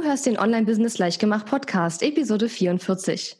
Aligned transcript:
Du 0.00 0.06
hörst 0.06 0.24
den 0.24 0.38
Online-Business 0.38 0.96
Leichtgemacht 0.96 1.44
Podcast, 1.44 2.02
Episode 2.02 2.48
44. 2.48 3.36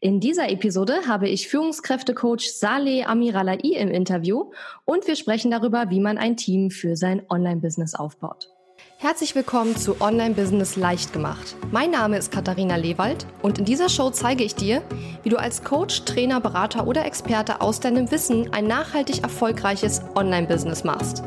In 0.00 0.20
dieser 0.20 0.48
Episode 0.48 1.08
habe 1.08 1.28
ich 1.28 1.48
Führungskräftecoach 1.48 2.52
Saleh 2.52 3.02
Amiralai 3.02 3.56
im 3.56 3.88
Interview 3.88 4.52
und 4.84 5.08
wir 5.08 5.16
sprechen 5.16 5.50
darüber, 5.50 5.90
wie 5.90 5.98
man 5.98 6.16
ein 6.16 6.36
Team 6.36 6.70
für 6.70 6.94
sein 6.94 7.22
Online-Business 7.28 7.96
aufbaut. 7.96 8.48
Herzlich 8.98 9.34
willkommen 9.34 9.76
zu 9.76 10.00
Online 10.00 10.36
Business 10.36 10.76
leicht 10.76 11.12
gemacht. 11.12 11.56
Mein 11.72 11.90
Name 11.90 12.16
ist 12.16 12.30
Katharina 12.30 12.76
Lewald 12.76 13.26
und 13.42 13.58
in 13.58 13.64
dieser 13.64 13.88
Show 13.88 14.10
zeige 14.10 14.44
ich 14.44 14.54
dir, 14.54 14.82
wie 15.24 15.30
du 15.30 15.36
als 15.36 15.64
Coach, 15.64 16.04
Trainer, 16.04 16.40
Berater 16.40 16.86
oder 16.86 17.04
Experte 17.04 17.60
aus 17.60 17.80
deinem 17.80 18.12
Wissen 18.12 18.52
ein 18.52 18.68
nachhaltig 18.68 19.24
erfolgreiches 19.24 20.00
Online 20.14 20.46
Business 20.46 20.84
machst. 20.84 21.24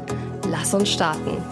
Lass 0.49 0.73
uns 0.73 0.89
starten. 0.89 1.43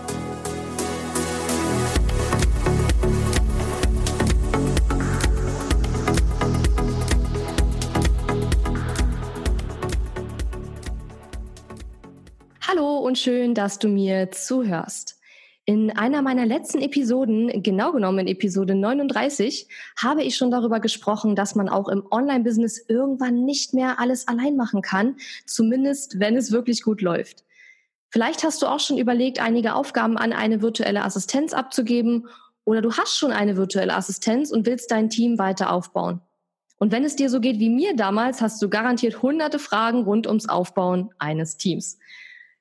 Hallo 12.75 12.97
und 12.97 13.17
schön, 13.17 13.53
dass 13.53 13.79
du 13.79 13.87
mir 13.87 14.31
zuhörst. 14.31 15.19
In 15.65 15.95
einer 15.95 16.21
meiner 16.21 16.45
letzten 16.45 16.81
Episoden, 16.81 17.63
genau 17.63 17.93
genommen 17.93 18.19
in 18.19 18.27
Episode 18.27 18.75
39, 18.75 19.67
habe 19.97 20.23
ich 20.23 20.35
schon 20.35 20.51
darüber 20.51 20.79
gesprochen, 20.79 21.35
dass 21.35 21.55
man 21.55 21.69
auch 21.69 21.87
im 21.87 22.03
Online-Business 22.09 22.85
irgendwann 22.89 23.45
nicht 23.45 23.73
mehr 23.73 23.99
alles 23.99 24.27
allein 24.27 24.57
machen 24.57 24.81
kann, 24.81 25.15
zumindest 25.45 26.19
wenn 26.19 26.35
es 26.35 26.51
wirklich 26.51 26.81
gut 26.81 27.01
läuft. 27.01 27.45
Vielleicht 28.09 28.43
hast 28.43 28.61
du 28.61 28.67
auch 28.67 28.79
schon 28.79 28.97
überlegt, 28.97 29.39
einige 29.39 29.75
Aufgaben 29.75 30.17
an 30.17 30.33
eine 30.33 30.61
virtuelle 30.61 31.03
Assistenz 31.03 31.53
abzugeben 31.53 32.27
oder 32.65 32.81
du 32.81 32.93
hast 32.93 33.17
schon 33.17 33.31
eine 33.31 33.55
virtuelle 33.55 33.95
Assistenz 33.95 34.51
und 34.51 34.65
willst 34.65 34.91
dein 34.91 35.09
Team 35.09 35.37
weiter 35.37 35.71
aufbauen. 35.71 36.19
Und 36.77 36.91
wenn 36.91 37.05
es 37.05 37.15
dir 37.15 37.29
so 37.29 37.39
geht 37.39 37.59
wie 37.59 37.69
mir 37.69 37.95
damals, 37.95 38.41
hast 38.41 38.61
du 38.61 38.69
garantiert 38.69 39.21
hunderte 39.21 39.59
Fragen 39.59 40.03
rund 40.03 40.27
ums 40.27 40.49
Aufbauen 40.49 41.13
eines 41.19 41.55
Teams. 41.55 41.99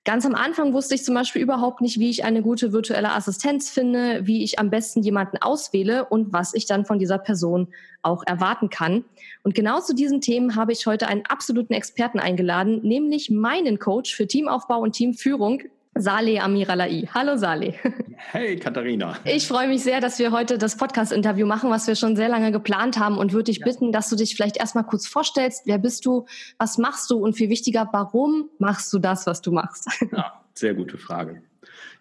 Ganz 0.04 0.26
am 0.26 0.34
Anfang 0.34 0.74
wusste 0.74 0.94
ich 0.94 1.02
zum 1.02 1.14
Beispiel 1.14 1.40
überhaupt 1.40 1.80
nicht, 1.80 1.98
wie 1.98 2.10
ich 2.10 2.24
eine 2.24 2.42
gute 2.42 2.74
virtuelle 2.74 3.12
Assistenz 3.12 3.70
finde, 3.70 4.26
wie 4.26 4.44
ich 4.44 4.58
am 4.58 4.68
besten 4.68 5.02
jemanden 5.02 5.38
auswähle 5.38 6.04
und 6.04 6.30
was 6.30 6.52
ich 6.52 6.66
dann 6.66 6.84
von 6.84 6.98
dieser 6.98 7.16
Person 7.16 7.68
auch 8.02 8.22
erwarten 8.26 8.68
kann. 8.68 9.06
Und 9.44 9.54
genau 9.54 9.80
zu 9.80 9.94
diesen 9.94 10.20
Themen 10.20 10.56
habe 10.56 10.72
ich 10.72 10.86
heute 10.86 11.08
einen 11.08 11.24
absoluten 11.24 11.72
Experten 11.72 12.20
eingeladen, 12.20 12.82
nämlich 12.82 13.30
meinen 13.30 13.78
Coach 13.78 14.14
für 14.14 14.26
Teamaufbau 14.26 14.80
und 14.80 14.92
Teamführung, 14.92 15.62
Saleh 15.96 16.40
Amiralai. 16.40 17.08
Hallo 17.14 17.36
Saleh. 17.36 17.74
Hey 18.16 18.56
Katharina. 18.56 19.16
Ich 19.24 19.46
freue 19.46 19.68
mich 19.68 19.82
sehr, 19.82 20.00
dass 20.00 20.18
wir 20.18 20.32
heute 20.32 20.58
das 20.58 20.76
Podcast-Interview 20.76 21.46
machen, 21.46 21.70
was 21.70 21.86
wir 21.86 21.94
schon 21.94 22.16
sehr 22.16 22.28
lange 22.28 22.50
geplant 22.50 22.98
haben 22.98 23.16
und 23.16 23.32
würde 23.32 23.44
dich 23.44 23.58
ja. 23.58 23.64
bitten, 23.64 23.92
dass 23.92 24.10
du 24.10 24.16
dich 24.16 24.34
vielleicht 24.34 24.56
erstmal 24.56 24.84
kurz 24.84 25.06
vorstellst. 25.06 25.66
Wer 25.66 25.78
bist 25.78 26.04
du? 26.04 26.26
Was 26.58 26.78
machst 26.78 27.10
du? 27.10 27.18
Und 27.18 27.34
viel 27.34 27.48
wichtiger, 27.48 27.88
warum 27.92 28.50
machst 28.58 28.92
du 28.92 28.98
das, 28.98 29.26
was 29.26 29.40
du 29.40 29.52
machst? 29.52 29.88
Ja, 30.12 30.40
sehr 30.54 30.74
gute 30.74 30.98
Frage. 30.98 31.42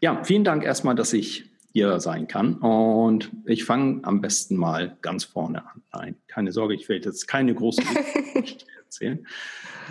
Ja, 0.02 0.24
vielen 0.24 0.44
Dank 0.44 0.64
erstmal, 0.64 0.96
dass 0.96 1.14
ich 1.14 1.46
hier 1.72 2.00
sein 2.00 2.28
kann. 2.28 2.56
Und 2.56 3.32
ich 3.46 3.64
fange 3.64 4.04
am 4.04 4.22
besten 4.22 4.56
mal 4.56 4.98
ganz 5.02 5.24
vorne 5.24 5.66
an. 5.66 5.82
Nein, 5.94 6.16
keine 6.28 6.52
Sorge, 6.52 6.74
ich 6.74 6.90
werde 6.90 7.06
jetzt 7.06 7.28
keine 7.28 7.54
große 7.54 7.82
Geschichte 8.34 8.66
erzählen. 8.84 9.26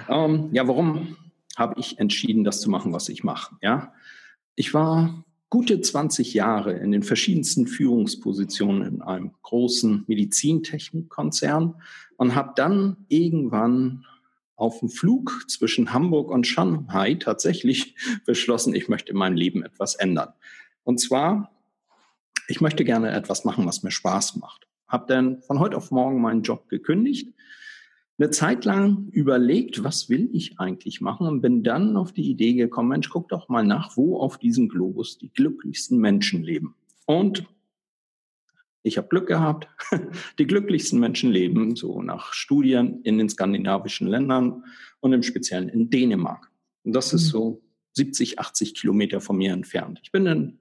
Ähm, 0.09 0.49
ja, 0.53 0.67
warum 0.67 1.17
habe 1.57 1.75
ich 1.79 1.99
entschieden, 1.99 2.45
das 2.45 2.61
zu 2.61 2.71
machen, 2.71 2.93
was 2.93 3.09
ich 3.09 3.25
mache. 3.25 3.57
Ja, 3.61 3.93
ich 4.55 4.75
war 4.75 5.25
gute 5.51 5.81
20 5.81 6.33
Jahre 6.33 6.73
in 6.73 6.93
den 6.93 7.03
verschiedensten 7.03 7.67
Führungspositionen 7.67 8.87
in 8.87 9.03
einem 9.03 9.33
großen 9.43 10.05
Medizintechnikkonzern 10.07 11.75
und 12.17 12.35
habe 12.35 12.53
dann 12.57 13.05
irgendwann 13.09 14.07
auf 14.57 14.79
dem 14.81 14.89
Flug 14.89 15.45
zwischen 15.49 15.93
Hamburg 15.93 16.31
und 16.31 16.47
Shanghai 16.47 17.15
tatsächlich 17.15 17.97
beschlossen, 18.25 18.75
ich 18.75 18.89
möchte 18.89 19.13
in 19.13 19.19
meinem 19.19 19.37
Leben 19.37 19.63
etwas 19.63 19.95
ändern. 19.95 20.33
Und 20.85 21.01
zwar, 21.01 21.51
ich 22.49 22.61
möchte 22.61 22.85
gerne 22.85 23.11
etwas 23.11 23.45
machen, 23.45 23.67
was 23.67 23.83
mir 23.83 23.91
Spaß 23.91 24.37
macht. 24.37 24.67
Habe 24.89 25.07
dann 25.07 25.43
von 25.43 25.59
heute 25.59 25.77
auf 25.77 25.91
morgen 25.91 26.21
meinen 26.21 26.43
Job 26.43 26.69
gekündigt 26.69 27.29
eine 28.23 28.31
Zeit 28.31 28.65
lang 28.65 29.09
überlegt, 29.11 29.83
was 29.83 30.09
will 30.09 30.31
ich 30.33 30.61
eigentlich 30.61 31.01
machen 31.01 31.27
und 31.27 31.41
bin 31.41 31.65
dann 31.65 31.97
auf 31.97 32.13
die 32.13 32.31
Idee 32.31 32.55
gekommen, 32.55 32.91
Mensch, 32.91 33.11
guck 33.11 33.29
doch 33.29 33.49
mal 33.49 33.65
nach, 33.65 33.97
wo 33.97 34.19
auf 34.19 34.39
diesem 34.39 34.69
Globus 34.69 35.19
die 35.19 35.33
glücklichsten 35.33 35.99
Menschen 35.99 36.45
leben. 36.45 36.77
Und 37.05 37.45
ich 38.85 38.97
habe 38.97 39.09
Glück 39.09 39.27
gehabt. 39.29 39.69
Die 40.39 40.47
glücklichsten 40.47 40.99
Menschen 40.99 41.31
leben 41.31 41.77
so 41.77 42.03
nach 42.03 42.33
Studien 42.33 43.01
in 43.03 43.17
den 43.17 43.29
skandinavischen 43.29 44.09
Ländern 44.09 44.65
und 44.99 45.13
im 45.13 45.23
Speziellen 45.23 45.69
in 45.69 45.89
Dänemark. 45.89 46.51
Und 46.83 46.93
das 46.93 47.13
ist 47.13 47.27
mhm. 47.27 47.31
so 47.31 47.63
70, 47.93 48.41
80 48.41 48.75
Kilometer 48.75 49.21
von 49.21 49.37
mir 49.37 49.53
entfernt. 49.53 50.01
Ich 50.03 50.11
bin 50.11 50.25
dann 50.25 50.59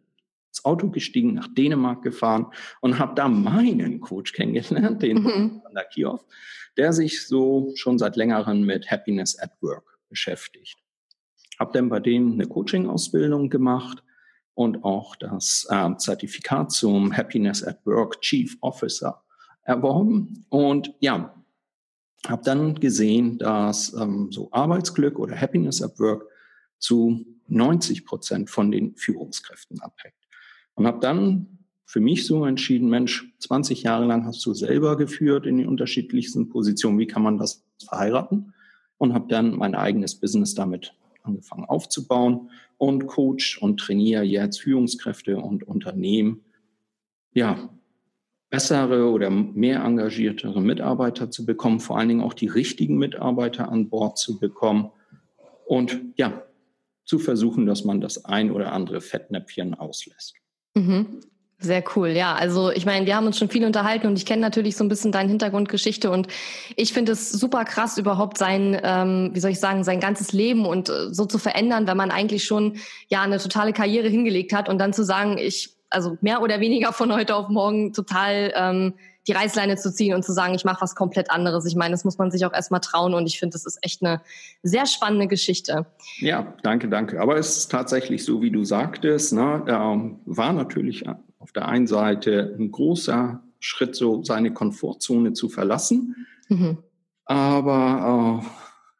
ins 0.52 0.66
Auto 0.66 0.90
gestiegen, 0.90 1.34
nach 1.34 1.48
Dänemark 1.48 2.02
gefahren 2.02 2.48
und 2.82 3.00
habe 3.00 3.16
da 3.16 3.30
meinen 3.30 4.02
Coach 4.02 4.34
kennengelernt, 4.34 5.02
den 5.02 5.24
mhm. 5.24 5.62
Van 5.64 5.74
der 5.74 5.86
Kioff, 5.86 6.26
der 6.78 6.92
sich 6.92 7.26
so 7.26 7.72
schon 7.76 7.98
seit 7.98 8.18
längerem 8.18 8.64
mit 8.66 8.92
Happiness 8.92 9.40
at 9.40 9.52
Work 9.62 10.00
beschäftigt. 10.10 10.78
Habe 11.58 11.72
dann 11.74 11.90
bei 11.90 12.00
denen 12.00 12.34
eine 12.34 12.48
Coaching-Ausbildung 12.48 13.50
gemacht 13.50 14.04
und 14.54 14.84
auch 14.84 15.16
das 15.16 15.66
äh, 15.70 15.96
Zertifikat 15.98 16.72
zum 16.72 17.16
Happiness 17.16 17.64
at 17.64 17.86
Work 17.86 18.20
Chief 18.22 18.58
Officer 18.62 19.24
erworben. 19.64 20.46
Und 20.50 20.94
ja, 21.00 21.34
habe 22.28 22.44
dann 22.44 22.76
gesehen, 22.76 23.38
dass 23.38 23.94
ähm, 23.94 24.32
so 24.32 24.50
Arbeitsglück 24.52 25.18
oder 25.18 25.40
Happiness 25.40 25.82
at 25.82 25.98
Work 26.00 26.26
zu 26.78 27.26
90 27.48 28.06
Prozent 28.06 28.50
von 28.50 28.72
den 28.72 28.96
Führungskräften 28.96 29.82
abhängt. 29.82 30.21
Und 30.76 30.88
habe 30.88 31.00
dann 31.00 31.60
für 31.86 32.00
mich 32.00 32.26
so 32.26 32.46
entschieden, 32.46 32.90
Mensch, 32.90 33.34
20 33.40 33.84
Jahre 33.84 34.06
lang 34.06 34.26
hast 34.26 34.46
du 34.46 34.54
selber 34.54 34.96
geführt 34.96 35.46
in 35.46 35.58
den 35.58 35.68
unterschiedlichsten 35.68 36.50
Positionen, 36.50 37.00
wie 37.00 37.08
kann 37.08 37.22
man 37.22 37.38
das 37.38 37.66
verheiraten? 37.86 38.54
Und 38.98 39.14
habe 39.14 39.28
dann 39.28 39.58
mein 39.58 39.76
eigenes 39.76 40.16
Business 40.16 40.54
damit 40.54 40.94
angefangen 41.24 41.66
aufzubauen 41.66 42.50
und 42.78 43.08
coach 43.08 43.62
und 43.62 43.80
trainiere 43.80 44.24
jetzt 44.24 44.62
Führungskräfte 44.62 45.38
und 45.38 45.64
Unternehmen, 45.64 46.42
ja, 47.34 47.70
bessere 48.50 49.10
oder 49.10 49.30
mehr 49.30 49.84
engagiertere 49.84 50.62
Mitarbeiter 50.62 51.32
zu 51.32 51.46
bekommen, 51.46 51.80
vor 51.80 51.98
allen 51.98 52.10
Dingen 52.10 52.22
auch 52.22 52.34
die 52.34 52.48
richtigen 52.48 52.98
Mitarbeiter 52.98 53.70
an 53.70 53.90
Bord 53.90 54.18
zu 54.18 54.40
bekommen 54.40 54.92
und 55.66 56.02
ja, 56.18 56.44
zu 57.06 57.18
versuchen, 57.18 57.66
dass 57.66 57.86
man 57.86 58.02
das 58.02 58.26
ein 58.26 58.52
oder 58.52 58.74
andere 58.74 59.02
Fettnäpfchen 59.02 59.74
auslässt. 59.74 60.36
Mhm. 60.76 61.22
Sehr 61.64 61.84
cool, 61.96 62.08
ja. 62.10 62.34
Also 62.34 62.72
ich 62.72 62.88
meine, 62.88 63.06
wir 63.06 63.16
haben 63.16 63.28
uns 63.28 63.38
schon 63.38 63.50
viel 63.50 63.66
unterhalten 63.66 64.08
und 64.08 64.18
ich 64.18 64.26
kenne 64.26 64.42
natürlich 64.42 64.76
so 64.76 64.84
ein 64.84 64.90
bisschen 64.90 65.12
deine 65.12 65.30
Hintergrundgeschichte 65.30 66.10
und 66.10 66.28
ich 66.76 66.92
finde 66.92 67.12
es 67.12 67.30
super 67.30 67.66
krass, 67.66 68.00
überhaupt 68.00 68.40
sein, 68.40 68.82
ähm, 68.84 69.30
wie 69.34 69.40
soll 69.40 69.52
ich 69.52 69.60
sagen, 69.60 69.84
sein 69.84 70.00
ganzes 70.00 70.32
Leben 70.32 70.66
und 70.66 70.90
äh, 70.90 71.14
so 71.14 71.26
zu 71.26 71.38
verändern, 71.38 71.86
wenn 71.86 71.98
man 71.98 72.10
eigentlich 72.10 72.46
schon 72.46 72.78
ja 73.10 73.22
eine 73.22 73.38
totale 73.38 73.74
Karriere 73.74 74.08
hingelegt 74.08 74.54
hat 74.54 74.70
und 74.70 74.80
dann 74.80 74.92
zu 74.92 75.04
sagen, 75.04 75.38
ich, 75.38 75.76
also 75.92 76.18
mehr 76.22 76.42
oder 76.42 76.62
weniger 76.62 76.94
von 76.94 77.14
heute 77.14 77.36
auf 77.36 77.50
morgen 77.50 77.94
total 77.94 78.52
ähm, 78.56 78.94
die 79.28 79.34
Reißleine 79.34 79.78
zu 79.78 79.94
ziehen 79.94 80.16
und 80.16 80.24
zu 80.24 80.34
sagen, 80.34 80.56
ich 80.56 80.66
mache 80.66 80.82
was 80.82 80.96
komplett 80.96 81.30
anderes. 81.30 81.66
Ich 81.66 81.76
meine, 81.76 81.92
das 81.92 82.04
muss 82.04 82.18
man 82.18 82.32
sich 82.32 82.46
auch 82.46 82.54
erstmal 82.54 82.82
trauen 82.82 83.14
und 83.14 83.28
ich 83.28 83.40
finde, 83.40 83.54
das 83.54 83.66
ist 83.66 83.78
echt 83.82 84.04
eine 84.04 84.22
sehr 84.64 84.86
spannende 84.86 85.28
Geschichte. 85.28 85.86
Ja, 86.18 86.54
danke, 86.64 86.90
danke. 86.90 87.22
Aber 87.22 87.38
es 87.38 87.58
ist 87.58 87.72
tatsächlich 87.72 88.26
so, 88.26 88.42
wie 88.42 88.52
du 88.52 88.64
sagtest, 88.64 89.34
ne, 89.34 89.64
ähm, 89.68 90.20
war 90.26 90.54
natürlich 90.54 91.06
auf 91.38 91.52
der 91.52 91.68
einen 91.68 91.88
Seite 91.88 92.56
ein 92.58 92.72
großer 92.72 93.42
Schritt, 93.60 93.96
so 93.96 94.24
seine 94.24 94.54
Komfortzone 94.54 95.34
zu 95.34 95.50
verlassen. 95.50 96.28
Mhm. 96.50 96.80
Aber 97.26 98.42
äh, 98.44 98.48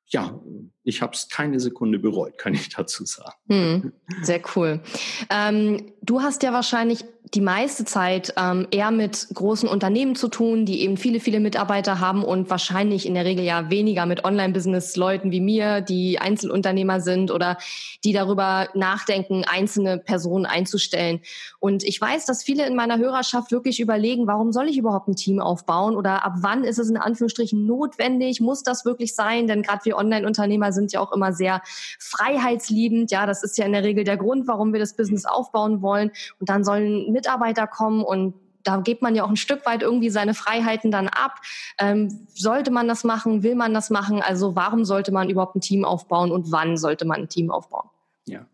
ja, 0.08 0.40
ich 0.84 1.02
habe 1.02 1.14
es 1.14 1.30
keine 1.30 1.60
Sekunde 1.60 2.00
bereut, 2.00 2.38
kann 2.38 2.54
ich 2.54 2.70
dazu 2.70 3.06
sagen. 3.06 3.36
Mhm, 3.48 3.94
sehr 4.22 4.42
cool. 4.56 4.82
Ähm, 5.30 5.94
du 6.02 6.22
hast 6.22 6.44
ja 6.44 6.54
wahrscheinlich 6.54 7.06
die 7.34 7.42
meiste 7.42 7.86
Zeit 7.86 8.34
ähm, 8.36 8.68
eher 8.72 8.92
mit 8.92 9.28
großen 9.34 9.70
Unternehmen 9.70 10.16
zu 10.16 10.28
tun, 10.28 10.66
die 10.66 10.82
eben 10.82 10.98
viele, 10.98 11.22
viele 11.22 11.40
Mitarbeiter 11.40 12.00
haben 12.02 12.26
und 12.26 12.50
wahrscheinlich 12.50 13.06
in 13.06 13.14
der 13.14 13.24
Regel 13.24 13.46
ja 13.46 13.70
weniger 13.70 14.06
mit 14.06 14.26
Online-Business-Leuten 14.26 15.32
wie 15.32 15.40
mir, 15.40 15.80
die 15.80 16.20
Einzelunternehmer 16.20 17.00
sind 17.00 17.32
oder 17.32 17.58
die 18.04 18.12
darüber 18.12 18.68
nachdenken, 18.74 19.46
einzelne 19.46 19.98
Personen 19.98 20.46
einzustellen. 20.46 21.22
Und 21.60 21.84
ich 21.84 22.02
weiß, 22.02 22.26
dass 22.26 22.44
viele 22.44 22.68
in 22.68 22.76
meiner 22.76 22.98
Hörerschaft 22.98 23.52
wirklich 23.52 23.80
überlegen, 23.80 24.28
warum 24.28 24.52
soll 24.52 24.68
ich 24.68 24.78
überhaupt 24.78 25.08
ein 25.08 25.16
Team 25.16 25.40
aufbauen 25.40 25.96
oder 25.96 26.26
ab 26.26 26.34
wann 26.40 26.66
ist 26.66 26.80
es 26.80 26.90
in 26.90 26.98
Anführungsstrichen 26.98 27.66
notwendig? 27.66 28.42
Muss 28.42 28.64
das 28.64 28.84
wirklich 28.84 29.16
sein? 29.16 29.48
Denn 29.48 29.62
gerade 29.62 29.86
wir 29.86 29.96
Online-Unternehmer 29.96 30.71
sind 30.72 30.92
ja 30.94 31.00
auch 31.00 31.12
immer 31.12 31.34
sehr 31.34 31.62
freiheitsliebend. 32.00 33.12
Ja, 33.12 33.26
das 33.26 33.44
ist 33.44 33.58
ja 33.58 33.66
in 33.66 33.74
der 33.74 33.84
Regel 33.84 34.04
der 34.04 34.18
Grund, 34.18 34.48
warum 34.48 34.74
wir 34.74 34.80
das 34.80 34.96
Business 34.96 35.26
aufbauen 35.26 35.82
wollen. 35.82 36.12
Und 36.40 36.50
dann 36.50 36.64
sollen 36.64 37.12
Mitarbeiter 37.12 37.68
kommen 37.68 38.04
und 38.04 38.36
da 38.64 38.78
gibt 38.78 39.02
man 39.02 39.16
ja 39.16 39.24
auch 39.24 39.30
ein 39.30 39.38
Stück 39.38 39.66
weit 39.66 39.82
irgendwie 39.82 40.10
seine 40.10 40.34
Freiheiten 40.34 40.92
dann 40.92 41.08
ab. 41.08 41.40
Ähm, 41.80 42.28
sollte 42.34 42.72
man 42.72 42.88
das 42.88 43.04
machen? 43.04 43.44
Will 43.44 43.56
man 43.56 43.74
das 43.74 43.90
machen? 43.90 44.22
Also 44.22 44.56
warum 44.56 44.86
sollte 44.86 45.12
man 45.12 45.30
überhaupt 45.30 45.56
ein 45.56 45.62
Team 45.62 45.86
aufbauen 45.86 46.32
und 46.32 46.52
wann 46.52 46.78
sollte 46.78 47.06
man 47.06 47.22
ein 47.22 47.30
Team 47.30 47.52
aufbauen? 47.52 47.90
Ja. 48.26 48.46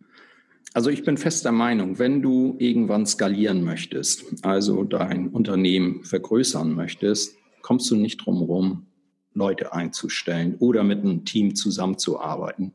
Also 0.73 0.89
ich 0.89 1.03
bin 1.03 1.17
fester 1.17 1.51
Meinung, 1.51 1.97
wenn 1.97 2.21
du 2.21 2.55
irgendwann 2.59 3.05
skalieren 3.05 3.63
möchtest, 3.63 4.45
also 4.45 4.83
dein 4.83 5.29
Unternehmen 5.29 6.03
vergrößern 6.03 6.73
möchtest, 6.73 7.35
kommst 7.61 7.89
du 7.89 7.95
nicht 7.95 8.17
drum 8.17 8.41
rum, 8.43 8.85
Leute 9.37 9.73
einzustellen 9.73 10.55
oder 10.59 10.83
mit 10.83 10.99
einem 10.99 11.25
Team 11.25 11.55
zusammenzuarbeiten. 11.55 12.73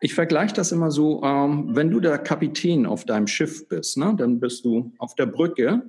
Ich 0.00 0.14
vergleiche 0.14 0.54
das 0.54 0.72
immer 0.72 0.90
so, 0.90 1.22
ähm, 1.22 1.76
wenn 1.76 1.90
du 1.90 2.00
der 2.00 2.18
Kapitän 2.18 2.86
auf 2.86 3.04
deinem 3.04 3.28
Schiff 3.28 3.68
bist, 3.68 3.96
ne, 3.96 4.14
dann 4.16 4.40
bist 4.40 4.64
du 4.64 4.92
auf 4.98 5.14
der 5.14 5.26
Brücke. 5.26 5.82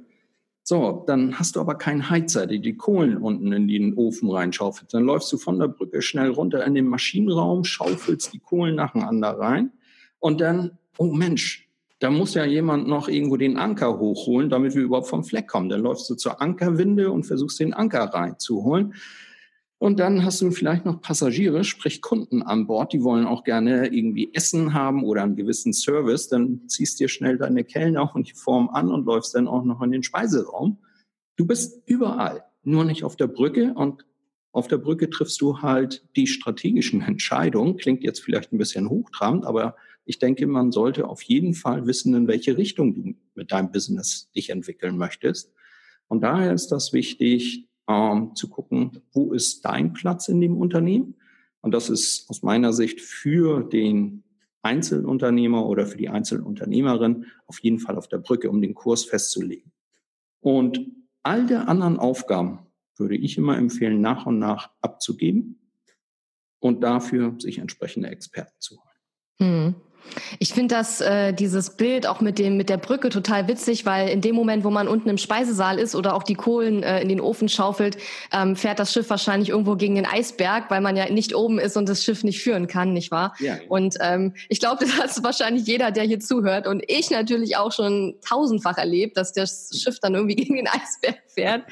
So, 0.61 1.03
dann 1.07 1.37
hast 1.39 1.55
du 1.55 1.59
aber 1.59 1.75
keinen 1.75 2.09
Heizer, 2.09 2.47
der 2.47 2.59
die 2.59 2.77
Kohlen 2.77 3.17
unten 3.17 3.51
in 3.51 3.67
den 3.67 3.95
Ofen 3.95 4.29
reinschaufelt. 4.29 4.93
Dann 4.93 5.03
läufst 5.03 5.33
du 5.33 5.37
von 5.37 5.59
der 5.59 5.67
Brücke 5.67 6.01
schnell 6.01 6.29
runter 6.29 6.63
in 6.65 6.75
den 6.75 6.87
Maschinenraum, 6.87 7.65
schaufelst 7.65 8.33
die 8.33 8.39
Kohlen 8.39 8.75
nacheinander 8.75 9.31
rein 9.31 9.71
und 10.19 10.39
dann, 10.39 10.77
oh 10.97 11.11
Mensch, 11.11 11.67
da 11.99 12.09
muss 12.09 12.33
ja 12.33 12.45
jemand 12.45 12.87
noch 12.87 13.07
irgendwo 13.07 13.37
den 13.37 13.57
Anker 13.57 13.97
hochholen, 13.97 14.49
damit 14.49 14.75
wir 14.75 14.83
überhaupt 14.83 15.07
vom 15.07 15.23
Fleck 15.23 15.47
kommen. 15.47 15.69
Dann 15.69 15.81
läufst 15.81 16.09
du 16.09 16.15
zur 16.15 16.41
Ankerwinde 16.41 17.11
und 17.11 17.23
versuchst 17.23 17.59
den 17.59 17.73
Anker 17.73 18.03
reinzuholen. 18.03 18.93
Und 19.83 19.99
dann 19.99 20.23
hast 20.23 20.39
du 20.39 20.49
vielleicht 20.51 20.85
noch 20.85 21.01
Passagiere, 21.01 21.65
sprich 21.65 22.01
Kunden 22.01 22.41
an 22.41 22.67
Bord, 22.67 22.93
die 22.93 23.03
wollen 23.03 23.25
auch 23.25 23.43
gerne 23.43 23.87
irgendwie 23.87 24.33
Essen 24.33 24.73
haben 24.73 25.03
oder 25.03 25.23
einen 25.23 25.35
gewissen 25.35 25.73
Service. 25.73 26.29
Dann 26.29 26.69
ziehst 26.69 27.01
dir 27.01 27.09
schnell 27.09 27.37
deine 27.37 27.65
Kellner 27.65 28.15
und 28.15 28.29
die 28.29 28.33
Form 28.33 28.69
an 28.69 28.89
und 28.89 29.05
läufst 29.05 29.35
dann 29.35 29.45
auch 29.45 29.65
noch 29.65 29.81
in 29.81 29.91
den 29.91 30.01
Speiseraum. 30.01 30.77
Du 31.35 31.45
bist 31.45 31.83
überall, 31.85 32.45
nur 32.63 32.85
nicht 32.85 33.03
auf 33.03 33.17
der 33.17 33.27
Brücke. 33.27 33.73
Und 33.73 34.05
auf 34.53 34.69
der 34.69 34.77
Brücke 34.77 35.09
triffst 35.09 35.41
du 35.41 35.61
halt 35.61 36.07
die 36.15 36.27
strategischen 36.27 37.01
Entscheidungen. 37.01 37.75
Klingt 37.75 38.05
jetzt 38.05 38.21
vielleicht 38.21 38.53
ein 38.53 38.59
bisschen 38.59 38.87
hochtrabend, 38.87 39.43
aber 39.43 39.75
ich 40.05 40.17
denke, 40.17 40.47
man 40.47 40.71
sollte 40.71 41.09
auf 41.09 41.21
jeden 41.23 41.55
Fall 41.55 41.85
wissen, 41.87 42.15
in 42.15 42.29
welche 42.29 42.55
Richtung 42.55 42.95
du 42.95 43.15
mit 43.35 43.51
deinem 43.51 43.73
Business 43.73 44.31
dich 44.33 44.49
entwickeln 44.49 44.95
möchtest. 44.95 45.51
Und 46.07 46.21
daher 46.21 46.53
ist 46.53 46.69
das 46.69 46.93
wichtig, 46.93 47.67
ähm, 47.87 48.35
zu 48.35 48.49
gucken, 48.49 49.01
wo 49.11 49.33
ist 49.33 49.65
dein 49.65 49.93
Platz 49.93 50.27
in 50.27 50.41
dem 50.41 50.57
Unternehmen? 50.57 51.15
Und 51.61 51.73
das 51.73 51.89
ist 51.89 52.29
aus 52.29 52.43
meiner 52.43 52.73
Sicht 52.73 53.01
für 53.01 53.63
den 53.63 54.23
Einzelunternehmer 54.61 55.65
oder 55.65 55.85
für 55.85 55.97
die 55.97 56.09
Einzelunternehmerin 56.09 57.25
auf 57.47 57.59
jeden 57.59 57.79
Fall 57.79 57.97
auf 57.97 58.07
der 58.07 58.17
Brücke, 58.17 58.49
um 58.49 58.61
den 58.61 58.73
Kurs 58.73 59.03
festzulegen. 59.03 59.71
Und 60.39 60.79
all 61.21 61.45
der 61.45 61.67
anderen 61.67 61.99
Aufgaben 61.99 62.67
würde 62.97 63.15
ich 63.15 63.37
immer 63.37 63.57
empfehlen, 63.57 64.01
nach 64.01 64.25
und 64.25 64.39
nach 64.39 64.71
abzugeben 64.81 65.59
und 66.59 66.83
dafür 66.83 67.35
sich 67.39 67.57
entsprechende 67.57 68.09
Experten 68.09 68.55
zu 68.59 68.77
holen. 68.77 68.93
Hm. 69.39 69.75
Ich 70.39 70.53
finde 70.53 70.75
das 70.75 71.01
äh, 71.01 71.33
dieses 71.33 71.71
Bild 71.71 72.07
auch 72.07 72.21
mit 72.21 72.39
dem 72.39 72.57
mit 72.57 72.69
der 72.69 72.77
Brücke 72.77 73.09
total 73.09 73.47
witzig, 73.47 73.85
weil 73.85 74.09
in 74.09 74.21
dem 74.21 74.35
Moment, 74.35 74.63
wo 74.63 74.69
man 74.69 74.87
unten 74.87 75.09
im 75.09 75.17
Speisesaal 75.17 75.79
ist 75.79 75.95
oder 75.95 76.15
auch 76.15 76.23
die 76.23 76.35
Kohlen 76.35 76.83
äh, 76.83 77.01
in 77.01 77.09
den 77.09 77.21
Ofen 77.21 77.49
schaufelt, 77.49 77.97
ähm, 78.31 78.55
fährt 78.55 78.79
das 78.79 78.93
Schiff 78.93 79.09
wahrscheinlich 79.09 79.49
irgendwo 79.49 79.75
gegen 79.75 79.95
den 79.95 80.05
Eisberg, 80.05 80.69
weil 80.69 80.81
man 80.81 80.95
ja 80.95 81.09
nicht 81.09 81.35
oben 81.35 81.59
ist 81.59 81.77
und 81.77 81.89
das 81.89 82.03
Schiff 82.03 82.23
nicht 82.23 82.41
führen 82.41 82.67
kann, 82.67 82.93
nicht 82.93 83.11
wahr? 83.11 83.35
Ja. 83.39 83.57
Und 83.69 83.95
ähm, 84.01 84.33
ich 84.49 84.59
glaube, 84.59 84.85
das 84.97 84.97
hat 84.97 85.23
wahrscheinlich 85.23 85.65
jeder, 85.65 85.91
der 85.91 86.03
hier 86.03 86.19
zuhört 86.19 86.67
und 86.67 86.83
ich 86.87 87.09
natürlich 87.09 87.57
auch 87.57 87.71
schon 87.71 88.15
tausendfach 88.27 88.77
erlebt, 88.77 89.17
dass 89.17 89.33
das 89.33 89.69
Schiff 89.81 89.99
dann 89.99 90.15
irgendwie 90.15 90.35
gegen 90.43 90.55
den 90.55 90.67
Eisberg 90.67 91.17
fährt. 91.27 91.63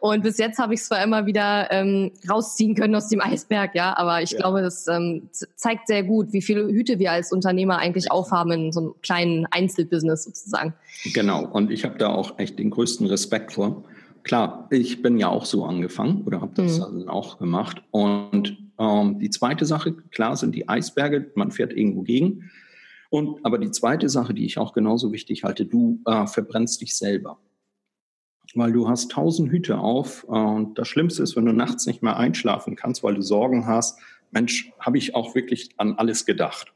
Und 0.00 0.22
bis 0.22 0.38
jetzt 0.38 0.58
habe 0.58 0.74
ich 0.74 0.80
es 0.80 0.86
zwar 0.86 1.02
immer 1.02 1.26
wieder 1.26 1.70
ähm, 1.70 2.12
rausziehen 2.28 2.74
können 2.74 2.94
aus 2.94 3.08
dem 3.08 3.20
Eisberg, 3.20 3.74
ja, 3.74 3.96
aber 3.96 4.22
ich 4.22 4.32
ja. 4.32 4.38
glaube, 4.38 4.62
das 4.62 4.86
ähm, 4.88 5.28
zeigt 5.56 5.86
sehr 5.86 6.02
gut, 6.02 6.32
wie 6.32 6.42
viele 6.42 6.66
Hüte 6.66 6.98
wir 6.98 7.12
als 7.12 7.32
Unternehmer 7.32 7.73
eigentlich 7.78 8.10
aufhaben 8.10 8.52
in 8.52 8.72
so 8.72 8.80
einem 8.80 8.94
kleinen 9.02 9.46
Einzelbusiness 9.46 10.24
sozusagen. 10.24 10.74
Genau, 11.12 11.46
und 11.46 11.70
ich 11.70 11.84
habe 11.84 11.98
da 11.98 12.08
auch 12.08 12.38
echt 12.38 12.58
den 12.58 12.70
größten 12.70 13.06
Respekt 13.06 13.52
vor. 13.52 13.84
Klar, 14.22 14.68
ich 14.70 15.02
bin 15.02 15.18
ja 15.18 15.28
auch 15.28 15.44
so 15.44 15.64
angefangen 15.64 16.22
oder 16.24 16.40
habe 16.40 16.52
das 16.54 16.78
mhm. 16.78 16.82
dann 16.82 17.08
auch 17.08 17.38
gemacht. 17.38 17.82
Und 17.90 18.56
ähm, 18.78 19.18
die 19.18 19.30
zweite 19.30 19.66
Sache, 19.66 19.92
klar, 19.92 20.36
sind 20.36 20.54
die 20.54 20.68
Eisberge, 20.68 21.30
man 21.34 21.50
fährt 21.50 21.72
irgendwo 21.72 22.02
gegen. 22.02 22.50
Und 23.10 23.44
aber 23.44 23.58
die 23.58 23.70
zweite 23.70 24.08
Sache, 24.08 24.34
die 24.34 24.46
ich 24.46 24.58
auch 24.58 24.72
genauso 24.72 25.12
wichtig 25.12 25.44
halte, 25.44 25.66
du 25.66 26.00
äh, 26.06 26.26
verbrennst 26.26 26.80
dich 26.80 26.96
selber 26.96 27.38
weil 28.54 28.72
du 28.72 28.88
hast 28.88 29.10
tausend 29.10 29.50
Hüte 29.50 29.78
auf 29.78 30.24
und 30.24 30.78
das 30.78 30.88
Schlimmste 30.88 31.22
ist, 31.22 31.36
wenn 31.36 31.46
du 31.46 31.52
nachts 31.52 31.86
nicht 31.86 32.02
mehr 32.02 32.16
einschlafen 32.16 32.76
kannst, 32.76 33.02
weil 33.02 33.14
du 33.14 33.22
Sorgen 33.22 33.66
hast, 33.66 33.98
Mensch, 34.30 34.72
habe 34.78 34.98
ich 34.98 35.14
auch 35.14 35.34
wirklich 35.34 35.70
an 35.76 35.94
alles 35.94 36.26
gedacht. 36.26 36.73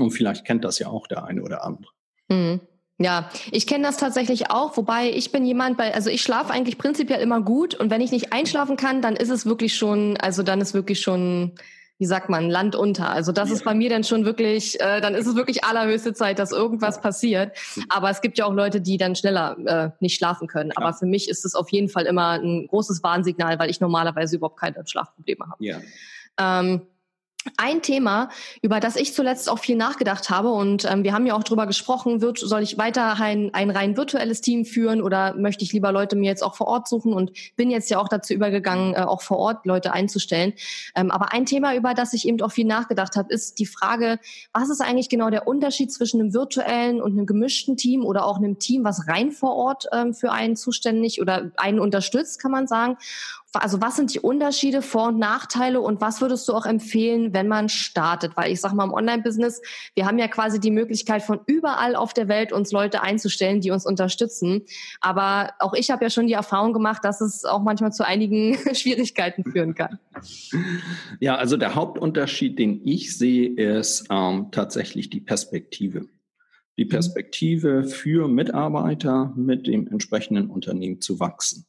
Und 0.00 0.10
vielleicht 0.10 0.44
kennt 0.44 0.64
das 0.64 0.78
ja 0.78 0.88
auch 0.88 1.06
der 1.06 1.24
eine 1.24 1.42
oder 1.42 1.64
andere. 1.64 1.92
Mhm. 2.28 2.60
Ja, 2.98 3.28
ich 3.52 3.66
kenne 3.66 3.84
das 3.84 3.98
tatsächlich 3.98 4.50
auch, 4.50 4.76
wobei 4.78 5.10
ich 5.10 5.30
bin 5.30 5.44
jemand, 5.44 5.76
bei, 5.76 5.94
also 5.94 6.08
ich 6.08 6.22
schlafe 6.22 6.50
eigentlich 6.52 6.78
prinzipiell 6.78 7.20
immer 7.20 7.42
gut 7.42 7.74
und 7.74 7.90
wenn 7.90 8.00
ich 8.00 8.10
nicht 8.10 8.32
einschlafen 8.32 8.78
kann, 8.78 9.02
dann 9.02 9.16
ist 9.16 9.28
es 9.28 9.44
wirklich 9.44 9.76
schon, 9.76 10.16
also 10.16 10.42
dann 10.42 10.62
ist 10.62 10.72
wirklich 10.72 11.00
schon 11.00 11.52
wie 11.98 12.06
sagt 12.06 12.28
man, 12.28 12.50
Land 12.50 12.76
unter. 12.76 13.10
Also 13.10 13.32
das 13.32 13.48
ja. 13.48 13.54
ist 13.54 13.64
bei 13.64 13.74
mir 13.74 13.88
dann 13.88 14.04
schon 14.04 14.24
wirklich, 14.24 14.78
äh, 14.80 15.00
dann 15.00 15.14
ist 15.14 15.26
es 15.26 15.34
wirklich 15.34 15.64
allerhöchste 15.64 16.12
Zeit, 16.12 16.38
dass 16.38 16.52
irgendwas 16.52 17.00
passiert. 17.00 17.56
Aber 17.88 18.10
es 18.10 18.20
gibt 18.20 18.36
ja 18.38 18.44
auch 18.44 18.52
Leute, 18.52 18.80
die 18.80 18.98
dann 18.98 19.16
schneller 19.16 19.56
äh, 19.64 19.90
nicht 20.00 20.16
schlafen 20.16 20.46
können. 20.46 20.70
Klar. 20.70 20.88
Aber 20.88 20.96
für 20.96 21.06
mich 21.06 21.28
ist 21.28 21.44
es 21.44 21.54
auf 21.54 21.70
jeden 21.70 21.88
Fall 21.88 22.04
immer 22.04 22.32
ein 22.32 22.66
großes 22.66 23.02
Warnsignal, 23.02 23.58
weil 23.58 23.70
ich 23.70 23.80
normalerweise 23.80 24.36
überhaupt 24.36 24.60
keine 24.60 24.86
Schlafprobleme 24.86 25.46
habe. 25.50 25.64
Ja. 25.64 25.80
Ähm, 26.38 26.82
ein 27.56 27.82
Thema, 27.82 28.28
über 28.62 28.80
das 28.80 28.96
ich 28.96 29.14
zuletzt 29.14 29.48
auch 29.48 29.58
viel 29.58 29.76
nachgedacht 29.76 30.30
habe 30.30 30.50
und 30.50 30.84
ähm, 30.84 31.04
wir 31.04 31.12
haben 31.12 31.26
ja 31.26 31.34
auch 31.34 31.44
drüber 31.44 31.66
gesprochen, 31.66 32.20
wird, 32.20 32.38
soll 32.38 32.62
ich 32.62 32.78
weiterhin 32.78 33.50
ein 33.54 33.70
rein 33.70 33.96
virtuelles 33.96 34.40
Team 34.40 34.64
führen 34.64 35.02
oder 35.02 35.34
möchte 35.34 35.64
ich 35.64 35.72
lieber 35.72 35.92
Leute 35.92 36.16
mir 36.16 36.26
jetzt 36.26 36.42
auch 36.42 36.54
vor 36.54 36.68
Ort 36.68 36.88
suchen 36.88 37.12
und 37.12 37.32
bin 37.56 37.70
jetzt 37.70 37.90
ja 37.90 37.98
auch 37.98 38.08
dazu 38.08 38.34
übergegangen, 38.34 38.94
äh, 38.94 38.98
auch 38.98 39.22
vor 39.22 39.38
Ort 39.38 39.66
Leute 39.66 39.92
einzustellen. 39.92 40.54
Ähm, 40.94 41.10
aber 41.10 41.32
ein 41.32 41.46
Thema, 41.46 41.74
über 41.74 41.94
das 41.94 42.12
ich 42.12 42.26
eben 42.26 42.40
auch 42.42 42.52
viel 42.52 42.66
nachgedacht 42.66 43.16
habe, 43.16 43.32
ist 43.32 43.58
die 43.58 43.66
Frage, 43.66 44.18
was 44.52 44.68
ist 44.68 44.80
eigentlich 44.80 45.08
genau 45.08 45.30
der 45.30 45.46
Unterschied 45.46 45.92
zwischen 45.92 46.20
einem 46.20 46.34
virtuellen 46.34 47.00
und 47.00 47.12
einem 47.12 47.26
gemischten 47.26 47.76
Team 47.76 48.04
oder 48.04 48.26
auch 48.26 48.38
einem 48.38 48.58
Team, 48.58 48.84
was 48.84 49.08
rein 49.08 49.32
vor 49.32 49.54
Ort 49.54 49.86
ähm, 49.92 50.14
für 50.14 50.32
einen 50.32 50.56
zuständig 50.56 51.20
oder 51.20 51.50
einen 51.56 51.80
unterstützt, 51.80 52.40
kann 52.40 52.50
man 52.50 52.66
sagen 52.66 52.96
also 53.62 53.80
was 53.80 53.96
sind 53.96 54.14
die 54.14 54.20
Unterschiede, 54.20 54.82
Vor- 54.82 55.08
und 55.08 55.18
Nachteile 55.18 55.80
und 55.80 56.00
was 56.00 56.20
würdest 56.20 56.48
du 56.48 56.54
auch 56.54 56.66
empfehlen, 56.66 57.32
wenn 57.32 57.48
man 57.48 57.68
startet? 57.68 58.36
Weil 58.36 58.52
ich 58.52 58.60
sage 58.60 58.74
mal, 58.74 58.84
im 58.84 58.92
Online-Business, 58.92 59.62
wir 59.94 60.06
haben 60.06 60.18
ja 60.18 60.28
quasi 60.28 60.60
die 60.60 60.70
Möglichkeit 60.70 61.22
von 61.22 61.40
überall 61.46 61.96
auf 61.96 62.12
der 62.14 62.28
Welt 62.28 62.52
uns 62.52 62.72
Leute 62.72 63.02
einzustellen, 63.02 63.60
die 63.60 63.70
uns 63.70 63.86
unterstützen. 63.86 64.62
Aber 65.00 65.52
auch 65.58 65.74
ich 65.74 65.90
habe 65.90 66.04
ja 66.04 66.10
schon 66.10 66.26
die 66.26 66.32
Erfahrung 66.32 66.72
gemacht, 66.72 67.04
dass 67.04 67.20
es 67.20 67.44
auch 67.44 67.62
manchmal 67.62 67.92
zu 67.92 68.06
einigen 68.06 68.56
Schwierigkeiten 68.74 69.44
führen 69.44 69.74
kann. 69.74 69.98
Ja, 71.20 71.36
also 71.36 71.56
der 71.56 71.74
Hauptunterschied, 71.74 72.58
den 72.58 72.86
ich 72.86 73.16
sehe, 73.16 73.48
ist 73.54 74.06
ähm, 74.10 74.48
tatsächlich 74.50 75.10
die 75.10 75.20
Perspektive. 75.20 76.06
Die 76.78 76.84
mhm. 76.84 76.90
Perspektive 76.90 77.84
für 77.84 78.28
Mitarbeiter 78.28 79.32
mit 79.36 79.66
dem 79.66 79.86
entsprechenden 79.88 80.50
Unternehmen 80.50 81.00
zu 81.00 81.20
wachsen. 81.20 81.66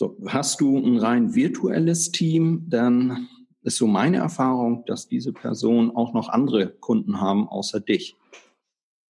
So, 0.00 0.16
hast 0.28 0.60
du 0.60 0.78
ein 0.78 0.96
rein 0.96 1.34
virtuelles 1.34 2.12
Team, 2.12 2.66
dann 2.68 3.28
ist 3.62 3.78
so 3.78 3.88
meine 3.88 4.18
Erfahrung, 4.18 4.84
dass 4.86 5.08
diese 5.08 5.32
Personen 5.32 5.90
auch 5.90 6.14
noch 6.14 6.28
andere 6.28 6.68
Kunden 6.68 7.20
haben 7.20 7.48
außer 7.48 7.80
dich. 7.80 8.14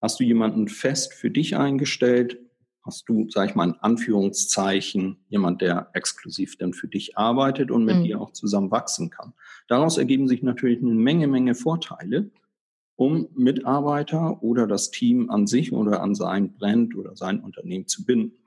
Hast 0.01 0.19
du 0.19 0.23
jemanden 0.23 0.67
fest 0.67 1.13
für 1.13 1.29
dich 1.29 1.55
eingestellt? 1.55 2.39
Hast 2.81 3.07
du, 3.07 3.27
sag 3.29 3.51
ich 3.51 3.55
mal, 3.55 3.69
in 3.69 3.75
Anführungszeichen, 3.75 5.17
jemand, 5.27 5.61
der 5.61 5.91
exklusiv 5.93 6.57
dann 6.57 6.73
für 6.73 6.87
dich 6.87 7.15
arbeitet 7.19 7.69
und 7.69 7.85
mit 7.85 7.97
mhm. 7.97 8.03
dir 8.05 8.19
auch 8.19 8.33
zusammen 8.33 8.71
wachsen 8.71 9.11
kann? 9.11 9.33
Daraus 9.67 9.99
ergeben 9.99 10.27
sich 10.27 10.41
natürlich 10.41 10.81
eine 10.81 10.95
Menge, 10.95 11.27
Menge 11.27 11.53
Vorteile, 11.53 12.31
um 12.95 13.27
Mitarbeiter 13.35 14.41
oder 14.41 14.65
das 14.65 14.89
Team 14.89 15.29
an 15.29 15.45
sich 15.45 15.71
oder 15.71 16.01
an 16.01 16.15
sein 16.15 16.55
Brand 16.55 16.95
oder 16.95 17.15
sein 17.15 17.41
Unternehmen 17.41 17.85
zu 17.85 18.05
binden. 18.05 18.38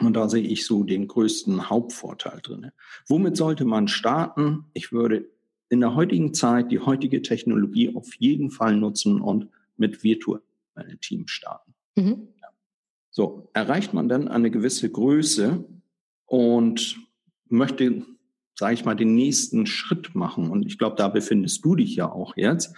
Und 0.00 0.14
da 0.14 0.28
sehe 0.28 0.42
ich 0.42 0.66
so 0.66 0.82
den 0.82 1.06
größten 1.06 1.70
Hauptvorteil 1.70 2.40
drin. 2.42 2.72
Womit 3.06 3.36
sollte 3.36 3.64
man 3.64 3.88
starten? 3.88 4.64
Ich 4.72 4.92
würde 4.92 5.28
in 5.68 5.80
der 5.80 5.94
heutigen 5.94 6.34
Zeit 6.34 6.70
die 6.70 6.80
heutige 6.80 7.22
Technologie 7.22 7.94
auf 7.94 8.14
jeden 8.16 8.50
Fall 8.50 8.76
nutzen 8.76 9.20
und 9.20 9.48
mit 9.76 10.02
virtuellen 10.04 11.00
Teams 11.00 11.30
starten. 11.30 11.74
Mhm. 11.96 12.28
So, 13.10 13.50
erreicht 13.52 13.92
man 13.92 14.08
dann 14.08 14.28
eine 14.28 14.50
gewisse 14.50 14.90
Größe 14.90 15.64
und 16.26 16.96
möchte, 17.48 18.06
sage 18.54 18.74
ich 18.74 18.84
mal, 18.84 18.94
den 18.94 19.14
nächsten 19.14 19.66
Schritt 19.66 20.14
machen. 20.14 20.50
Und 20.50 20.66
ich 20.66 20.78
glaube, 20.78 20.96
da 20.96 21.08
befindest 21.08 21.64
du 21.64 21.76
dich 21.76 21.94
ja 21.94 22.10
auch 22.10 22.36
jetzt. 22.36 22.74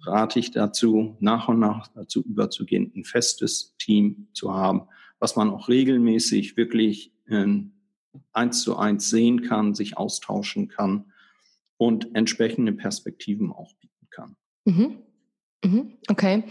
Rate 0.00 0.38
ich 0.38 0.50
dazu, 0.50 1.16
nach 1.20 1.48
und 1.48 1.60
nach 1.60 1.88
dazu 1.88 2.22
überzugehen, 2.22 2.92
ein 2.96 3.04
festes 3.04 3.74
Team 3.78 4.28
zu 4.32 4.54
haben, 4.54 4.82
was 5.18 5.36
man 5.36 5.50
auch 5.50 5.68
regelmäßig 5.68 6.56
wirklich 6.56 7.12
in 7.26 7.72
eins 8.32 8.62
zu 8.62 8.76
eins 8.76 9.10
sehen 9.10 9.42
kann, 9.42 9.74
sich 9.74 9.96
austauschen 9.96 10.68
kann 10.68 11.12
und 11.76 12.14
entsprechende 12.14 12.72
Perspektiven 12.72 13.52
auch 13.52 13.72
bieten 13.74 14.08
kann. 14.10 14.36
Mhm. 14.64 14.98
Mhm. 15.64 15.98
Okay. 16.08 16.44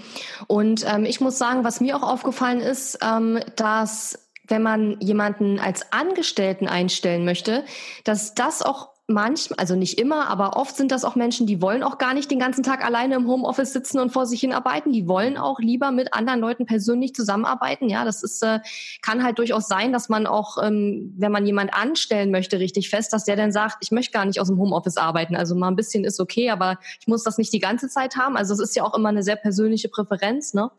Und 0.48 0.86
ähm, 0.88 1.06
ich 1.06 1.22
muss 1.22 1.38
sagen, 1.38 1.64
was 1.64 1.82
mir 1.82 1.96
auch 1.96 2.04
aufgefallen 2.04 2.60
ist, 2.60 2.98
ähm, 3.02 3.40
dass 3.56 4.32
wenn 4.48 4.64
man 4.64 5.00
jemanden 5.00 5.60
als 5.60 5.94
Angestellten 5.94 6.68
einstellen 6.68 7.24
möchte, 7.24 7.64
dass 8.04 8.34
das 8.34 8.62
auch 8.62 8.93
manchmal, 9.08 9.60
also 9.60 9.76
nicht 9.76 10.00
immer, 10.00 10.30
aber 10.30 10.56
oft 10.56 10.78
sind 10.78 10.92
das 10.92 11.04
auch 11.04 11.16
Menschen, 11.16 11.46
die 11.46 11.62
wollen 11.62 11.84
auch 11.84 11.98
gar 11.98 12.14
nicht 12.14 12.32
den 12.32 12.40
ganzen 12.40 12.64
Tag 12.64 12.86
alleine 12.86 13.16
im 13.16 13.28
Homeoffice 13.28 13.74
sitzen 13.74 14.00
und 14.00 14.12
vor 14.12 14.26
sich 14.26 14.40
hin 14.40 14.54
arbeiten. 14.54 14.94
Die 14.94 15.08
wollen 15.08 15.38
auch 15.38 15.60
lieber 15.60 15.92
mit 15.92 16.14
anderen 16.14 16.40
Leuten 16.40 16.66
persönlich 16.66 17.14
zusammenarbeiten. 17.14 17.90
Ja, 17.90 18.06
das 18.06 18.24
ist, 18.24 18.42
äh, 18.44 18.60
kann 19.02 19.24
halt 19.24 19.40
durchaus 19.40 19.68
sein, 19.68 19.92
dass 19.92 20.08
man 20.08 20.26
auch, 20.26 20.58
ähm, 20.64 21.14
wenn 21.18 21.34
man 21.34 21.46
jemand 21.46 21.74
anstellen 21.74 22.32
möchte, 22.32 22.60
richtig 22.60 22.90
fest, 22.90 23.12
dass 23.12 23.26
der 23.26 23.36
dann 23.36 23.52
sagt, 23.52 23.78
ich 23.82 23.92
möchte 23.92 24.14
gar 24.14 24.26
nicht 24.26 24.40
aus 24.40 24.48
dem 24.48 24.58
Homeoffice 24.58 24.98
arbeiten. 24.98 25.36
Also 25.36 25.54
mal 25.54 25.68
ein 25.68 25.76
bisschen 25.76 26.06
ist 26.06 26.22
okay, 26.22 26.50
aber 26.50 26.80
ich 27.00 27.08
muss 27.08 27.24
das 27.24 27.38
nicht 27.38 27.52
die 27.52 27.60
ganze 27.60 27.90
Zeit 27.90 28.16
haben. 28.16 28.38
Also 28.38 28.54
es 28.54 28.60
ist 28.62 28.76
ja 28.76 28.84
auch 28.84 28.94
immer 28.94 29.10
eine 29.10 29.24
sehr 29.24 29.36
persönliche 29.36 29.90
Präferenz, 29.90 30.54
ne? 30.54 30.72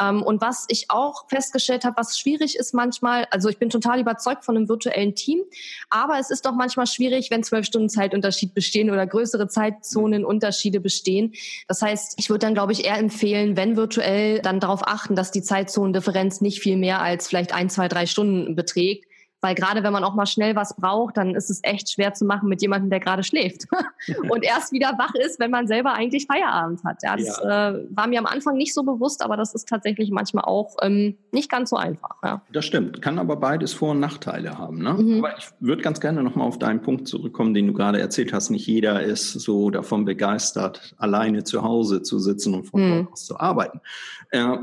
Ähm, 0.00 0.22
und 0.22 0.40
was 0.40 0.66
ich 0.68 0.86
auch 0.90 1.28
festgestellt 1.28 1.84
habe, 1.84 1.96
was 1.96 2.18
schwierig 2.18 2.56
ist 2.56 2.74
manchmal, 2.74 3.26
also 3.30 3.48
ich 3.48 3.58
bin 3.58 3.70
total 3.70 4.00
überzeugt 4.00 4.44
von 4.44 4.56
einem 4.56 4.68
virtuellen 4.68 5.14
Team, 5.14 5.40
aber 5.90 6.18
es 6.18 6.30
ist 6.30 6.46
doch 6.46 6.54
manchmal 6.54 6.86
schwierig, 6.86 7.30
wenn 7.30 7.42
zwölf 7.42 7.66
Stunden 7.66 7.88
Zeitunterschied 7.88 8.54
bestehen 8.54 8.90
oder 8.90 9.06
größere 9.06 9.48
Zeitzonenunterschiede 9.48 10.80
bestehen. 10.80 11.34
Das 11.68 11.82
heißt, 11.82 12.14
ich 12.18 12.30
würde 12.30 12.46
dann, 12.46 12.54
glaube 12.54 12.72
ich, 12.72 12.84
eher 12.84 12.98
empfehlen, 12.98 13.56
wenn 13.56 13.76
virtuell, 13.76 14.40
dann 14.40 14.60
darauf 14.60 14.86
achten, 14.86 15.16
dass 15.16 15.30
die 15.30 15.42
Zeitzonendifferenz 15.42 16.40
nicht 16.40 16.60
viel 16.60 16.76
mehr 16.76 17.00
als 17.00 17.28
vielleicht 17.28 17.54
ein, 17.54 17.70
zwei, 17.70 17.88
drei 17.88 18.06
Stunden 18.06 18.54
beträgt 18.54 19.06
weil 19.46 19.54
gerade 19.54 19.84
wenn 19.84 19.92
man 19.92 20.02
auch 20.02 20.16
mal 20.16 20.26
schnell 20.26 20.56
was 20.56 20.74
braucht, 20.74 21.16
dann 21.16 21.36
ist 21.36 21.50
es 21.50 21.60
echt 21.62 21.88
schwer 21.88 22.12
zu 22.12 22.24
machen 22.24 22.48
mit 22.48 22.62
jemandem, 22.62 22.90
der 22.90 22.98
gerade 22.98 23.22
schläft 23.22 23.68
und 24.28 24.42
erst 24.42 24.72
wieder 24.72 24.94
wach 24.98 25.14
ist, 25.14 25.38
wenn 25.38 25.52
man 25.52 25.68
selber 25.68 25.92
eigentlich 25.92 26.26
Feierabend 26.26 26.82
hat. 26.82 26.96
Ja, 27.04 27.14
das 27.14 27.40
ja. 27.44 27.70
äh, 27.70 27.86
war 27.90 28.08
mir 28.08 28.18
am 28.18 28.26
Anfang 28.26 28.56
nicht 28.56 28.74
so 28.74 28.82
bewusst, 28.82 29.22
aber 29.22 29.36
das 29.36 29.54
ist 29.54 29.68
tatsächlich 29.68 30.10
manchmal 30.10 30.42
auch 30.46 30.74
ähm, 30.82 31.16
nicht 31.30 31.48
ganz 31.48 31.70
so 31.70 31.76
einfach. 31.76 32.16
Ja. 32.24 32.42
Das 32.52 32.64
stimmt, 32.64 33.00
kann 33.02 33.20
aber 33.20 33.36
beides 33.36 33.72
Vor- 33.72 33.92
und 33.92 34.00
Nachteile 34.00 34.58
haben. 34.58 34.82
Ne? 34.82 34.94
Mhm. 34.94 35.24
Aber 35.24 35.38
ich 35.38 35.46
würde 35.60 35.82
ganz 35.82 36.00
gerne 36.00 36.24
nochmal 36.24 36.48
auf 36.48 36.58
deinen 36.58 36.82
Punkt 36.82 37.06
zurückkommen, 37.06 37.54
den 37.54 37.68
du 37.68 37.72
gerade 37.72 38.00
erzählt 38.00 38.32
hast. 38.32 38.50
Nicht 38.50 38.66
jeder 38.66 39.04
ist 39.04 39.32
so 39.32 39.70
davon 39.70 40.04
begeistert, 40.04 40.96
alleine 40.98 41.44
zu 41.44 41.62
Hause 41.62 42.02
zu 42.02 42.18
sitzen 42.18 42.52
und 42.52 42.64
von 42.64 42.82
mhm. 42.82 42.96
dort 42.96 43.12
aus 43.12 43.26
zu 43.26 43.38
arbeiten. 43.38 43.80
Äh, 44.32 44.56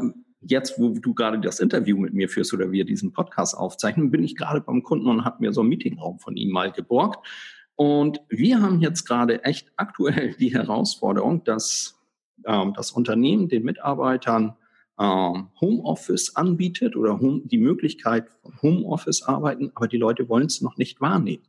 jetzt, 0.46 0.80
wo 0.80 0.90
du 0.90 1.14
gerade 1.14 1.40
das 1.40 1.60
Interview 1.60 1.98
mit 1.98 2.14
mir 2.14 2.30
führst 2.30 2.54
oder 2.54 2.72
wir 2.72 2.86
diesen 2.86 3.14
Podcast 3.14 3.58
aufzeichnen, 3.58 4.12
bin 4.12 4.24
ich 4.24 4.36
gerade 4.36 4.62
beim 4.62 4.84
Kunden 4.84 5.08
und 5.08 5.26
habe 5.26 5.38
mir 5.40 5.54
so 5.54 5.62
einen 5.62 5.70
Meetingraum 5.70 6.20
von 6.20 6.36
ihm 6.36 6.52
mal 6.52 6.72
geborgt. 6.72 7.26
Und 7.76 8.22
wir 8.30 8.62
haben 8.62 8.82
jetzt 8.82 9.06
gerade 9.06 9.44
echt 9.44 9.72
aktuell 9.78 10.34
die 10.40 10.54
Herausforderung, 10.54 11.44
dass 11.44 12.00
ähm, 12.46 12.74
das 12.76 12.92
Unternehmen 12.92 13.48
den 13.48 13.64
Mitarbeitern 13.64 14.56
ähm, 15.00 15.50
Homeoffice 15.60 16.36
anbietet 16.36 16.96
oder 16.96 17.20
home, 17.20 17.42
die 17.46 17.58
Möglichkeit 17.58 18.30
von 18.42 18.62
Homeoffice 18.62 19.24
arbeiten, 19.24 19.72
aber 19.76 19.88
die 19.88 19.98
Leute 19.98 20.30
wollen 20.30 20.46
es 20.46 20.62
noch 20.62 20.78
nicht 20.78 21.02
wahrnehmen. 21.02 21.44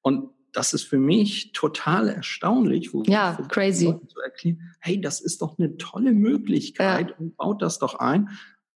Und 0.00 0.30
das 0.54 0.72
ist 0.72 0.84
für 0.84 0.98
mich 0.98 1.52
total 1.52 2.08
erstaunlich, 2.08 2.94
wo 2.94 3.02
ja, 3.06 3.36
crazy. 3.48 3.94
zu 4.06 4.20
erklären, 4.20 4.60
hey, 4.80 5.00
das 5.00 5.20
ist 5.20 5.42
doch 5.42 5.58
eine 5.58 5.76
tolle 5.76 6.12
Möglichkeit 6.12 7.10
ja. 7.10 7.16
und 7.18 7.36
baut 7.36 7.60
das 7.60 7.78
doch 7.78 7.96
ein. 7.96 8.30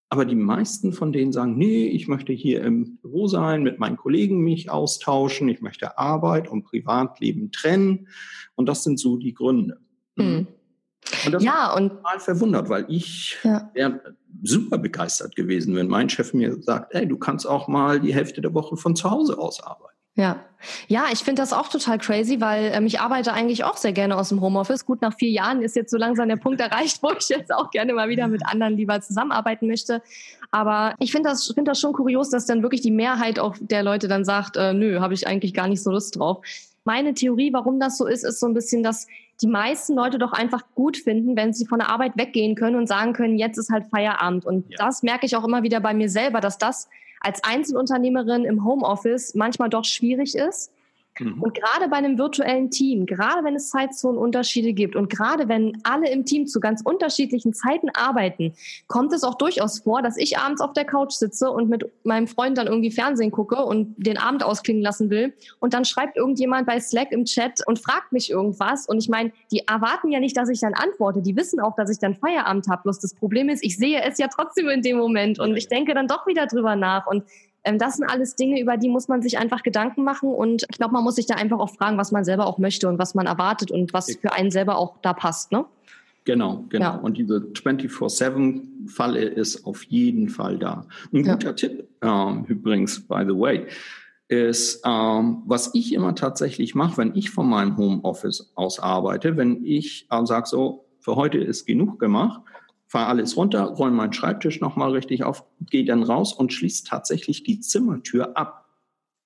Aber 0.09 0.25
die 0.25 0.35
meisten 0.35 0.91
von 0.91 1.13
denen 1.13 1.31
sagen, 1.31 1.57
nee, 1.57 1.87
ich 1.87 2.07
möchte 2.07 2.33
hier 2.33 2.63
im 2.63 2.97
Büro 2.97 3.27
sein, 3.27 3.61
mit 3.63 3.79
meinen 3.79 3.95
Kollegen 3.95 4.39
mich 4.39 4.69
austauschen, 4.69 5.47
ich 5.49 5.61
möchte 5.61 5.97
Arbeit 5.97 6.47
und 6.47 6.63
Privatleben 6.63 7.51
trennen. 7.51 8.07
Und 8.55 8.67
das 8.67 8.83
sind 8.83 8.99
so 8.99 9.17
die 9.17 9.33
Gründe. 9.33 9.79
Mhm. 10.15 10.47
Und 11.25 11.31
das 11.31 11.43
ja, 11.43 11.73
und 11.73 11.89
total 11.89 12.19
verwundert, 12.19 12.69
weil 12.69 12.85
ich 12.89 13.37
ja. 13.43 13.69
wäre 13.73 14.15
super 14.43 14.77
begeistert 14.77 15.35
gewesen, 15.35 15.75
wenn 15.75 15.87
mein 15.87 16.09
Chef 16.09 16.33
mir 16.33 16.61
sagt, 16.61 16.93
hey, 16.93 17.07
du 17.07 17.17
kannst 17.17 17.47
auch 17.47 17.67
mal 17.67 17.99
die 17.99 18.13
Hälfte 18.13 18.41
der 18.41 18.53
Woche 18.53 18.77
von 18.77 18.95
zu 18.95 19.09
Hause 19.09 19.37
aus 19.37 19.61
arbeiten. 19.63 19.98
Ja, 20.19 20.35
ja, 20.87 21.05
ich 21.13 21.19
finde 21.19 21.41
das 21.41 21.53
auch 21.53 21.69
total 21.69 21.97
crazy, 21.99 22.41
weil 22.41 22.71
ähm, 22.73 22.85
ich 22.85 22.99
arbeite 22.99 23.31
eigentlich 23.31 23.63
auch 23.63 23.77
sehr 23.77 23.93
gerne 23.93 24.17
aus 24.17 24.29
dem 24.29 24.41
Homeoffice. 24.41 24.85
Gut, 24.85 25.01
nach 25.01 25.13
vier 25.13 25.29
Jahren 25.29 25.61
ist 25.61 25.77
jetzt 25.77 25.91
so 25.91 25.97
langsam 25.97 26.27
der 26.27 26.35
Punkt 26.35 26.59
erreicht, 26.59 26.99
wo 27.01 27.11
ich 27.17 27.29
jetzt 27.29 27.53
auch 27.53 27.71
gerne 27.71 27.93
mal 27.93 28.09
wieder 28.09 28.27
mit 28.27 28.45
anderen 28.45 28.75
lieber 28.75 28.99
zusammenarbeiten 28.99 29.67
möchte. 29.67 30.01
Aber 30.51 30.95
ich 30.99 31.13
finde 31.13 31.29
das, 31.29 31.45
finde 31.45 31.71
das 31.71 31.79
schon 31.79 31.93
kurios, 31.93 32.29
dass 32.29 32.45
dann 32.45 32.61
wirklich 32.61 32.81
die 32.81 32.91
Mehrheit 32.91 33.39
auch 33.39 33.55
der 33.59 33.83
Leute 33.83 34.09
dann 34.09 34.25
sagt, 34.25 34.57
äh, 34.57 34.73
nö, 34.73 34.99
habe 34.99 35.13
ich 35.13 35.27
eigentlich 35.27 35.53
gar 35.53 35.69
nicht 35.69 35.81
so 35.81 35.91
Lust 35.91 36.17
drauf. 36.17 36.39
Meine 36.83 37.13
Theorie, 37.13 37.53
warum 37.53 37.79
das 37.79 37.97
so 37.97 38.05
ist, 38.05 38.25
ist 38.25 38.41
so 38.41 38.47
ein 38.47 38.53
bisschen, 38.53 38.83
dass 38.83 39.07
die 39.41 39.47
meisten 39.47 39.95
Leute 39.95 40.19
doch 40.19 40.33
einfach 40.33 40.63
gut 40.75 40.97
finden, 40.97 41.37
wenn 41.37 41.53
sie 41.53 41.65
von 41.65 41.79
der 41.79 41.89
Arbeit 41.89 42.17
weggehen 42.17 42.55
können 42.55 42.75
und 42.75 42.87
sagen 42.87 43.13
können, 43.13 43.37
jetzt 43.37 43.57
ist 43.57 43.69
halt 43.69 43.85
Feierabend. 43.89 44.45
Und 44.45 44.69
ja. 44.69 44.77
das 44.79 45.03
merke 45.03 45.25
ich 45.25 45.37
auch 45.37 45.45
immer 45.45 45.63
wieder 45.63 45.79
bei 45.79 45.93
mir 45.93 46.09
selber, 46.09 46.41
dass 46.41 46.57
das 46.57 46.89
als 47.19 47.43
Einzelunternehmerin 47.43 48.45
im 48.45 48.63
Homeoffice 48.63 49.35
manchmal 49.35 49.69
doch 49.69 49.85
schwierig 49.85 50.35
ist 50.35 50.71
Mhm. 51.19 51.41
Und 51.41 51.53
gerade 51.53 51.89
bei 51.89 51.97
einem 51.97 52.17
virtuellen 52.17 52.71
Team, 52.71 53.05
gerade 53.05 53.43
wenn 53.43 53.55
es 53.55 53.69
Zeitzonenunterschiede 53.69 54.73
gibt 54.73 54.95
und 54.95 55.09
gerade 55.09 55.47
wenn 55.47 55.77
alle 55.83 56.09
im 56.09 56.25
Team 56.25 56.47
zu 56.47 56.59
ganz 56.59 56.81
unterschiedlichen 56.81 57.53
Zeiten 57.53 57.89
arbeiten, 57.93 58.53
kommt 58.87 59.13
es 59.13 59.23
auch 59.23 59.35
durchaus 59.35 59.79
vor, 59.79 60.01
dass 60.01 60.17
ich 60.17 60.37
abends 60.37 60.61
auf 60.61 60.73
der 60.73 60.85
Couch 60.85 61.13
sitze 61.13 61.51
und 61.51 61.69
mit 61.69 61.85
meinem 62.03 62.27
Freund 62.27 62.57
dann 62.57 62.67
irgendwie 62.67 62.91
Fernsehen 62.91 63.31
gucke 63.31 63.63
und 63.63 63.95
den 63.97 64.17
Abend 64.17 64.43
ausklingen 64.43 64.81
lassen 64.81 65.09
will. 65.09 65.33
Und 65.59 65.73
dann 65.73 65.85
schreibt 65.85 66.17
irgendjemand 66.17 66.67
bei 66.67 66.79
Slack 66.79 67.11
im 67.11 67.25
Chat 67.25 67.65
und 67.67 67.79
fragt 67.79 68.11
mich 68.11 68.29
irgendwas. 68.29 68.87
Und 68.87 68.99
ich 68.99 69.09
meine, 69.09 69.31
die 69.51 69.67
erwarten 69.67 70.09
ja 70.09 70.19
nicht, 70.19 70.37
dass 70.37 70.49
ich 70.49 70.59
dann 70.59 70.73
antworte. 70.73 71.21
Die 71.21 71.35
wissen 71.35 71.59
auch, 71.59 71.75
dass 71.75 71.89
ich 71.89 71.99
dann 71.99 72.15
Feierabend 72.15 72.67
habe. 72.67 72.83
Bloß 72.83 72.99
das 72.99 73.13
Problem 73.13 73.49
ist, 73.49 73.63
ich 73.63 73.77
sehe 73.77 74.01
es 74.01 74.17
ja 74.17 74.27
trotzdem 74.27 74.69
in 74.69 74.81
dem 74.81 74.97
Moment 74.97 75.39
und 75.39 75.55
ich 75.55 75.67
denke 75.67 75.93
dann 75.93 76.07
doch 76.07 76.27
wieder 76.27 76.47
drüber 76.47 76.75
nach. 76.75 77.07
Und 77.07 77.23
das 77.77 77.97
sind 77.97 78.09
alles 78.09 78.35
Dinge, 78.35 78.59
über 78.59 78.77
die 78.77 78.89
muss 78.89 79.07
man 79.07 79.21
sich 79.21 79.37
einfach 79.37 79.63
Gedanken 79.63 80.03
machen. 80.03 80.33
Und 80.33 80.65
ich 80.69 80.77
glaube, 80.77 80.93
man 80.93 81.03
muss 81.03 81.15
sich 81.15 81.25
da 81.25 81.35
einfach 81.35 81.59
auch 81.59 81.69
fragen, 81.69 81.97
was 81.97 82.11
man 82.11 82.23
selber 82.23 82.47
auch 82.47 82.57
möchte 82.57 82.87
und 82.87 82.97
was 82.97 83.15
man 83.15 83.27
erwartet 83.27 83.71
und 83.71 83.93
was 83.93 84.15
für 84.15 84.33
einen 84.33 84.51
selber 84.51 84.77
auch 84.77 84.95
da 85.01 85.13
passt. 85.13 85.51
Ne? 85.51 85.65
Genau, 86.25 86.65
genau. 86.69 86.85
Ja. 86.85 86.95
Und 86.95 87.17
diese 87.17 87.39
24-7-Falle 87.53 89.23
ist 89.23 89.65
auf 89.65 89.83
jeden 89.83 90.29
Fall 90.29 90.57
da. 90.57 90.85
Ein 91.13 91.23
guter 91.23 91.49
ja. 91.49 91.53
Tipp 91.53 91.87
ähm, 92.01 92.45
übrigens, 92.47 92.99
by 93.01 93.23
the 93.27 93.35
way, 93.35 93.65
ist, 94.27 94.81
ähm, 94.85 95.41
was 95.45 95.71
ich 95.73 95.93
immer 95.93 96.13
tatsächlich 96.15 96.75
mache, 96.75 96.97
wenn 96.97 97.15
ich 97.15 97.31
von 97.31 97.49
meinem 97.49 97.77
Homeoffice 97.77 98.51
aus 98.55 98.79
arbeite, 98.79 99.37
wenn 99.37 99.65
ich 99.65 100.07
äh, 100.11 100.25
sage 100.25 100.47
so, 100.47 100.85
für 100.99 101.15
heute 101.15 101.39
ist 101.39 101.65
genug 101.65 101.99
gemacht, 101.99 102.41
fahre 102.89 103.07
alles 103.07 103.37
runter, 103.37 103.63
räume 103.63 103.95
meinen 103.95 104.13
Schreibtisch 104.13 104.59
nochmal 104.59 104.91
richtig 104.91 105.23
auf, 105.23 105.45
gehe 105.61 105.85
dann 105.85 106.03
raus 106.03 106.33
und 106.33 106.51
schließe 106.51 106.83
tatsächlich 106.83 107.43
die 107.43 107.59
Zimmertür 107.59 108.35
ab. 108.35 108.65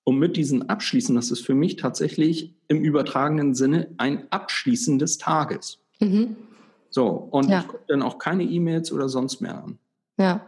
Und 0.03 0.20
mit 0.20 0.36
diesem 0.36 0.63
Abschließen, 0.63 1.15
das 1.15 1.32
ist 1.32 1.46
für 1.46 1.55
mich 1.55 1.77
tatsächlich 1.77 2.53
im 2.67 2.82
übertragenen 2.84 3.55
Sinne 3.55 3.96
ein 3.98 4.29
Abschließen 4.32 5.00
des 5.00 5.17
Tages. 5.17 5.79
Mhm. 6.01 6.36
So, 6.89 7.08
und 7.08 7.50
ja. 7.50 7.62
ich 7.62 7.67
gucke 7.67 7.86
dann 7.88 8.01
auch 8.01 8.20
keine 8.20 8.43
E-Mails 8.43 8.91
oder 8.91 9.08
sonst 9.08 9.39
mehr 9.39 9.63
an. 9.63 9.79
Ja. 10.17 10.46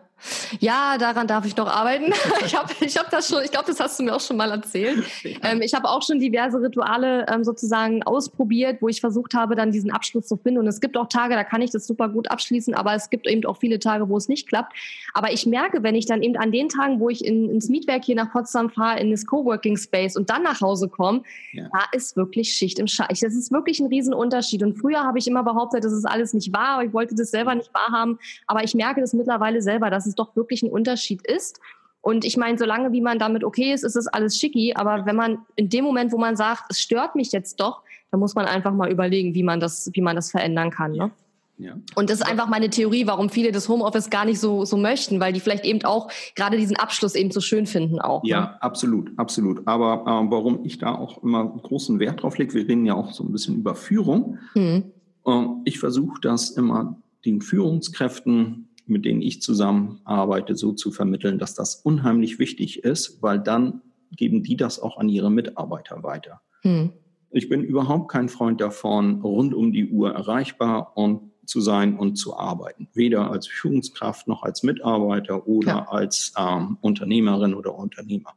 Ja, 0.59 0.97
daran 0.97 1.27
darf 1.27 1.45
ich 1.45 1.55
noch 1.55 1.67
arbeiten. 1.67 2.13
Ich 2.45 2.55
habe 2.55 2.71
ich 2.79 2.97
hab 2.97 3.09
das 3.09 3.27
schon, 3.27 3.43
ich 3.43 3.51
glaube, 3.51 3.65
das 3.67 3.79
hast 3.79 3.99
du 3.99 4.03
mir 4.03 4.15
auch 4.15 4.21
schon 4.21 4.37
mal 4.37 4.51
erzählt. 4.51 5.03
Ähm, 5.41 5.61
ich 5.61 5.73
habe 5.73 5.89
auch 5.89 6.03
schon 6.03 6.19
diverse 6.19 6.61
Rituale 6.61 7.25
ähm, 7.27 7.43
sozusagen 7.43 8.03
ausprobiert, 8.03 8.81
wo 8.81 8.87
ich 8.87 9.01
versucht 9.01 9.33
habe, 9.33 9.55
dann 9.55 9.71
diesen 9.71 9.91
Abschluss 9.91 10.27
zu 10.27 10.37
finden. 10.37 10.59
Und 10.59 10.67
es 10.67 10.79
gibt 10.79 10.95
auch 10.97 11.07
Tage, 11.07 11.33
da 11.33 11.43
kann 11.43 11.61
ich 11.61 11.71
das 11.71 11.87
super 11.87 12.09
gut 12.09 12.29
abschließen, 12.29 12.75
aber 12.75 12.93
es 12.93 13.09
gibt 13.09 13.27
eben 13.27 13.45
auch 13.45 13.57
viele 13.57 13.79
Tage, 13.79 14.09
wo 14.09 14.17
es 14.17 14.27
nicht 14.27 14.47
klappt. 14.47 14.73
Aber 15.13 15.31
ich 15.31 15.45
merke, 15.45 15.81
wenn 15.81 15.95
ich 15.95 16.05
dann 16.05 16.21
eben 16.21 16.37
an 16.37 16.51
den 16.51 16.69
Tagen, 16.69 16.99
wo 16.99 17.09
ich 17.09 17.25
in, 17.25 17.49
ins 17.49 17.69
Mietwerk 17.69 18.03
hier 18.05 18.15
nach 18.15 18.31
Potsdam 18.31 18.69
fahre, 18.69 18.99
in 18.99 19.11
das 19.11 19.25
Coworking 19.25 19.77
Space 19.77 20.15
und 20.15 20.29
dann 20.29 20.43
nach 20.43 20.61
Hause 20.61 20.87
komme, 20.87 21.23
ja. 21.53 21.67
da 21.71 21.83
ist 21.93 22.15
wirklich 22.15 22.53
Schicht 22.53 22.77
im 22.79 22.87
Scheich. 22.87 23.21
Das 23.21 23.33
ist 23.33 23.51
wirklich 23.51 23.79
ein 23.79 23.87
Riesenunterschied. 23.87 24.61
Und 24.61 24.77
früher 24.77 25.03
habe 25.03 25.17
ich 25.17 25.27
immer 25.27 25.43
behauptet, 25.43 25.83
das 25.83 25.93
ist 25.93 26.05
alles 26.05 26.33
nicht 26.33 26.53
wahr. 26.53 26.83
Ich 26.83 26.93
wollte 26.93 27.15
das 27.15 27.31
selber 27.31 27.55
nicht 27.55 27.73
wahrhaben. 27.73 28.19
Aber 28.45 28.63
ich 28.63 28.75
merke 28.75 29.01
das 29.01 29.13
mittlerweile 29.13 29.61
selber, 29.61 29.89
dass 29.89 30.04
es 30.05 30.15
doch 30.15 30.35
wirklich 30.35 30.63
ein 30.63 30.69
Unterschied 30.69 31.25
ist. 31.25 31.59
Und 32.01 32.23
ich 32.23 32.37
meine, 32.37 32.57
solange 32.57 32.91
wie 32.91 33.01
man 33.01 33.17
damit 33.17 33.43
okay 33.43 33.73
ist, 33.73 33.83
ist 33.83 33.95
es 33.95 34.07
alles 34.07 34.37
schicki. 34.37 34.73
Aber 34.75 35.05
wenn 35.05 35.15
man 35.15 35.39
in 35.55 35.69
dem 35.69 35.83
Moment, 35.83 36.11
wo 36.11 36.17
man 36.17 36.35
sagt, 36.35 36.65
es 36.69 36.79
stört 36.79 37.15
mich 37.15 37.31
jetzt 37.31 37.59
doch, 37.59 37.81
dann 38.11 38.19
muss 38.19 38.35
man 38.35 38.45
einfach 38.45 38.73
mal 38.73 38.91
überlegen, 38.91 39.33
wie 39.33 39.43
man 39.43 39.59
das, 39.59 39.89
wie 39.93 40.01
man 40.01 40.15
das 40.15 40.29
verändern 40.29 40.69
kann. 40.69 40.91
Ne? 40.91 41.11
Ja. 41.57 41.73
Und 41.95 42.09
das 42.09 42.19
ist 42.19 42.27
einfach 42.27 42.47
meine 42.47 42.69
Theorie, 42.69 43.07
warum 43.07 43.29
viele 43.29 43.51
das 43.51 43.69
Homeoffice 43.69 44.09
gar 44.09 44.25
nicht 44.25 44.39
so, 44.39 44.65
so 44.65 44.77
möchten, 44.77 45.19
weil 45.19 45.33
die 45.33 45.39
vielleicht 45.39 45.63
eben 45.63 45.83
auch 45.83 46.11
gerade 46.35 46.57
diesen 46.57 46.75
Abschluss 46.75 47.15
eben 47.15 47.31
so 47.31 47.39
schön 47.39 47.65
finden 47.65 47.99
auch. 47.99 48.23
Ja, 48.23 48.41
ne? 48.41 48.61
absolut, 48.61 49.11
absolut. 49.17 49.65
Aber 49.65 50.01
äh, 50.01 50.31
warum 50.31 50.65
ich 50.65 50.77
da 50.77 50.93
auch 50.93 51.23
immer 51.23 51.45
großen 51.45 51.99
Wert 51.99 52.23
drauf 52.23 52.37
lege, 52.37 52.53
wir 52.53 52.67
reden 52.67 52.85
ja 52.85 52.93
auch 52.93 53.13
so 53.13 53.23
ein 53.23 53.31
bisschen 53.31 53.55
über 53.55 53.73
Führung. 53.73 54.37
Mhm. 54.53 54.91
Äh, 55.25 55.45
ich 55.63 55.79
versuche 55.79 56.19
das 56.21 56.51
immer 56.51 56.97
den 57.25 57.41
Führungskräften 57.41 58.67
mit 58.87 59.05
denen 59.05 59.21
ich 59.21 59.41
zusammenarbeite, 59.41 60.55
so 60.55 60.71
zu 60.71 60.91
vermitteln, 60.91 61.39
dass 61.39 61.55
das 61.55 61.75
unheimlich 61.75 62.39
wichtig 62.39 62.83
ist, 62.83 63.21
weil 63.21 63.39
dann 63.39 63.81
geben 64.11 64.43
die 64.43 64.55
das 64.55 64.79
auch 64.79 64.97
an 64.97 65.09
ihre 65.09 65.31
Mitarbeiter 65.31 66.03
weiter. 66.03 66.41
Hm. 66.61 66.91
Ich 67.31 67.49
bin 67.49 67.63
überhaupt 67.63 68.09
kein 68.09 68.29
Freund 68.29 68.61
davon, 68.61 69.21
rund 69.21 69.53
um 69.53 69.71
die 69.71 69.89
Uhr 69.89 70.13
erreichbar 70.13 70.93
und 70.95 71.31
zu 71.45 71.61
sein 71.61 71.97
und 71.97 72.15
zu 72.15 72.37
arbeiten. 72.37 72.87
Weder 72.93 73.29
als 73.29 73.47
Führungskraft 73.47 74.27
noch 74.27 74.43
als 74.43 74.63
Mitarbeiter 74.63 75.47
oder 75.47 75.67
ja. 75.67 75.87
als 75.87 76.33
ähm, 76.37 76.77
Unternehmerin 76.81 77.53
oder 77.53 77.75
Unternehmer. 77.75 78.33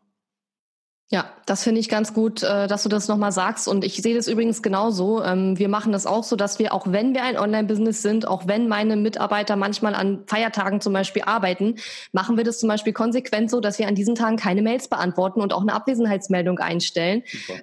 Ja, 1.10 1.24
das 1.46 1.62
finde 1.62 1.80
ich 1.80 1.88
ganz 1.88 2.12
gut, 2.12 2.42
äh, 2.42 2.66
dass 2.66 2.82
du 2.82 2.90
das 2.90 3.08
nochmal 3.08 3.32
sagst. 3.32 3.66
Und 3.66 3.82
ich 3.82 3.96
sehe 3.96 4.14
das 4.14 4.28
übrigens 4.28 4.60
genauso. 4.60 5.24
Ähm, 5.24 5.58
wir 5.58 5.70
machen 5.70 5.90
das 5.90 6.04
auch 6.04 6.22
so, 6.22 6.36
dass 6.36 6.58
wir, 6.58 6.74
auch 6.74 6.86
wenn 6.86 7.14
wir 7.14 7.22
ein 7.22 7.38
Online-Business 7.38 8.02
sind, 8.02 8.28
auch 8.28 8.46
wenn 8.46 8.68
meine 8.68 8.94
Mitarbeiter 8.94 9.56
manchmal 9.56 9.94
an 9.94 10.24
Feiertagen 10.26 10.82
zum 10.82 10.92
Beispiel 10.92 11.22
arbeiten, 11.24 11.76
machen 12.12 12.36
wir 12.36 12.44
das 12.44 12.58
zum 12.58 12.68
Beispiel 12.68 12.92
konsequent 12.92 13.50
so, 13.50 13.60
dass 13.60 13.78
wir 13.78 13.88
an 13.88 13.94
diesen 13.94 14.16
Tagen 14.16 14.36
keine 14.36 14.60
Mails 14.60 14.88
beantworten 14.88 15.40
und 15.40 15.54
auch 15.54 15.62
eine 15.62 15.72
Abwesenheitsmeldung 15.72 16.58
einstellen. 16.58 17.22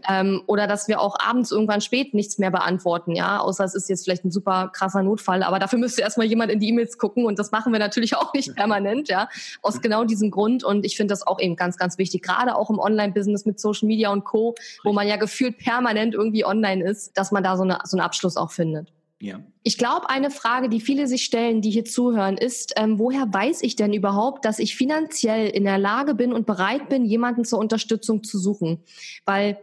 Ähm, 0.09 0.41
oder 0.47 0.65
dass 0.65 0.87
wir 0.87 0.99
auch 0.99 1.15
abends 1.19 1.51
irgendwann 1.51 1.81
spät 1.81 2.15
nichts 2.15 2.39
mehr 2.39 2.49
beantworten, 2.49 3.11
ja, 3.11 3.37
außer 3.39 3.63
es 3.63 3.75
ist 3.75 3.89
jetzt 3.89 4.05
vielleicht 4.05 4.25
ein 4.25 4.31
super 4.31 4.71
krasser 4.73 5.03
Notfall. 5.03 5.43
Aber 5.43 5.59
dafür 5.59 5.77
müsste 5.77 6.01
erstmal 6.01 6.25
jemand 6.25 6.51
in 6.51 6.59
die 6.59 6.69
E-Mails 6.69 6.97
gucken 6.97 7.25
und 7.25 7.37
das 7.37 7.51
machen 7.51 7.71
wir 7.73 7.79
natürlich 7.79 8.15
auch 8.15 8.33
nicht 8.33 8.55
permanent, 8.55 9.07
ja, 9.07 9.29
aus 9.61 9.81
genau 9.81 10.03
diesem 10.03 10.31
Grund. 10.31 10.63
Und 10.63 10.83
ich 10.83 10.97
finde 10.97 11.11
das 11.11 11.27
auch 11.27 11.39
eben 11.39 11.55
ganz, 11.55 11.77
ganz 11.77 11.99
wichtig, 11.99 12.23
gerade 12.23 12.55
auch 12.55 12.71
im 12.71 12.79
Online-Business 12.79 13.34
Business 13.35 13.45
mit 13.45 13.59
Social 13.59 13.87
Media 13.87 14.11
und 14.11 14.23
Co., 14.23 14.55
wo 14.83 14.93
man 14.93 15.07
ja 15.07 15.17
gefühlt 15.17 15.57
permanent 15.57 16.13
irgendwie 16.13 16.45
online 16.45 16.83
ist, 16.83 17.17
dass 17.17 17.31
man 17.31 17.43
da 17.43 17.57
so, 17.57 17.63
eine, 17.63 17.79
so 17.83 17.97
einen 17.97 18.05
Abschluss 18.05 18.37
auch 18.37 18.51
findet. 18.51 18.91
Ja. 19.21 19.39
Ich 19.63 19.77
glaube, 19.77 20.09
eine 20.09 20.29
Frage, 20.29 20.69
die 20.69 20.81
viele 20.81 21.07
sich 21.07 21.23
stellen, 21.23 21.61
die 21.61 21.71
hier 21.71 21.85
zuhören, 21.85 22.37
ist, 22.37 22.73
ähm, 22.75 22.99
woher 22.99 23.33
weiß 23.33 23.63
ich 23.63 23.75
denn 23.75 23.93
überhaupt, 23.93 24.45
dass 24.45 24.59
ich 24.59 24.75
finanziell 24.75 25.49
in 25.49 25.63
der 25.63 25.77
Lage 25.77 26.15
bin 26.15 26.33
und 26.33 26.45
bereit 26.45 26.89
bin, 26.89 27.05
jemanden 27.05 27.45
zur 27.45 27.59
Unterstützung 27.59 28.23
zu 28.23 28.37
suchen? 28.37 28.83
Weil 29.25 29.57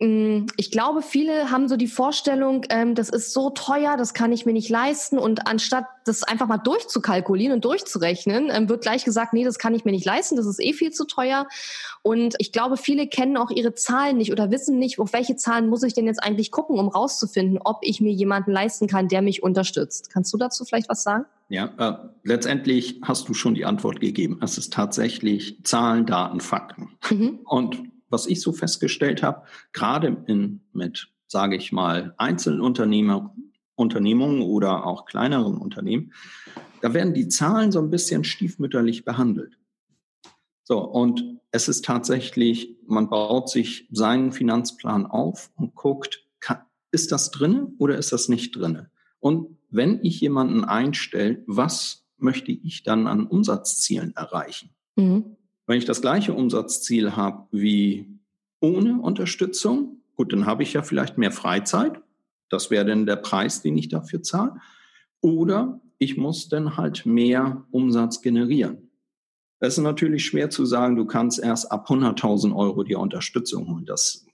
ich, 0.00 0.06
mm, 0.06 0.46
ich 0.56 0.70
glaube, 0.70 1.02
viele 1.02 1.50
haben 1.50 1.68
so 1.68 1.76
die 1.76 1.86
Vorstellung, 1.86 2.64
ähm, 2.70 2.94
das 2.94 3.08
ist 3.08 3.32
so 3.32 3.50
teuer, 3.50 3.96
das 3.96 4.14
kann 4.14 4.32
ich 4.32 4.46
mir 4.46 4.52
nicht 4.52 4.68
leisten. 4.68 5.18
Und 5.18 5.46
anstatt 5.46 5.84
das 6.04 6.22
einfach 6.22 6.48
mal 6.48 6.58
durchzukalkulieren 6.58 7.54
und 7.54 7.64
durchzurechnen, 7.64 8.50
ähm, 8.50 8.68
wird 8.68 8.82
gleich 8.82 9.04
gesagt, 9.04 9.32
nee, 9.32 9.44
das 9.44 9.58
kann 9.58 9.74
ich 9.74 9.84
mir 9.84 9.92
nicht 9.92 10.06
leisten, 10.06 10.36
das 10.36 10.46
ist 10.46 10.60
eh 10.60 10.72
viel 10.72 10.90
zu 10.90 11.06
teuer. 11.06 11.46
Und 12.02 12.34
ich 12.38 12.52
glaube, 12.52 12.76
viele 12.76 13.06
kennen 13.06 13.36
auch 13.36 13.50
ihre 13.50 13.74
Zahlen 13.74 14.16
nicht 14.16 14.32
oder 14.32 14.50
wissen 14.50 14.78
nicht, 14.78 14.98
auf 14.98 15.12
welche 15.12 15.36
Zahlen 15.36 15.68
muss 15.68 15.82
ich 15.82 15.94
denn 15.94 16.06
jetzt 16.06 16.22
eigentlich 16.22 16.50
gucken, 16.50 16.78
um 16.78 16.88
rauszufinden, 16.88 17.58
ob 17.62 17.80
ich 17.82 18.00
mir 18.00 18.12
jemanden 18.12 18.52
leisten 18.52 18.86
kann, 18.86 19.08
der 19.08 19.22
mich 19.22 19.42
unterstützt. 19.42 20.10
Kannst 20.10 20.32
du 20.32 20.38
dazu 20.38 20.64
vielleicht 20.64 20.88
was 20.88 21.02
sagen? 21.02 21.26
Ja, 21.50 21.70
äh, 21.78 22.08
letztendlich 22.22 23.00
hast 23.02 23.28
du 23.28 23.34
schon 23.34 23.54
die 23.54 23.64
Antwort 23.64 24.00
gegeben. 24.00 24.38
Es 24.40 24.56
ist 24.56 24.72
tatsächlich 24.72 25.58
Zahlen, 25.64 26.06
Daten, 26.06 26.40
Fakten. 26.40 26.90
Mhm. 27.10 27.40
Und 27.44 27.82
was 28.10 28.26
ich 28.26 28.40
so 28.40 28.52
festgestellt 28.52 29.22
habe, 29.22 29.42
gerade 29.72 30.24
in, 30.26 30.60
mit, 30.72 31.08
sage 31.26 31.56
ich 31.56 31.72
mal, 31.72 32.14
Einzelunternehmer, 32.18 33.34
Unternehmungen 33.76 34.42
oder 34.42 34.84
auch 34.84 35.06
kleineren 35.06 35.56
Unternehmen, 35.56 36.12
da 36.82 36.92
werden 36.92 37.14
die 37.14 37.28
Zahlen 37.28 37.72
so 37.72 37.80
ein 37.80 37.90
bisschen 37.90 38.24
stiefmütterlich 38.24 39.04
behandelt. 39.04 39.56
So, 40.64 40.78
und 40.78 41.40
es 41.50 41.68
ist 41.68 41.84
tatsächlich, 41.84 42.76
man 42.86 43.08
baut 43.08 43.48
sich 43.48 43.88
seinen 43.90 44.32
Finanzplan 44.32 45.06
auf 45.06 45.50
und 45.56 45.74
guckt, 45.74 46.26
kann, 46.40 46.58
ist 46.92 47.12
das 47.12 47.30
drin 47.30 47.74
oder 47.78 47.98
ist 47.98 48.12
das 48.12 48.28
nicht 48.28 48.54
drin? 48.56 48.86
Und 49.18 49.56
wenn 49.70 50.00
ich 50.04 50.20
jemanden 50.20 50.64
einstelle, 50.64 51.42
was 51.46 52.06
möchte 52.18 52.52
ich 52.52 52.82
dann 52.82 53.06
an 53.06 53.26
Umsatzzielen 53.26 54.14
erreichen? 54.16 54.70
Mhm. 54.96 55.36
Wenn 55.70 55.78
ich 55.78 55.84
das 55.84 56.00
gleiche 56.00 56.34
Umsatzziel 56.34 57.14
habe 57.14 57.46
wie 57.52 58.04
ohne 58.58 59.00
Unterstützung, 59.00 60.02
gut, 60.16 60.32
dann 60.32 60.44
habe 60.44 60.64
ich 60.64 60.72
ja 60.72 60.82
vielleicht 60.82 61.16
mehr 61.16 61.30
Freizeit. 61.30 62.00
Das 62.48 62.72
wäre 62.72 62.84
dann 62.84 63.06
der 63.06 63.14
Preis, 63.14 63.62
den 63.62 63.78
ich 63.78 63.88
dafür 63.88 64.20
zahle. 64.20 64.56
Oder 65.20 65.80
ich 65.98 66.16
muss 66.16 66.48
dann 66.48 66.76
halt 66.76 67.06
mehr 67.06 67.64
Umsatz 67.70 68.20
generieren. 68.20 68.90
Es 69.60 69.78
ist 69.78 69.84
natürlich 69.84 70.24
schwer 70.24 70.50
zu 70.50 70.66
sagen, 70.66 70.96
du 70.96 71.04
kannst 71.04 71.38
erst 71.38 71.70
ab 71.70 71.88
100.000 71.88 72.52
Euro 72.52 72.82
dir 72.82 72.98
Unterstützung 72.98 73.68
holen. 73.68 73.86
Das 73.86 74.26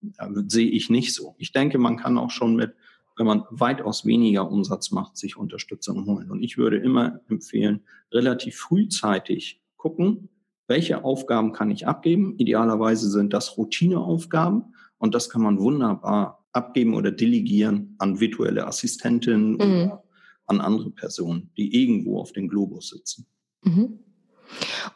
ja, 0.00 0.30
sehe 0.46 0.70
ich 0.70 0.90
nicht 0.90 1.12
so. 1.12 1.34
Ich 1.38 1.50
denke, 1.50 1.78
man 1.78 1.96
kann 1.96 2.18
auch 2.18 2.30
schon 2.30 2.54
mit, 2.54 2.72
wenn 3.16 3.26
man 3.26 3.42
weitaus 3.50 4.06
weniger 4.06 4.48
Umsatz 4.48 4.92
macht, 4.92 5.16
sich 5.16 5.36
Unterstützung 5.36 6.06
holen. 6.06 6.30
Und 6.30 6.40
ich 6.40 6.56
würde 6.56 6.76
immer 6.76 7.18
empfehlen, 7.28 7.80
relativ 8.12 8.54
frühzeitig 8.54 9.60
gucken, 9.76 10.28
welche 10.66 11.04
Aufgaben 11.04 11.52
kann 11.52 11.70
ich 11.70 11.86
abgeben? 11.86 12.36
Idealerweise 12.38 13.10
sind 13.10 13.32
das 13.32 13.56
Routineaufgaben 13.56 14.74
und 14.98 15.14
das 15.14 15.28
kann 15.28 15.42
man 15.42 15.58
wunderbar 15.60 16.44
abgeben 16.52 16.94
oder 16.94 17.10
delegieren 17.10 17.96
an 17.98 18.20
virtuelle 18.20 18.66
Assistentinnen 18.66 19.52
mhm. 19.52 19.60
oder 19.60 20.04
an 20.46 20.60
andere 20.60 20.90
Personen, 20.90 21.50
die 21.56 21.82
irgendwo 21.82 22.20
auf 22.20 22.32
dem 22.32 22.48
Globus 22.48 22.90
sitzen. 22.90 23.26
Mhm. 23.62 23.98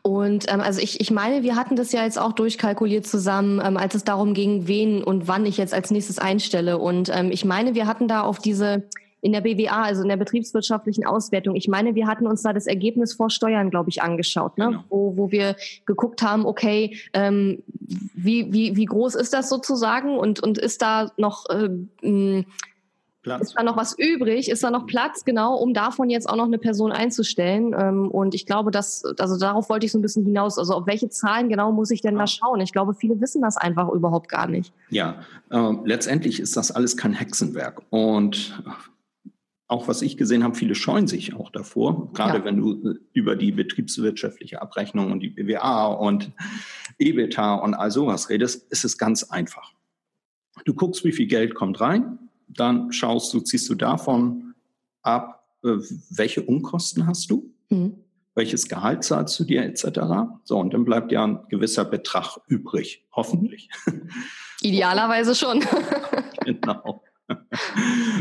Und 0.02 0.44
ähm, 0.48 0.60
also 0.60 0.80
ich, 0.80 1.00
ich 1.00 1.10
meine, 1.10 1.42
wir 1.42 1.56
hatten 1.56 1.74
das 1.74 1.92
ja 1.92 2.04
jetzt 2.04 2.18
auch 2.18 2.32
durchkalkuliert 2.32 3.06
zusammen, 3.06 3.60
ähm, 3.64 3.76
als 3.76 3.94
es 3.94 4.04
darum 4.04 4.34
ging, 4.34 4.68
wen 4.68 5.02
und 5.02 5.26
wann 5.26 5.46
ich 5.46 5.56
jetzt 5.56 5.74
als 5.74 5.90
nächstes 5.90 6.18
einstelle. 6.18 6.78
Und 6.78 7.10
ähm, 7.12 7.30
ich 7.30 7.44
meine, 7.44 7.74
wir 7.74 7.86
hatten 7.86 8.08
da 8.08 8.22
auf 8.22 8.38
diese 8.38 8.88
in 9.20 9.32
der 9.32 9.40
BWA, 9.40 9.82
also 9.82 10.02
in 10.02 10.08
der 10.08 10.16
betriebswirtschaftlichen 10.16 11.04
Auswertung. 11.04 11.56
Ich 11.56 11.68
meine, 11.68 11.94
wir 11.94 12.06
hatten 12.06 12.26
uns 12.26 12.42
da 12.42 12.52
das 12.52 12.66
Ergebnis 12.66 13.14
vor 13.14 13.30
Steuern, 13.30 13.70
glaube 13.70 13.90
ich, 13.90 14.02
angeschaut, 14.02 14.58
ne? 14.58 14.66
Genau. 14.66 14.84
wo, 14.88 15.16
wo 15.16 15.30
wir 15.30 15.56
geguckt 15.86 16.22
haben, 16.22 16.46
okay, 16.46 16.96
ähm, 17.12 17.62
wie, 18.14 18.52
wie, 18.52 18.76
wie 18.76 18.84
groß 18.84 19.14
ist 19.14 19.32
das 19.32 19.48
sozusagen 19.48 20.16
und, 20.18 20.40
und 20.40 20.58
ist 20.58 20.82
da 20.82 21.10
noch 21.16 21.46
äh, 21.50 22.44
Platz. 23.22 23.42
Ist 23.42 23.54
da 23.58 23.62
noch 23.62 23.76
was 23.76 23.98
übrig? 23.98 24.48
Ist 24.48 24.62
da 24.62 24.70
noch 24.70 24.86
Platz, 24.86 25.24
genau, 25.24 25.56
um 25.56 25.74
davon 25.74 26.08
jetzt 26.08 26.28
auch 26.28 26.36
noch 26.36 26.46
eine 26.46 26.58
Person 26.58 26.92
einzustellen? 26.92 27.74
Ähm, 27.78 28.10
und 28.10 28.34
ich 28.34 28.46
glaube, 28.46 28.70
dass, 28.70 29.04
also 29.18 29.38
darauf 29.38 29.68
wollte 29.68 29.86
ich 29.86 29.92
so 29.92 29.98
ein 29.98 30.02
bisschen 30.02 30.24
hinaus. 30.24 30.58
Also 30.58 30.74
auf 30.74 30.86
welche 30.86 31.08
Zahlen 31.08 31.48
genau 31.48 31.72
muss 31.72 31.90
ich 31.90 32.00
denn 32.00 32.16
da 32.16 32.26
schauen? 32.26 32.60
Ich 32.60 32.72
glaube, 32.72 32.94
viele 32.94 33.20
wissen 33.20 33.42
das 33.42 33.56
einfach 33.56 33.88
überhaupt 33.90 34.28
gar 34.28 34.46
nicht. 34.46 34.72
Ja, 34.90 35.16
äh, 35.50 35.72
letztendlich 35.84 36.40
ist 36.40 36.56
das 36.56 36.70
alles 36.70 36.96
kein 36.96 37.12
Hexenwerk. 37.12 37.82
Und 37.90 38.62
auch 39.68 39.86
was 39.86 40.00
ich 40.00 40.16
gesehen 40.16 40.42
habe, 40.42 40.54
viele 40.54 40.74
scheuen 40.74 41.06
sich 41.06 41.34
auch 41.34 41.50
davor, 41.50 42.10
gerade 42.14 42.38
ja. 42.38 42.44
wenn 42.44 42.56
du 42.56 42.90
äh, 42.90 42.94
über 43.12 43.36
die 43.36 43.52
betriebswirtschaftliche 43.52 44.62
Abrechnung 44.62 45.12
und 45.12 45.20
die 45.20 45.28
BWA 45.28 45.86
und 45.86 46.32
EBITA 46.98 47.56
und 47.56 47.74
all 47.74 47.90
sowas 47.90 48.30
redest, 48.30 48.72
ist 48.72 48.84
es 48.84 48.96
ganz 48.96 49.24
einfach. 49.24 49.74
Du 50.64 50.74
guckst, 50.74 51.04
wie 51.04 51.12
viel 51.12 51.26
Geld 51.26 51.54
kommt 51.54 51.80
rein, 51.80 52.18
dann 52.48 52.92
schaust 52.92 53.32
du, 53.34 53.40
ziehst 53.40 53.68
du 53.68 53.74
davon 53.74 54.54
ab, 55.02 55.46
äh, 55.62 55.76
welche 56.10 56.42
Unkosten 56.42 57.06
hast 57.06 57.30
du, 57.30 57.54
mhm. 57.68 57.98
welches 58.34 58.68
Gehalt 58.68 59.04
zahlst 59.04 59.38
du 59.38 59.44
dir 59.44 59.64
etc. 59.64 60.00
So, 60.44 60.58
und 60.58 60.72
dann 60.72 60.86
bleibt 60.86 61.12
ja 61.12 61.24
ein 61.24 61.40
gewisser 61.50 61.84
Betrag 61.84 62.38
übrig, 62.46 63.06
hoffentlich. 63.12 63.68
Idealerweise 64.62 65.34
schon. 65.34 65.62
genau. 66.46 67.02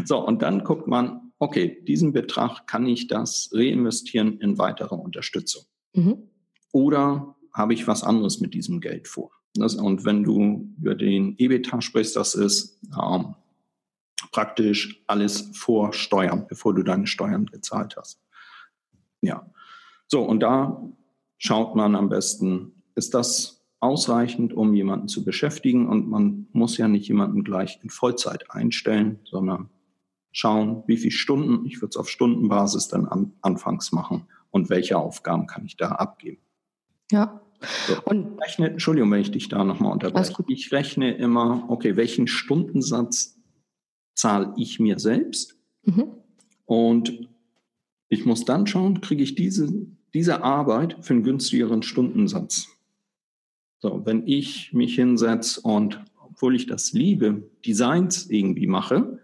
So, 0.04 0.20
und 0.20 0.42
dann 0.42 0.66
guckt 0.66 0.88
man, 0.88 1.27
okay, 1.40 1.84
diesen 1.88 2.14
Betrag 2.14 2.68
kann 2.68 2.86
ich 2.86 3.08
das 3.08 3.50
reinvestieren 3.54 4.40
in 4.40 4.58
weitere 4.58 4.96
Unterstützung. 4.96 5.66
Mhm. 5.94 6.30
Oder 6.72 7.36
habe 7.54 7.74
ich 7.74 7.88
was 7.88 8.04
anderes 8.04 8.40
mit 8.40 8.54
diesem 8.54 8.82
Geld 8.82 9.08
vor? 9.08 9.32
Das, 9.56 9.76
und 9.76 10.06
wenn 10.06 10.24
du 10.24 10.74
über 10.80 10.96
den 10.96 11.36
EBITA 11.38 11.82
sprichst, 11.82 12.16
das 12.16 12.36
ist 12.36 12.80
ähm, 12.94 13.36
praktisch 14.32 15.02
alles 15.08 15.50
vor 15.54 15.94
Steuern, 15.94 16.46
bevor 16.48 16.74
du 16.74 16.84
deine 16.84 17.08
Steuern 17.08 17.46
gezahlt 17.48 17.96
hast. 17.98 18.22
Ja. 19.22 19.50
So, 20.08 20.24
und 20.24 20.42
da 20.42 20.82
schaut 21.38 21.76
man 21.76 21.96
am 21.96 22.10
besten, 22.10 22.84
ist 22.96 23.14
das 23.14 23.66
ausreichend, 23.80 24.54
um 24.54 24.74
jemanden 24.74 25.08
zu 25.08 25.24
beschäftigen? 25.24 25.88
Und 25.88 26.10
man 26.10 26.48
muss 26.52 26.78
ja 26.78 26.88
nicht 26.88 27.08
jemanden 27.08 27.44
gleich 27.44 27.80
in 27.84 27.90
Vollzeit 27.90 28.50
einstellen, 28.52 29.20
sondern 29.26 29.70
schauen, 30.38 30.84
wie 30.86 30.98
viele 30.98 31.12
Stunden, 31.12 31.66
ich 31.66 31.82
würde 31.82 31.90
es 31.90 31.98
auf 31.98 32.10
Stundenbasis 32.10 32.88
dann 32.90 33.08
an, 33.08 33.34
anfangs 33.42 33.92
machen 33.92 34.28
und 34.52 34.70
welche 34.70 34.96
Aufgaben 34.96 35.48
kann 35.48 35.66
ich 35.66 35.78
da 35.78 35.94
abgeben. 35.94 36.42
Ja. 37.12 37.42
So, 37.88 37.96
und 38.06 38.40
rechne, 38.40 38.70
Entschuldigung, 38.70 39.10
wenn 39.10 39.22
ich 39.22 39.32
dich 39.32 39.50
da 39.50 39.64
nochmal 39.64 39.92
unterbreche. 39.92 40.32
Ich 40.48 40.72
rechne 40.72 41.16
immer, 41.16 41.66
okay, 41.70 41.96
welchen 41.96 42.28
Stundensatz 42.28 43.40
zahle 44.14 44.54
ich 44.58 44.80
mir 44.80 45.00
selbst? 45.00 45.58
Mhm. 45.84 46.12
Und 46.66 47.28
ich 48.08 48.26
muss 48.28 48.46
dann 48.46 48.68
schauen, 48.68 49.02
kriege 49.02 49.24
ich 49.24 49.34
diese, 49.34 49.88
diese 50.14 50.44
Arbeit 50.44 50.98
für 51.02 51.16
einen 51.16 51.24
günstigeren 51.24 51.82
Stundensatz. 51.82 52.68
So, 53.80 54.06
wenn 54.06 54.28
ich 54.28 54.72
mich 54.72 54.94
hinsetze 54.94 55.62
und 55.62 56.00
obwohl 56.22 56.56
ich 56.56 56.68
das 56.68 56.94
liebe, 56.94 57.50
Designs 57.66 58.30
irgendwie 58.30 58.68
mache, 58.68 59.20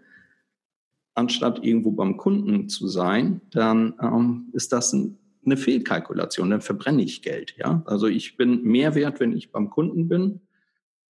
anstatt 1.14 1.64
irgendwo 1.64 1.92
beim 1.92 2.16
Kunden 2.16 2.68
zu 2.68 2.88
sein, 2.88 3.40
dann 3.50 3.94
ähm, 4.02 4.50
ist 4.52 4.72
das 4.72 4.92
ein, 4.92 5.18
eine 5.44 5.56
Fehlkalkulation. 5.56 6.50
Dann 6.50 6.60
verbrenne 6.60 7.02
ich 7.02 7.22
Geld. 7.22 7.54
Ja, 7.56 7.82
also 7.86 8.06
ich 8.06 8.36
bin 8.36 8.62
mehr 8.62 8.94
wert, 8.94 9.20
wenn 9.20 9.36
ich 9.36 9.52
beim 9.52 9.70
Kunden 9.70 10.08
bin. 10.08 10.40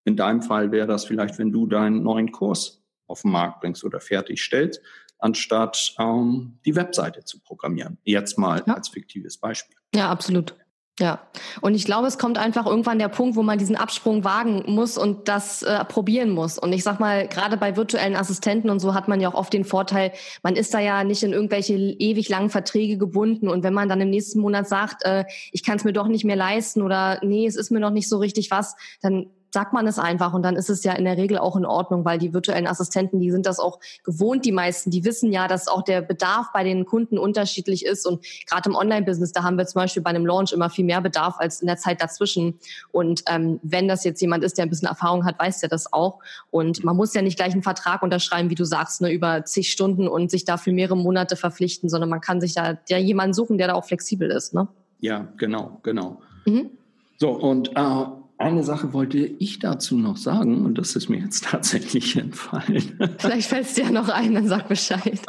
In 0.05 0.17
deinem 0.17 0.43
Fall 0.43 0.71
wäre 0.71 0.87
das 0.87 1.07
vielleicht, 1.07 1.38
wenn 1.38 1.53
du 1.53 1.67
deinen 1.67 2.03
neuen 2.03 2.31
Kurs 2.31 2.83
auf 3.07 3.23
den 3.23 3.31
Markt 3.31 3.61
bringst 3.61 3.85
oder 3.85 4.01
fertigstellst, 4.01 4.81
anstatt 5.19 5.95
ähm, 5.99 6.59
die 6.67 6.77
Webseite 6.77 7.25
zu 7.25 7.40
programmieren. 7.40 7.99
Jetzt 8.05 8.38
mal 8.38 8.62
ja. 8.67 8.75
als 8.75 8.88
fiktives 8.88 9.38
Beispiel. 9.38 9.77
Ja, 9.95 10.11
absolut. 10.11 10.55
Ja, 11.00 11.26
und 11.61 11.74
ich 11.74 11.87
glaube, 11.87 12.07
es 12.07 12.18
kommt 12.18 12.38
einfach 12.38 12.66
irgendwann 12.66 13.00
der 13.00 13.09
Punkt, 13.09 13.35
wo 13.35 13.42
man 13.42 13.59
diesen 13.59 13.74
Absprung 13.74 14.22
wagen 14.22 14.62
muss 14.68 14.96
und 14.96 15.26
das 15.26 15.64
äh, 15.64 15.85
probieren 15.85 16.30
muss. 16.30 16.57
Und 16.57 16.72
ich 16.72 16.85
sag 16.85 17.00
mal, 17.00 17.26
gerade 17.26 17.57
bei 17.57 17.76
virtuellen 17.76 18.14
Assistenten 18.14 18.70
und 18.70 18.78
so 18.78 18.94
hat 18.94 19.09
man 19.09 19.20
ja 19.20 19.28
auch 19.28 19.35
oft 19.35 19.52
den 19.52 19.64
Vorteil, 19.64 20.12
man 20.44 20.54
ist 20.54 20.72
da 20.72 20.78
ja 20.78 21.02
nicht 21.02 21.24
in 21.24 21.33
irgendwelche 21.33 21.74
ewig 21.74 22.28
langen 22.28 22.48
Verträge 22.48 22.96
gebunden. 22.96 23.48
Und 23.48 23.64
wenn 23.64 23.74
man 23.74 23.88
dann 23.88 24.00
im 24.00 24.11
nächsten 24.11 24.38
Monat 24.38 24.68
sagt, 24.68 25.04
äh, 25.04 25.24
ich 25.50 25.64
kann 25.64 25.78
es 25.78 25.85
mir 25.85 25.92
doch 25.92 26.07
nicht 26.07 26.24
mehr 26.24 26.37
leisten 26.37 26.80
oder 26.80 27.18
nee, 27.22 27.44
es 27.44 27.57
ist 27.57 27.72
mir 27.72 27.80
noch 27.80 27.90
nicht 27.90 28.09
so 28.09 28.18
richtig 28.18 28.52
was, 28.52 28.76
dann 29.02 29.26
sagt 29.55 29.73
man 29.73 29.87
es 29.87 30.01
einfach 30.01 30.35
und 30.35 30.43
dann 30.43 30.57
ist 30.57 30.69
es 30.69 30.83
ja 30.83 30.93
in 30.95 31.05
der 31.05 31.17
Regel 31.17 31.38
auch 31.38 31.55
in 31.55 31.64
Ordnung, 31.64 32.05
weil 32.05 32.19
die 32.19 32.35
virtuellen 32.35 32.67
Assistenten, 32.67 33.21
die 33.21 33.31
sind 33.31 33.47
das 33.47 33.61
auch 33.61 33.79
gewohnt, 34.03 34.45
die 34.45 34.51
meisten, 34.51 34.90
die 34.90 35.05
wissen 35.05 35.33
ja, 35.33 35.47
dass 35.47 35.69
auch 35.69 35.83
der 35.83 36.03
Bedarf 36.03 36.49
bei 36.53 36.64
den 36.64 36.85
Kunden 36.85 37.19
unterschiedlich 37.19 37.87
ist 37.87 38.05
und 38.05 38.25
gerade 38.47 38.69
im 38.69 38.75
Online-Business, 38.75 39.33
da 39.33 39.45
haben 39.45 39.57
wir 39.57 39.64
zum 39.67 39.81
Beispiel 39.81 40.03
bei 40.03 40.11
einem 40.11 40.27
Launch 40.27 40.53
immer 40.53 40.71
viel 40.71 40.85
mehr 40.85 41.01
Bedarf 41.01 41.37
als 41.38 41.61
in 41.61 41.69
der 41.69 41.77
Zeit 41.77 42.03
dazwischen 42.03 42.59
und 42.90 43.23
ähm, 43.29 43.61
wenn 43.62 43.87
das 43.87 44.03
jetzt 44.03 44.21
jemand 44.21 44.43
ist, 44.43 44.59
der 44.59 44.67
ein 44.67 44.71
bisschen 44.71 44.88
Erfahrung 44.88 45.25
hat, 45.25 45.38
weiß 45.38 45.61
der 45.61 45.69
das 45.69 45.93
auch 45.93 46.19
und 46.51 46.83
man 46.83 46.97
muss 46.97 47.14
ja 47.14 47.23
nicht 47.23 47.37
gleich 47.37 47.53
einen 47.53 47.62
Vertrag 47.62 48.03
unterschreiben, 48.03 48.51
wie 48.51 48.57
du 48.57 48.64
sagst, 48.64 49.03
ne, 49.03 49.12
über 49.12 49.45
zig 49.45 49.71
Stunden 49.71 50.09
und 50.09 50.33
sich 50.33 50.45
dafür 50.45 50.73
mehrere 50.73 50.97
Monate 50.97 51.37
verpflichten, 51.37 51.88
sondern 51.88 52.11
man 52.11 52.21
kann 52.21 52.40
sich 52.40 52.55
da 52.55 52.77
ja 52.88 52.99
jemanden 52.99 53.35
suchen, 53.35 53.57
der 53.57 53.69
da 53.69 53.75
auch 53.75 53.85
flexibel 53.85 54.33
ist. 54.33 54.53
Ne? 54.53 54.67
Ja, 54.99 55.29
genau, 55.37 55.79
genau. 55.85 56.21
Mhm. 56.45 56.71
So, 57.19 57.31
und 57.31 57.71
äh, 57.77 58.05
eine 58.38 58.62
Sache 58.62 58.92
wollte 58.92 59.18
ich 59.18 59.59
dazu 59.59 59.97
noch 59.97 60.16
sagen 60.16 60.64
und 60.64 60.79
das 60.79 60.97
ist 60.97 61.09
mir 61.09 61.18
jetzt 61.20 61.44
tatsächlich 61.51 62.16
entfallen. 62.16 62.99
Vielleicht 63.18 63.49
fällt 63.49 63.66
es 63.66 63.75
dir 63.75 63.90
noch 63.90 64.09
ein, 64.09 64.35
dann 64.35 64.49
sag 64.49 64.68
Bescheid. 64.68 65.20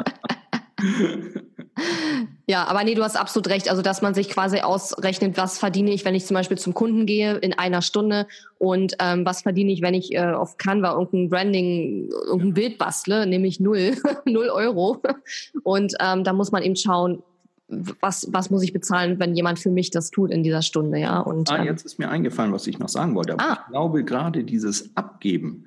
ja, 2.48 2.65
aber 2.65 2.84
nee, 2.84 2.96
du 2.96 3.04
hast 3.04 3.15
absolut 3.15 3.48
recht. 3.50 3.70
Also, 3.70 3.82
dass 3.82 4.02
man 4.02 4.13
sich 4.13 4.30
quasi 4.30 4.60
ausrechnet, 4.60 5.38
was 5.38 5.58
verdiene 5.58 5.91
ich, 5.91 6.06
wenn 6.06 6.15
ich 6.15 6.26
zum 6.26 6.36
Beispiel 6.36 6.58
zum 6.58 6.74
Kunden 6.74 7.06
gehe 7.06 7.36
in 7.36 7.54
einer 7.58 7.82
Stunde 7.82 8.28
und 8.58 8.96
ähm, 9.00 9.26
was 9.26 9.41
verdiene 9.44 9.72
ich, 9.72 9.82
wenn 9.82 9.94
ich 9.94 10.13
äh, 10.13 10.34
auf 10.34 10.58
Canva 10.58 10.94
irgendein 10.94 11.30
Branding, 11.30 12.10
irgendein 12.26 12.54
Bild 12.54 12.78
bastle, 12.78 13.26
nämlich 13.26 13.60
null, 13.60 13.96
null 14.26 14.50
Euro. 14.50 15.02
Und 15.63 15.94
ähm, 16.00 16.24
da 16.24 16.34
muss 16.34 16.52
man 16.52 16.63
eben 16.63 16.76
schauen, 16.76 17.24
was, 17.67 18.28
was 18.32 18.49
muss 18.49 18.63
ich 18.63 18.73
bezahlen, 18.73 19.19
wenn 19.19 19.36
jemand 19.36 19.60
für 19.60 19.71
mich 19.71 19.89
das 19.89 20.12
tut 20.12 20.32
in 20.32 20.43
dieser 20.43 20.62
Stunde, 20.62 20.99
ja. 20.99 21.19
Und, 21.19 21.49
ah, 21.51 21.60
ähm, 21.60 21.65
jetzt 21.65 21.86
ist 21.86 21.97
mir 21.97 22.10
eingefallen, 22.10 22.54
was 22.54 22.67
ich 22.67 22.80
noch 22.80 22.89
sagen 22.89 23.15
wollte. 23.15 23.39
Ah. 23.39 23.60
Ich 23.62 23.71
glaube, 23.71 24.04
gerade 24.04 24.43
dieses 24.43 24.95
Abgeben 24.95 25.65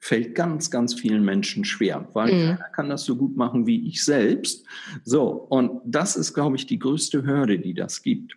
fällt 0.00 0.34
ganz, 0.34 0.70
ganz 0.70 0.94
vielen 0.94 1.24
Menschen 1.24 1.64
schwer, 1.64 2.06
weil 2.12 2.32
mhm. 2.32 2.40
keiner 2.40 2.68
kann 2.70 2.88
das 2.88 3.04
so 3.04 3.16
gut 3.16 3.36
machen 3.36 3.66
wie 3.66 3.88
ich 3.88 4.04
selbst. 4.04 4.64
So, 5.04 5.30
und 5.30 5.80
das 5.84 6.16
ist, 6.16 6.34
glaube 6.34 6.56
ich, 6.56 6.66
die 6.66 6.78
größte 6.78 7.24
Hürde, 7.24 7.58
die 7.58 7.74
das 7.74 8.02
gibt. 8.02 8.36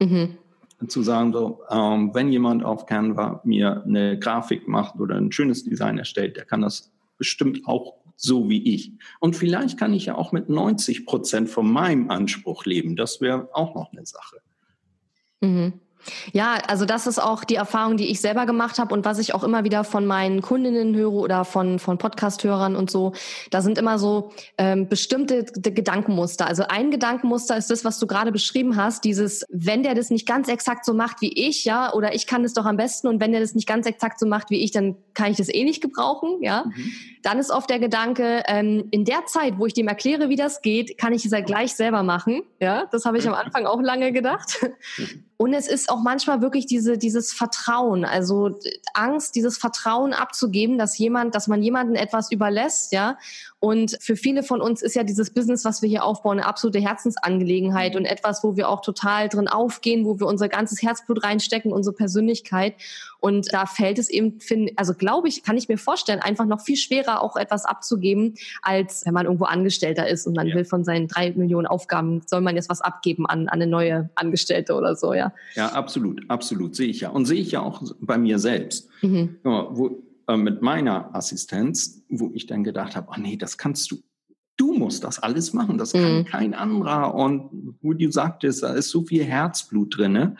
Mhm. 0.00 0.36
Zu 0.88 1.02
sagen, 1.02 1.32
so, 1.32 1.60
ähm, 1.70 2.10
wenn 2.14 2.32
jemand 2.32 2.64
auf 2.64 2.86
Canva 2.86 3.42
mir 3.44 3.84
eine 3.84 4.18
Grafik 4.18 4.66
macht 4.66 4.98
oder 4.98 5.16
ein 5.16 5.30
schönes 5.30 5.62
Design 5.64 5.98
erstellt, 5.98 6.36
der 6.36 6.46
kann 6.46 6.62
das 6.62 6.90
bestimmt 7.18 7.66
auch 7.66 7.96
so 8.20 8.48
wie 8.48 8.74
ich. 8.74 8.92
Und 9.18 9.34
vielleicht 9.34 9.78
kann 9.78 9.94
ich 9.94 10.06
ja 10.06 10.14
auch 10.14 10.32
mit 10.32 10.48
90 10.48 11.06
Prozent 11.06 11.48
von 11.48 11.70
meinem 11.70 12.10
Anspruch 12.10 12.66
leben. 12.66 12.96
Das 12.96 13.20
wäre 13.20 13.48
auch 13.52 13.74
noch 13.74 13.92
eine 13.92 14.04
Sache. 14.04 14.36
Mhm. 15.40 15.72
Ja, 16.32 16.54
also 16.66 16.86
das 16.86 17.06
ist 17.06 17.18
auch 17.18 17.44
die 17.44 17.56
Erfahrung, 17.56 17.96
die 17.96 18.10
ich 18.10 18.20
selber 18.20 18.46
gemacht 18.46 18.78
habe 18.78 18.94
und 18.94 19.04
was 19.04 19.18
ich 19.18 19.34
auch 19.34 19.44
immer 19.44 19.64
wieder 19.64 19.84
von 19.84 20.06
meinen 20.06 20.40
Kundinnen 20.40 20.94
höre 20.94 21.12
oder 21.12 21.44
von, 21.44 21.78
von 21.78 21.98
Podcast-Hörern 21.98 22.74
und 22.74 22.90
so. 22.90 23.12
Da 23.50 23.60
sind 23.60 23.76
immer 23.76 23.98
so 23.98 24.32
ähm, 24.56 24.88
bestimmte 24.88 25.44
Gedankenmuster. 25.44 26.46
Also 26.46 26.64
ein 26.68 26.90
Gedankenmuster 26.90 27.56
ist 27.56 27.70
das, 27.70 27.84
was 27.84 27.98
du 27.98 28.06
gerade 28.06 28.32
beschrieben 28.32 28.76
hast, 28.76 29.04
dieses, 29.04 29.44
wenn 29.50 29.82
der 29.82 29.94
das 29.94 30.10
nicht 30.10 30.26
ganz 30.26 30.48
exakt 30.48 30.84
so 30.84 30.94
macht 30.94 31.20
wie 31.20 31.32
ich, 31.48 31.64
ja, 31.64 31.92
oder 31.92 32.14
ich 32.14 32.26
kann 32.26 32.42
das 32.42 32.54
doch 32.54 32.64
am 32.64 32.76
besten 32.76 33.08
und 33.08 33.20
wenn 33.20 33.32
der 33.32 33.40
das 33.40 33.54
nicht 33.54 33.68
ganz 33.68 33.86
exakt 33.86 34.18
so 34.18 34.26
macht 34.26 34.50
wie 34.50 34.62
ich, 34.62 34.70
dann 34.70 34.96
kann 35.14 35.30
ich 35.30 35.36
das 35.36 35.52
eh 35.52 35.64
nicht 35.64 35.82
gebrauchen, 35.82 36.38
ja. 36.40 36.64
Mhm. 36.64 36.92
Dann 37.22 37.38
ist 37.38 37.50
oft 37.50 37.68
der 37.68 37.78
Gedanke, 37.78 38.42
ähm, 38.46 38.88
in 38.90 39.04
der 39.04 39.26
Zeit, 39.26 39.58
wo 39.58 39.66
ich 39.66 39.74
dem 39.74 39.88
erkläre, 39.88 40.28
wie 40.28 40.36
das 40.36 40.62
geht, 40.62 40.98
kann 40.98 41.12
ich 41.12 41.24
es 41.24 41.32
ja 41.32 41.40
gleich 41.40 41.74
selber 41.74 42.02
machen, 42.02 42.42
ja. 42.60 42.86
Das 42.90 43.04
habe 43.04 43.18
ich 43.18 43.28
am 43.28 43.34
Anfang 43.34 43.66
auch 43.66 43.80
lange 43.80 44.12
gedacht. 44.12 44.66
Und 45.36 45.54
es 45.54 45.68
ist 45.68 45.88
auch 45.88 46.02
manchmal 46.02 46.42
wirklich 46.42 46.66
diese, 46.66 46.98
dieses 46.98 47.32
Vertrauen, 47.32 48.04
also 48.04 48.58
Angst, 48.92 49.34
dieses 49.34 49.56
Vertrauen 49.56 50.12
abzugeben, 50.12 50.76
dass 50.76 50.98
jemand, 50.98 51.34
dass 51.34 51.48
man 51.48 51.62
jemanden 51.62 51.94
etwas 51.94 52.30
überlässt, 52.30 52.92
ja. 52.92 53.16
Und 53.60 53.98
für 54.00 54.16
viele 54.16 54.42
von 54.42 54.62
uns 54.62 54.80
ist 54.80 54.96
ja 54.96 55.04
dieses 55.04 55.28
Business, 55.30 55.66
was 55.66 55.82
wir 55.82 55.88
hier 55.88 56.02
aufbauen, 56.02 56.38
eine 56.38 56.48
absolute 56.48 56.80
Herzensangelegenheit 56.80 57.94
und 57.94 58.06
etwas, 58.06 58.42
wo 58.42 58.56
wir 58.56 58.70
auch 58.70 58.80
total 58.80 59.28
drin 59.28 59.48
aufgehen, 59.48 60.06
wo 60.06 60.18
wir 60.18 60.26
unser 60.26 60.48
ganzes 60.48 60.82
Herzblut 60.82 61.22
reinstecken, 61.22 61.70
unsere 61.70 61.94
Persönlichkeit. 61.94 62.74
Und 63.20 63.52
da 63.52 63.66
fällt 63.66 63.98
es 63.98 64.08
eben, 64.08 64.40
find, 64.40 64.72
also 64.76 64.94
glaube 64.94 65.28
ich, 65.28 65.42
kann 65.42 65.58
ich 65.58 65.68
mir 65.68 65.76
vorstellen, 65.76 66.20
einfach 66.20 66.46
noch 66.46 66.62
viel 66.62 66.76
schwerer 66.76 67.22
auch 67.22 67.36
etwas 67.36 67.66
abzugeben, 67.66 68.34
als 68.62 69.04
wenn 69.04 69.12
man 69.12 69.26
irgendwo 69.26 69.44
Angestellter 69.44 70.08
ist 70.08 70.26
und 70.26 70.36
man 70.36 70.46
ja. 70.46 70.54
will 70.54 70.64
von 70.64 70.82
seinen 70.82 71.06
drei 71.06 71.30
Millionen 71.32 71.66
Aufgaben, 71.66 72.22
soll 72.24 72.40
man 72.40 72.56
jetzt 72.56 72.70
was 72.70 72.80
abgeben 72.80 73.26
an, 73.26 73.40
an 73.40 73.60
eine 73.60 73.66
neue 73.66 74.08
Angestellte 74.14 74.74
oder 74.74 74.96
so, 74.96 75.12
ja. 75.12 75.34
Ja, 75.54 75.68
absolut, 75.72 76.22
absolut, 76.28 76.74
sehe 76.74 76.88
ich 76.88 77.00
ja. 77.00 77.10
Und 77.10 77.26
sehe 77.26 77.42
ich 77.42 77.50
ja 77.50 77.60
auch 77.60 77.82
bei 78.00 78.16
mir 78.16 78.38
selbst. 78.38 78.88
Mhm. 79.02 79.36
Ja, 79.44 79.68
wo, 79.70 80.02
äh, 80.30 80.36
mit 80.36 80.62
meiner 80.62 81.14
Assistenz, 81.14 82.02
wo 82.08 82.30
ich 82.34 82.46
dann 82.46 82.64
gedacht 82.64 82.96
habe, 82.96 83.08
oh 83.10 83.20
nee, 83.20 83.36
das 83.36 83.58
kannst 83.58 83.90
du 83.90 83.96
du 84.56 84.74
musst 84.74 85.04
das 85.04 85.18
alles 85.18 85.54
machen, 85.54 85.78
das 85.78 85.92
kann 85.92 86.18
mhm. 86.18 86.24
kein 86.26 86.52
anderer. 86.52 87.14
Und 87.14 87.78
wo 87.80 87.94
du 87.94 88.12
sagtest, 88.12 88.62
da 88.62 88.74
ist 88.74 88.90
so 88.90 89.04
viel 89.04 89.24
Herzblut 89.24 89.96
drinne 89.96 90.36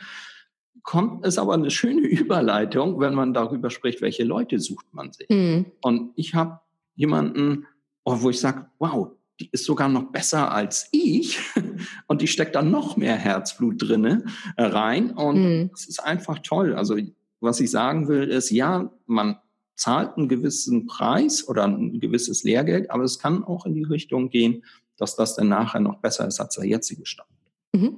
kommt 0.83 1.27
es 1.27 1.39
aber 1.39 1.55
eine 1.55 1.71
schöne 1.71 2.01
Überleitung, 2.09 3.01
wenn 3.01 3.15
man 3.15 3.33
darüber 3.35 3.71
spricht, 3.71 4.01
welche 4.01 4.25
Leute 4.25 4.59
sucht 4.59 4.93
man 4.93 5.13
sich. 5.13 5.29
Mhm. 5.29 5.67
Und 5.81 6.13
ich 6.17 6.35
habe 6.35 6.61
jemanden, 6.95 7.67
oh, 8.05 8.17
wo 8.21 8.31
ich 8.31 8.41
sage, 8.41 8.67
wow, 8.79 9.09
die 9.39 9.49
ist 9.53 9.65
sogar 9.65 9.89
noch 9.89 10.13
besser 10.13 10.53
als 10.53 10.89
ich 10.93 11.39
und 12.09 12.21
die 12.21 12.29
steckt 12.29 12.55
da 12.55 12.63
noch 12.63 12.97
mehr 12.97 13.17
Herzblut 13.17 13.77
drinne 13.79 14.25
äh, 14.57 14.65
rein 14.65 15.13
und 15.13 15.43
mhm. 15.43 15.71
das 15.71 15.87
ist 15.87 16.03
einfach 16.03 16.41
toll. 16.41 16.75
Also 16.75 16.97
was 17.41 17.61
ich 17.61 17.71
sagen 17.71 18.09
will 18.09 18.25
ist, 18.25 18.51
ja, 18.51 18.93
man 19.07 19.37
zahlt 19.81 20.19
einen 20.19 20.29
gewissen 20.29 20.87
Preis 20.87 21.49
oder 21.49 21.65
ein 21.65 22.01
gewisses 22.01 22.45
Lehrgeld, 22.45 22.91
aber 22.91 23.03
es 23.03 23.19
kann 23.19 23.43
auch 23.43 23.65
in 23.65 23.75
die 23.75 23.83
Richtung 23.83 24.29
gehen, 24.29 24.63
dass 24.99 25.17
das 25.17 25.37
dann 25.37 25.49
nachher 25.49 25.81
noch 25.81 26.01
besser 26.01 26.29
ist 26.29 26.39
als 26.39 26.57
der 26.57 26.67
jetzige 26.67 27.07
Stand. 27.07 27.31
Mhm. 27.73 27.97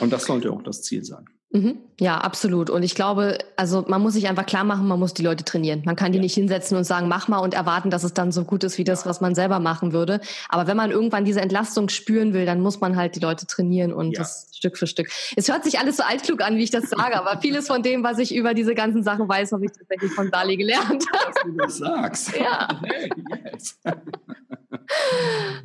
Und 0.00 0.12
das 0.12 0.26
sollte 0.26 0.52
auch 0.52 0.62
das 0.62 0.82
Ziel 0.82 1.02
sein. 1.02 1.24
Mhm. 1.50 1.78
Ja, 2.00 2.18
absolut. 2.18 2.70
Und 2.70 2.82
ich 2.82 2.94
glaube, 2.96 3.38
also 3.56 3.84
man 3.86 4.02
muss 4.02 4.14
sich 4.14 4.28
einfach 4.28 4.46
klar 4.46 4.64
machen, 4.64 4.88
man 4.88 4.98
muss 4.98 5.14
die 5.14 5.22
Leute 5.22 5.44
trainieren. 5.44 5.82
Man 5.84 5.94
kann 5.94 6.10
die 6.10 6.18
ja. 6.18 6.22
nicht 6.22 6.34
hinsetzen 6.34 6.76
und 6.76 6.84
sagen, 6.84 7.06
mach 7.06 7.28
mal 7.28 7.38
und 7.38 7.54
erwarten, 7.54 7.90
dass 7.90 8.02
es 8.02 8.12
dann 8.12 8.32
so 8.32 8.44
gut 8.44 8.64
ist 8.64 8.78
wie 8.78 8.84
das, 8.84 9.06
was 9.06 9.20
man 9.20 9.34
selber 9.36 9.60
machen 9.60 9.92
würde. 9.92 10.20
Aber 10.48 10.66
wenn 10.66 10.76
man 10.76 10.90
irgendwann 10.90 11.24
diese 11.24 11.40
Entlastung 11.40 11.88
spüren 11.88 12.32
will, 12.34 12.46
dann 12.46 12.60
muss 12.60 12.80
man 12.80 12.96
halt 12.96 13.14
die 13.14 13.20
Leute 13.20 13.46
trainieren 13.46 13.92
und 13.92 14.12
ja. 14.12 14.20
das 14.20 14.48
Stück 14.52 14.76
für 14.76 14.86
Stück. 14.86 15.08
Es 15.36 15.48
hört 15.48 15.62
sich 15.62 15.78
alles 15.78 15.98
so 15.98 16.02
altklug 16.02 16.42
an, 16.42 16.56
wie 16.56 16.64
ich 16.64 16.70
das 16.70 16.90
sage, 16.90 17.16
aber 17.16 17.40
vieles 17.40 17.68
von 17.68 17.82
dem, 17.82 18.02
was 18.02 18.18
ich 18.18 18.34
über 18.34 18.54
diese 18.54 18.74
ganzen 18.74 19.04
Sachen 19.04 19.28
weiß, 19.28 19.52
habe 19.52 19.64
ich 19.66 19.72
tatsächlich 19.72 20.12
von 20.12 20.30
Dali 20.30 20.56
gelernt. 20.56 21.04
Dass 21.12 21.42
du 21.44 21.52
das 21.56 21.76
sagst. 21.76 22.36
Ja. 22.36 22.68
yes. 23.52 23.78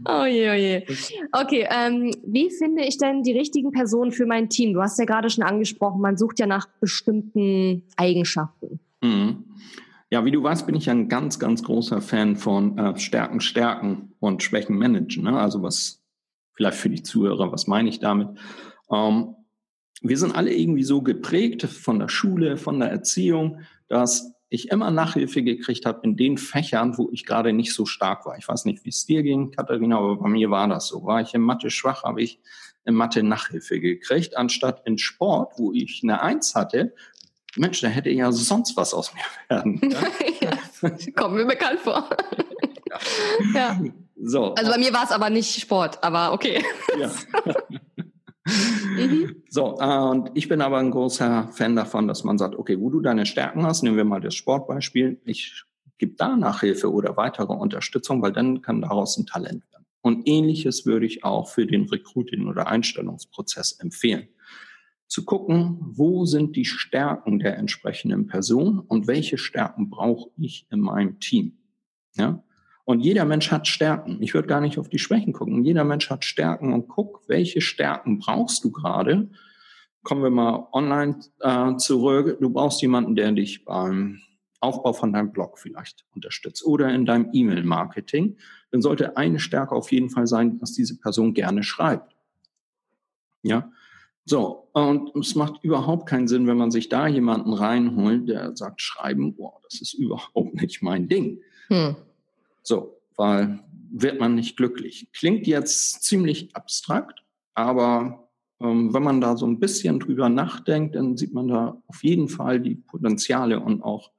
Oh 0.07 0.25
je, 0.25 0.49
oh 0.49 0.53
je. 0.53 0.85
Okay, 1.31 1.67
ähm, 1.69 2.11
wie 2.25 2.49
finde 2.49 2.83
ich 2.83 2.97
denn 2.97 3.23
die 3.23 3.37
richtigen 3.37 3.71
Personen 3.71 4.11
für 4.11 4.25
mein 4.25 4.49
Team? 4.49 4.73
Du 4.73 4.81
hast 4.81 4.97
ja 4.99 5.05
gerade 5.05 5.29
schon 5.29 5.43
angesprochen, 5.43 6.01
man 6.01 6.17
sucht 6.19 6.39
ja 6.39 6.45
nach 6.45 6.67
bestimmten 6.79 7.83
Eigenschaften. 7.95 8.79
Mhm. 9.01 9.45
Ja, 10.11 10.25
wie 10.25 10.31
du 10.31 10.41
weißt, 10.41 10.65
bin 10.65 10.75
ich 10.75 10.89
ein 10.89 11.07
ganz, 11.07 11.39
ganz 11.39 11.63
großer 11.63 12.01
Fan 12.01 12.35
von 12.35 12.77
äh, 12.77 12.97
Stärken, 12.97 13.41
Stärken 13.41 14.13
und 14.19 14.41
Schwächen 14.41 14.77
managen. 14.77 15.23
Ne? 15.23 15.39
Also 15.39 15.61
was 15.61 16.03
vielleicht 16.53 16.77
für 16.77 16.89
die 16.89 17.03
Zuhörer, 17.03 17.51
was 17.51 17.67
meine 17.67 17.89
ich 17.89 17.99
damit? 17.99 18.29
Ähm, 18.91 19.35
wir 20.01 20.17
sind 20.17 20.35
alle 20.35 20.53
irgendwie 20.53 20.83
so 20.83 21.01
geprägt 21.01 21.63
von 21.63 21.99
der 21.99 22.09
Schule, 22.09 22.57
von 22.57 22.79
der 22.79 22.89
Erziehung, 22.89 23.59
dass 23.87 24.33
ich 24.49 24.69
immer 24.69 24.89
Nachhilfe 24.89 25.43
gekriegt 25.43 25.85
habe 25.85 25.99
in 26.03 26.17
den 26.17 26.37
Fächern, 26.37 26.97
wo 26.97 27.09
ich 27.11 27.25
gerade 27.25 27.53
nicht 27.53 27.73
so 27.73 27.85
stark 27.85 28.25
war. 28.25 28.37
Ich 28.37 28.47
weiß 28.47 28.65
nicht, 28.65 28.83
wie 28.83 28.89
es 28.89 29.05
dir 29.05 29.21
ging, 29.21 29.51
Katharina, 29.51 29.97
aber 29.97 30.17
bei 30.17 30.29
mir 30.29 30.49
war 30.49 30.67
das 30.67 30.87
so. 30.87 31.05
War 31.05 31.21
ich 31.21 31.35
in 31.35 31.41
Mathe 31.41 31.69
schwach, 31.69 32.03
habe 32.03 32.21
ich 32.23 32.39
in 32.89 32.95
Mathe 32.95 33.23
Nachhilfe 33.23 33.79
gekriegt, 33.79 34.35
anstatt 34.35 34.81
in 34.85 34.97
Sport, 34.97 35.53
wo 35.57 35.71
ich 35.71 36.01
eine 36.03 36.21
Eins 36.21 36.55
hatte. 36.55 36.93
Mensch, 37.55 37.81
da 37.81 37.87
hätte 37.87 38.09
ja 38.09 38.31
sonst 38.31 38.75
was 38.75 38.93
aus 38.93 39.13
mir 39.13 39.21
werden. 39.55 39.79
Ja? 39.89 39.99
ja, 40.81 40.89
kommt 41.15 41.35
mir 41.35 41.45
bekannt 41.45 41.79
vor. 41.79 42.09
ja. 43.53 43.79
So. 44.21 44.53
Also 44.55 44.71
bei 44.71 44.77
mir 44.77 44.93
war 44.93 45.05
es 45.05 45.11
aber 45.11 45.29
nicht 45.29 45.61
Sport, 45.61 46.03
aber 46.03 46.33
okay. 46.33 46.63
Ja. 46.99 47.09
mhm. 48.45 49.43
So, 49.49 49.77
äh, 49.79 49.97
und 49.97 50.31
ich 50.33 50.49
bin 50.49 50.61
aber 50.61 50.79
ein 50.79 50.91
großer 50.91 51.49
Fan 51.53 51.75
davon, 51.75 52.07
dass 52.07 52.25
man 52.25 52.37
sagt, 52.37 52.55
okay, 52.55 52.79
wo 52.79 52.89
du 52.89 52.99
deine 52.99 53.25
Stärken 53.25 53.65
hast, 53.65 53.83
nehmen 53.83 53.95
wir 53.95 54.03
mal 54.03 54.19
das 54.19 54.35
Sportbeispiel, 54.35 55.21
ich 55.23 55.63
gebe 55.97 56.15
da 56.15 56.35
Nachhilfe 56.35 56.91
oder 56.91 57.15
weitere 57.17 57.53
Unterstützung, 57.53 58.21
weil 58.21 58.33
dann 58.33 58.61
kann 58.61 58.81
daraus 58.81 59.17
ein 59.17 59.25
Talent 59.25 59.63
werden. 59.71 59.78
Und 60.09 60.27
ähnliches 60.27 60.87
würde 60.87 61.05
ich 61.05 61.23
auch 61.23 61.49
für 61.49 61.67
den 61.67 61.87
Recruiting- 61.87 62.47
oder 62.47 62.65
Einstellungsprozess 62.65 63.73
empfehlen. 63.73 64.27
Zu 65.05 65.23
gucken, 65.23 65.77
wo 65.81 66.25
sind 66.25 66.55
die 66.55 66.65
Stärken 66.65 67.37
der 67.37 67.59
entsprechenden 67.59 68.25
Person 68.25 68.79
und 68.79 69.05
welche 69.05 69.37
Stärken 69.37 69.91
brauche 69.91 70.31
ich 70.35 70.65
in 70.71 70.79
meinem 70.79 71.19
Team. 71.19 71.59
Ja? 72.15 72.43
Und 72.85 73.01
jeder 73.01 73.23
Mensch 73.25 73.51
hat 73.51 73.67
Stärken. 73.67 74.17
Ich 74.23 74.33
würde 74.33 74.47
gar 74.47 74.61
nicht 74.61 74.79
auf 74.79 74.89
die 74.89 74.97
Schwächen 74.97 75.31
gucken. 75.31 75.63
Jeder 75.63 75.83
Mensch 75.83 76.09
hat 76.09 76.25
Stärken 76.25 76.73
und 76.73 76.87
guck, 76.87 77.21
welche 77.27 77.61
Stärken 77.61 78.17
brauchst 78.17 78.63
du 78.63 78.71
gerade. 78.71 79.29
Kommen 80.01 80.23
wir 80.23 80.31
mal 80.31 80.69
online 80.73 81.19
äh, 81.41 81.75
zurück. 81.75 82.39
Du 82.41 82.49
brauchst 82.49 82.81
jemanden, 82.81 83.15
der 83.15 83.31
dich 83.31 83.63
beim 83.63 84.21
Aufbau 84.59 84.93
von 84.93 85.13
deinem 85.13 85.31
Blog 85.31 85.59
vielleicht 85.59 86.03
unterstützt 86.15 86.65
oder 86.65 86.91
in 86.91 87.05
deinem 87.05 87.29
E-Mail-Marketing. 87.31 88.37
Dann 88.71 88.81
sollte 88.81 89.17
eine 89.17 89.39
Stärke 89.39 89.75
auf 89.75 89.91
jeden 89.91 90.09
Fall 90.09 90.27
sein, 90.27 90.59
dass 90.59 90.73
diese 90.73 90.97
Person 90.97 91.33
gerne 91.33 91.63
schreibt. 91.63 92.15
Ja. 93.41 93.71
So. 94.25 94.69
Und 94.73 95.15
es 95.15 95.35
macht 95.35 95.63
überhaupt 95.63 96.07
keinen 96.07 96.27
Sinn, 96.27 96.47
wenn 96.47 96.57
man 96.57 96.71
sich 96.71 96.89
da 96.89 97.07
jemanden 97.07 97.53
reinholt, 97.53 98.29
der 98.29 98.55
sagt, 98.55 98.81
schreiben, 98.81 99.35
boah, 99.35 99.59
das 99.63 99.81
ist 99.81 99.93
überhaupt 99.93 100.53
nicht 100.61 100.81
mein 100.81 101.07
Ding. 101.07 101.41
Hm. 101.67 101.95
So, 102.61 103.01
weil 103.15 103.59
wird 103.91 104.19
man 104.19 104.35
nicht 104.35 104.55
glücklich. 104.55 105.09
Klingt 105.13 105.47
jetzt 105.47 106.03
ziemlich 106.03 106.55
abstrakt, 106.55 107.23
aber 107.55 108.29
ähm, 108.61 108.93
wenn 108.93 109.03
man 109.03 109.21
da 109.21 109.37
so 109.37 109.47
ein 109.47 109.59
bisschen 109.59 109.99
drüber 109.99 110.29
nachdenkt, 110.29 110.95
dann 110.95 111.17
sieht 111.17 111.33
man 111.33 111.47
da 111.47 111.81
auf 111.87 112.03
jeden 112.03 112.27
Fall 112.27 112.59
die 112.59 112.75
Potenziale 112.75 113.59
und 113.59 113.81
auch 113.81 114.11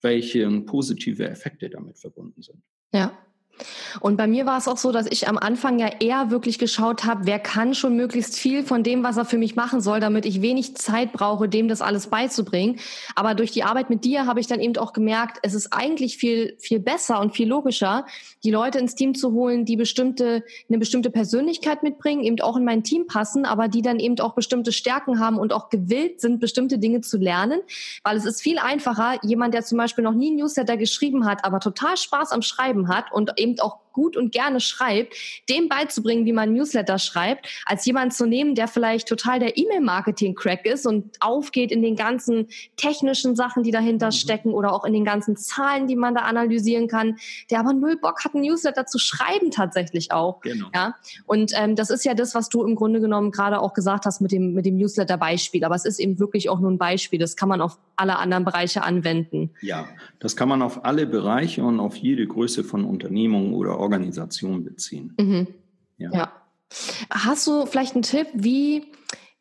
welche 0.00 0.48
positive 0.62 1.28
Effekte 1.28 1.70
damit 1.70 1.98
verbunden 1.98 2.42
sind. 2.42 2.62
Ja. 2.92 3.12
Und 4.00 4.16
bei 4.16 4.26
mir 4.26 4.46
war 4.46 4.58
es 4.58 4.68
auch 4.68 4.76
so, 4.76 4.92
dass 4.92 5.06
ich 5.06 5.28
am 5.28 5.38
Anfang 5.38 5.78
ja 5.78 5.88
eher 6.00 6.30
wirklich 6.30 6.58
geschaut 6.58 7.04
habe, 7.04 7.26
wer 7.26 7.38
kann 7.38 7.74
schon 7.74 7.96
möglichst 7.96 8.36
viel 8.36 8.64
von 8.64 8.82
dem, 8.82 9.02
was 9.02 9.16
er 9.16 9.24
für 9.24 9.38
mich 9.38 9.56
machen 9.56 9.80
soll, 9.80 10.00
damit 10.00 10.26
ich 10.26 10.42
wenig 10.42 10.76
Zeit 10.76 11.12
brauche, 11.12 11.48
dem 11.48 11.68
das 11.68 11.80
alles 11.80 12.08
beizubringen. 12.08 12.80
Aber 13.14 13.34
durch 13.34 13.52
die 13.52 13.62
Arbeit 13.62 13.90
mit 13.90 14.04
dir 14.04 14.26
habe 14.26 14.40
ich 14.40 14.46
dann 14.46 14.60
eben 14.60 14.76
auch 14.76 14.92
gemerkt, 14.92 15.38
es 15.42 15.54
ist 15.54 15.72
eigentlich 15.72 16.16
viel, 16.16 16.56
viel 16.58 16.80
besser 16.80 17.20
und 17.20 17.34
viel 17.34 17.48
logischer, 17.48 18.06
die 18.42 18.50
Leute 18.50 18.78
ins 18.78 18.94
Team 18.94 19.14
zu 19.14 19.32
holen, 19.32 19.64
die 19.64 19.76
bestimmte, 19.76 20.44
eine 20.68 20.78
bestimmte 20.78 21.10
Persönlichkeit 21.10 21.82
mitbringen, 21.82 22.24
eben 22.24 22.40
auch 22.40 22.56
in 22.56 22.64
mein 22.64 22.82
Team 22.82 23.06
passen, 23.06 23.44
aber 23.44 23.68
die 23.68 23.82
dann 23.82 24.00
eben 24.00 24.18
auch 24.20 24.34
bestimmte 24.34 24.72
Stärken 24.72 25.20
haben 25.20 25.38
und 25.38 25.52
auch 25.52 25.68
gewillt 25.68 26.20
sind, 26.20 26.40
bestimmte 26.40 26.78
Dinge 26.78 27.00
zu 27.00 27.18
lernen. 27.18 27.60
Weil 28.02 28.16
es 28.16 28.24
ist 28.24 28.42
viel 28.42 28.58
einfacher, 28.58 29.18
jemand, 29.22 29.54
der 29.54 29.64
zum 29.64 29.78
Beispiel 29.78 30.04
noch 30.04 30.14
nie 30.14 30.30
Newsletter 30.32 30.76
geschrieben 30.76 31.26
hat, 31.26 31.44
aber 31.44 31.60
total 31.60 31.96
Spaß 31.96 32.32
am 32.32 32.42
Schreiben 32.42 32.88
hat 32.88 33.12
und 33.12 33.38
eben 33.44 33.60
auch 33.60 33.83
gut 33.94 34.18
und 34.18 34.32
gerne 34.32 34.60
schreibt, 34.60 35.14
dem 35.48 35.68
beizubringen, 35.70 36.26
wie 36.26 36.34
man 36.34 36.52
Newsletter 36.52 36.98
schreibt, 36.98 37.48
als 37.64 37.86
jemand 37.86 38.12
zu 38.12 38.26
nehmen, 38.26 38.54
der 38.54 38.68
vielleicht 38.68 39.08
total 39.08 39.38
der 39.38 39.56
E-Mail-Marketing-Crack 39.56 40.66
ist 40.66 40.86
und 40.86 41.16
aufgeht 41.20 41.72
in 41.72 41.80
den 41.80 41.96
ganzen 41.96 42.48
technischen 42.76 43.34
Sachen, 43.34 43.62
die 43.62 43.70
dahinter 43.70 44.08
mhm. 44.08 44.12
stecken 44.12 44.52
oder 44.52 44.74
auch 44.74 44.84
in 44.84 44.92
den 44.92 45.06
ganzen 45.06 45.36
Zahlen, 45.36 45.86
die 45.86 45.96
man 45.96 46.14
da 46.14 46.22
analysieren 46.22 46.88
kann, 46.88 47.16
der 47.50 47.60
aber 47.60 47.72
null 47.72 47.96
Bock 47.96 48.22
hat, 48.24 48.34
ein 48.34 48.42
Newsletter 48.42 48.84
zu 48.84 48.98
schreiben 48.98 49.50
tatsächlich 49.50 50.12
auch. 50.12 50.40
Genau. 50.40 50.66
Ja? 50.74 50.96
Und 51.24 51.52
ähm, 51.56 51.76
das 51.76 51.90
ist 51.90 52.04
ja 52.04 52.14
das, 52.14 52.34
was 52.34 52.48
du 52.48 52.64
im 52.64 52.74
Grunde 52.74 53.00
genommen 53.00 53.30
gerade 53.30 53.60
auch 53.60 53.72
gesagt 53.72 54.04
hast 54.04 54.20
mit 54.20 54.32
dem, 54.32 54.52
mit 54.52 54.66
dem 54.66 54.76
Newsletter-Beispiel. 54.76 55.64
Aber 55.64 55.76
es 55.76 55.84
ist 55.84 56.00
eben 56.00 56.18
wirklich 56.18 56.50
auch 56.50 56.58
nur 56.58 56.70
ein 56.70 56.78
Beispiel. 56.78 57.18
Das 57.18 57.36
kann 57.36 57.48
man 57.48 57.60
auf 57.60 57.78
alle 57.96 58.18
anderen 58.18 58.44
Bereiche 58.44 58.82
anwenden. 58.82 59.50
Ja, 59.60 59.86
das 60.18 60.36
kann 60.36 60.48
man 60.48 60.62
auf 60.62 60.84
alle 60.84 61.06
Bereiche 61.06 61.62
und 61.62 61.80
auf 61.80 61.96
jede 61.96 62.26
Größe 62.26 62.64
von 62.64 62.84
Unternehmungen 62.84 63.54
oder 63.54 63.78
Organisation 63.84 64.64
beziehen. 64.64 65.14
Mhm. 65.18 65.46
Ja. 65.98 66.10
ja. 66.12 66.32
Hast 67.10 67.46
du 67.46 67.66
vielleicht 67.66 67.94
einen 67.94 68.02
Tipp, 68.02 68.26
wie 68.34 68.92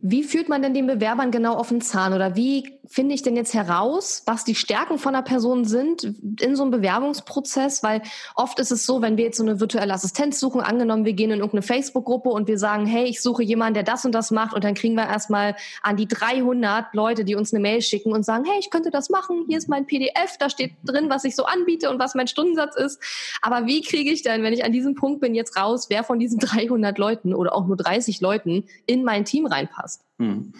wie 0.05 0.23
führt 0.23 0.49
man 0.49 0.61
denn 0.61 0.73
den 0.73 0.85
Bewerbern 0.85 1.31
genau 1.31 1.53
auf 1.53 1.69
den 1.69 1.79
Zahn 1.79 2.11
oder 2.11 2.35
wie 2.35 2.77
finde 2.85 3.15
ich 3.15 3.21
denn 3.21 3.37
jetzt 3.37 3.53
heraus, 3.53 4.21
was 4.25 4.43
die 4.43 4.53
Stärken 4.53 4.97
von 4.97 5.15
einer 5.15 5.23
Person 5.23 5.63
sind 5.63 6.03
in 6.41 6.57
so 6.57 6.63
einem 6.63 6.71
Bewerbungsprozess? 6.71 7.83
Weil 7.83 8.01
oft 8.35 8.59
ist 8.59 8.73
es 8.73 8.85
so, 8.85 9.01
wenn 9.01 9.15
wir 9.15 9.23
jetzt 9.23 9.37
so 9.37 9.43
eine 9.43 9.61
virtuelle 9.61 9.93
Assistenz 9.93 10.41
suchen, 10.41 10.59
angenommen, 10.59 11.05
wir 11.05 11.13
gehen 11.13 11.31
in 11.31 11.39
irgendeine 11.39 11.61
Facebook-Gruppe 11.61 12.27
und 12.27 12.49
wir 12.49 12.59
sagen, 12.59 12.85
hey, 12.85 13.05
ich 13.05 13.21
suche 13.21 13.43
jemanden, 13.43 13.75
der 13.75 13.83
das 13.83 14.03
und 14.03 14.11
das 14.11 14.29
macht 14.29 14.53
und 14.53 14.65
dann 14.65 14.73
kriegen 14.73 14.95
wir 14.95 15.07
erstmal 15.07 15.55
an 15.81 15.95
die 15.95 16.07
300 16.07 16.93
Leute, 16.93 17.23
die 17.23 17.35
uns 17.35 17.53
eine 17.53 17.61
Mail 17.61 17.81
schicken 17.81 18.11
und 18.11 18.25
sagen, 18.25 18.43
hey, 18.43 18.59
ich 18.59 18.71
könnte 18.71 18.91
das 18.91 19.09
machen, 19.09 19.45
hier 19.47 19.57
ist 19.57 19.69
mein 19.69 19.85
PDF, 19.85 20.37
da 20.37 20.49
steht 20.49 20.73
drin, 20.83 21.09
was 21.09 21.23
ich 21.23 21.33
so 21.33 21.45
anbiete 21.45 21.89
und 21.89 21.99
was 21.99 22.13
mein 22.13 22.27
Stundensatz 22.27 22.75
ist. 22.75 22.99
Aber 23.41 23.67
wie 23.67 23.81
kriege 23.81 24.11
ich 24.11 24.21
denn, 24.21 24.43
wenn 24.43 24.51
ich 24.51 24.65
an 24.65 24.73
diesem 24.73 24.95
Punkt 24.95 25.21
bin, 25.21 25.33
jetzt 25.33 25.55
raus, 25.55 25.85
wer 25.89 26.03
von 26.03 26.19
diesen 26.19 26.39
300 26.39 26.97
Leuten 26.97 27.33
oder 27.33 27.55
auch 27.55 27.65
nur 27.67 27.77
30 27.77 28.19
Leuten 28.19 28.65
in 28.85 29.05
mein 29.05 29.23
Team 29.23 29.45
reinpasst? 29.45 29.92
Hm. 30.19 30.53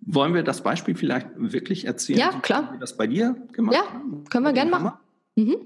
Wollen 0.00 0.34
wir 0.34 0.42
das 0.42 0.62
Beispiel 0.62 0.94
vielleicht 0.94 1.28
wirklich 1.36 1.86
erzählen? 1.86 2.18
Ja, 2.18 2.30
klar. 2.40 2.68
Wie 2.68 2.72
wir 2.74 2.80
das 2.80 2.96
bei 2.96 3.06
dir 3.06 3.36
gemacht 3.52 3.76
ja, 3.76 3.92
haben? 3.92 4.22
Ja, 4.24 4.30
können 4.30 4.44
wir 4.44 4.52
gerne 4.52 4.70
machen. 4.70 4.92
Mhm. 5.36 5.56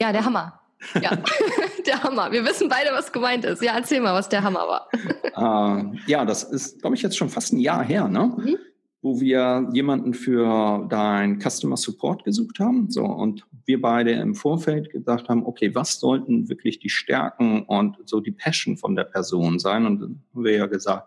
Ja, 0.00 0.12
der 0.12 0.24
Hammer. 0.24 0.60
Ja, 1.00 1.18
der 1.86 2.02
Hammer. 2.02 2.30
Wir 2.32 2.44
wissen 2.44 2.68
beide, 2.68 2.90
was 2.92 3.12
gemeint 3.12 3.44
ist. 3.44 3.62
Ja, 3.62 3.74
erzähl 3.76 4.00
mal, 4.00 4.14
was 4.14 4.28
der 4.28 4.42
Hammer 4.42 4.66
war. 4.66 4.88
Äh, 5.38 5.84
ja, 6.08 6.24
das 6.24 6.42
ist, 6.42 6.80
glaube 6.80 6.96
ich, 6.96 7.02
jetzt 7.02 7.16
schon 7.16 7.28
fast 7.28 7.52
ein 7.52 7.60
Jahr 7.60 7.84
her, 7.84 8.08
ne? 8.08 8.34
Mhm. 8.36 8.56
Wo 9.02 9.20
wir 9.20 9.68
jemanden 9.72 10.12
für 10.12 10.84
dein 10.88 11.38
Customer 11.40 11.76
Support 11.76 12.24
gesucht 12.24 12.58
haben. 12.58 12.90
So, 12.90 13.04
und 13.04 13.46
wir 13.64 13.80
beide 13.80 14.10
im 14.10 14.34
Vorfeld 14.34 14.90
gedacht 14.90 15.28
haben, 15.28 15.46
okay, 15.46 15.76
was 15.76 16.00
sollten 16.00 16.48
wirklich 16.48 16.80
die 16.80 16.88
Stärken 16.88 17.62
und 17.66 17.98
so 18.06 18.18
die 18.18 18.32
Passion 18.32 18.76
von 18.76 18.96
der 18.96 19.04
Person 19.04 19.60
sein? 19.60 19.86
Und 19.86 20.00
dann 20.00 20.22
haben 20.34 20.44
wir 20.44 20.56
ja 20.56 20.66
gesagt, 20.66 21.06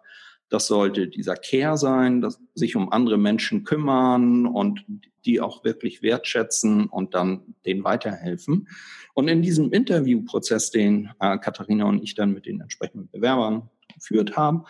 das 0.52 0.68
sollte 0.68 1.08
dieser 1.08 1.36
Care 1.36 1.78
sein, 1.78 2.22
das 2.22 2.40
sich 2.54 2.76
um 2.76 2.92
andere 2.92 3.18
Menschen 3.18 3.64
kümmern 3.64 4.46
und 4.46 4.86
die 5.26 5.40
auch 5.40 5.64
wirklich 5.64 6.02
wertschätzen 6.02 6.88
und 6.88 7.16
dann 7.16 7.56
denen 7.66 7.86
weiterhelfen. 7.86 8.68
Und 9.14 9.30
in 9.30 9.42
diesem 9.42 9.72
Interviewprozess, 9.72 10.70
den 10.70 11.10
äh, 11.20 11.38
Katharina 11.38 11.86
und 11.86 12.04
ich 12.04 12.16
dann 12.16 12.34
mit 12.34 12.46
den 12.46 12.60
entsprechenden 12.60 13.10
Bewerbern 13.10 13.70
geführt 13.94 14.36
haben, 14.36 14.66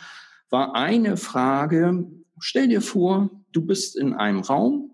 war 0.51 0.75
eine 0.75 1.17
Frage, 1.17 2.05
stell 2.39 2.67
dir 2.67 2.81
vor, 2.81 3.31
du 3.51 3.65
bist 3.65 3.97
in 3.97 4.13
einem 4.13 4.41
Raum 4.41 4.91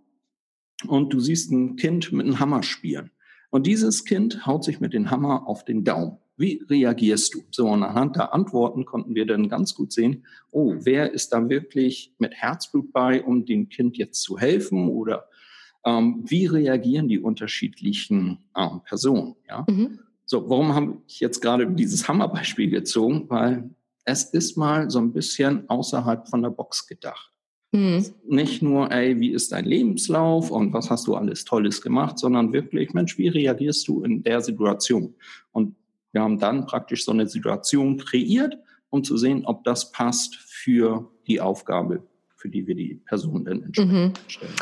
und 0.88 1.12
du 1.12 1.20
siehst 1.20 1.52
ein 1.52 1.76
Kind 1.76 2.14
mit 2.14 2.26
einem 2.26 2.40
Hammer 2.40 2.64
spielen. 2.64 3.12
Und 3.50 3.68
dieses 3.68 4.06
Kind 4.06 4.46
haut 4.46 4.64
sich 4.64 4.80
mit 4.80 4.94
dem 4.94 5.12
Hammer 5.12 5.48
auf 5.48 5.66
den 5.66 5.84
Daumen. 5.84 6.18
Wie 6.38 6.64
reagierst 6.70 7.34
du? 7.34 7.44
So, 7.50 7.68
und 7.68 7.84
anhand 7.84 8.16
der 8.16 8.34
Antworten 8.34 8.86
konnten 8.86 9.16
wir 9.16 9.26
dann 9.26 9.50
ganz 9.50 9.74
gut 9.74 9.92
sehen, 9.92 10.26
oh, 10.52 10.76
wer 10.78 11.12
ist 11.12 11.34
da 11.34 11.50
wirklich 11.50 12.14
mit 12.20 12.34
Herzblut 12.36 12.94
bei, 12.94 13.24
um 13.24 13.46
dem 13.46 13.70
Kind 13.70 13.98
jetzt 13.98 14.22
zu 14.22 14.38
helfen 14.38 14.88
oder 14.88 15.28
ähm, 15.84 16.24
wie 16.28 16.46
reagieren 16.46 17.08
die 17.08 17.20
unterschiedlichen 17.20 18.40
ähm, 18.56 18.82
Personen? 18.86 19.36
Ja? 19.48 19.66
Mhm. 19.68 20.00
So, 20.26 20.48
warum 20.50 20.76
habe 20.76 20.98
ich 21.08 21.20
jetzt 21.20 21.42
gerade 21.42 21.66
dieses 21.72 22.08
Hammerbeispiel 22.08 22.70
gezogen? 22.70 23.26
Weil 23.30 23.70
es 24.06 24.26
ist 24.26 24.58
mal 24.58 24.90
so 24.90 25.00
ein 25.00 25.14
bisschen 25.14 25.68
außerhalb 25.70 26.28
von 26.28 26.44
der 26.44 26.50
Box 26.50 26.86
gedacht. 26.86 27.34
Mhm. 27.72 28.06
Nicht 28.28 28.62
nur, 28.62 28.92
ey, 28.92 29.20
wie 29.20 29.32
ist 29.32 29.52
dein 29.52 29.66
Lebenslauf 29.66 30.52
und 30.52 30.72
was 30.72 30.90
hast 30.90 31.08
du 31.08 31.16
alles 31.16 31.46
Tolles 31.46 31.82
gemacht, 31.82 32.18
sondern 32.20 32.54
wirklich, 32.54 32.94
Mensch, 32.94 33.18
wie 33.18 33.28
reagierst 33.28 33.88
du 33.88 34.04
in 34.04 34.24
der 34.24 34.42
Situation? 34.42 35.16
Und 35.52 35.76
wir 36.18 36.24
haben 36.24 36.40
dann 36.40 36.66
praktisch 36.66 37.06
so 37.06 37.12
eine 37.12 37.28
Situation 37.28 37.98
kreiert, 37.98 38.58
um 38.90 39.04
zu 39.04 39.18
sehen, 39.18 39.46
ob 39.46 39.64
das 39.64 39.92
passt 39.92 40.36
für 40.36 41.12
die 41.28 41.40
Aufgabe, 41.40 42.08
für 42.36 42.50
die 42.50 42.66
wir 42.66 42.74
die 42.74 42.96
Person 43.06 43.46
dann 43.46 43.62
entsprechend 43.62 43.94
mhm. 43.94 44.14
stellen. 44.28 44.54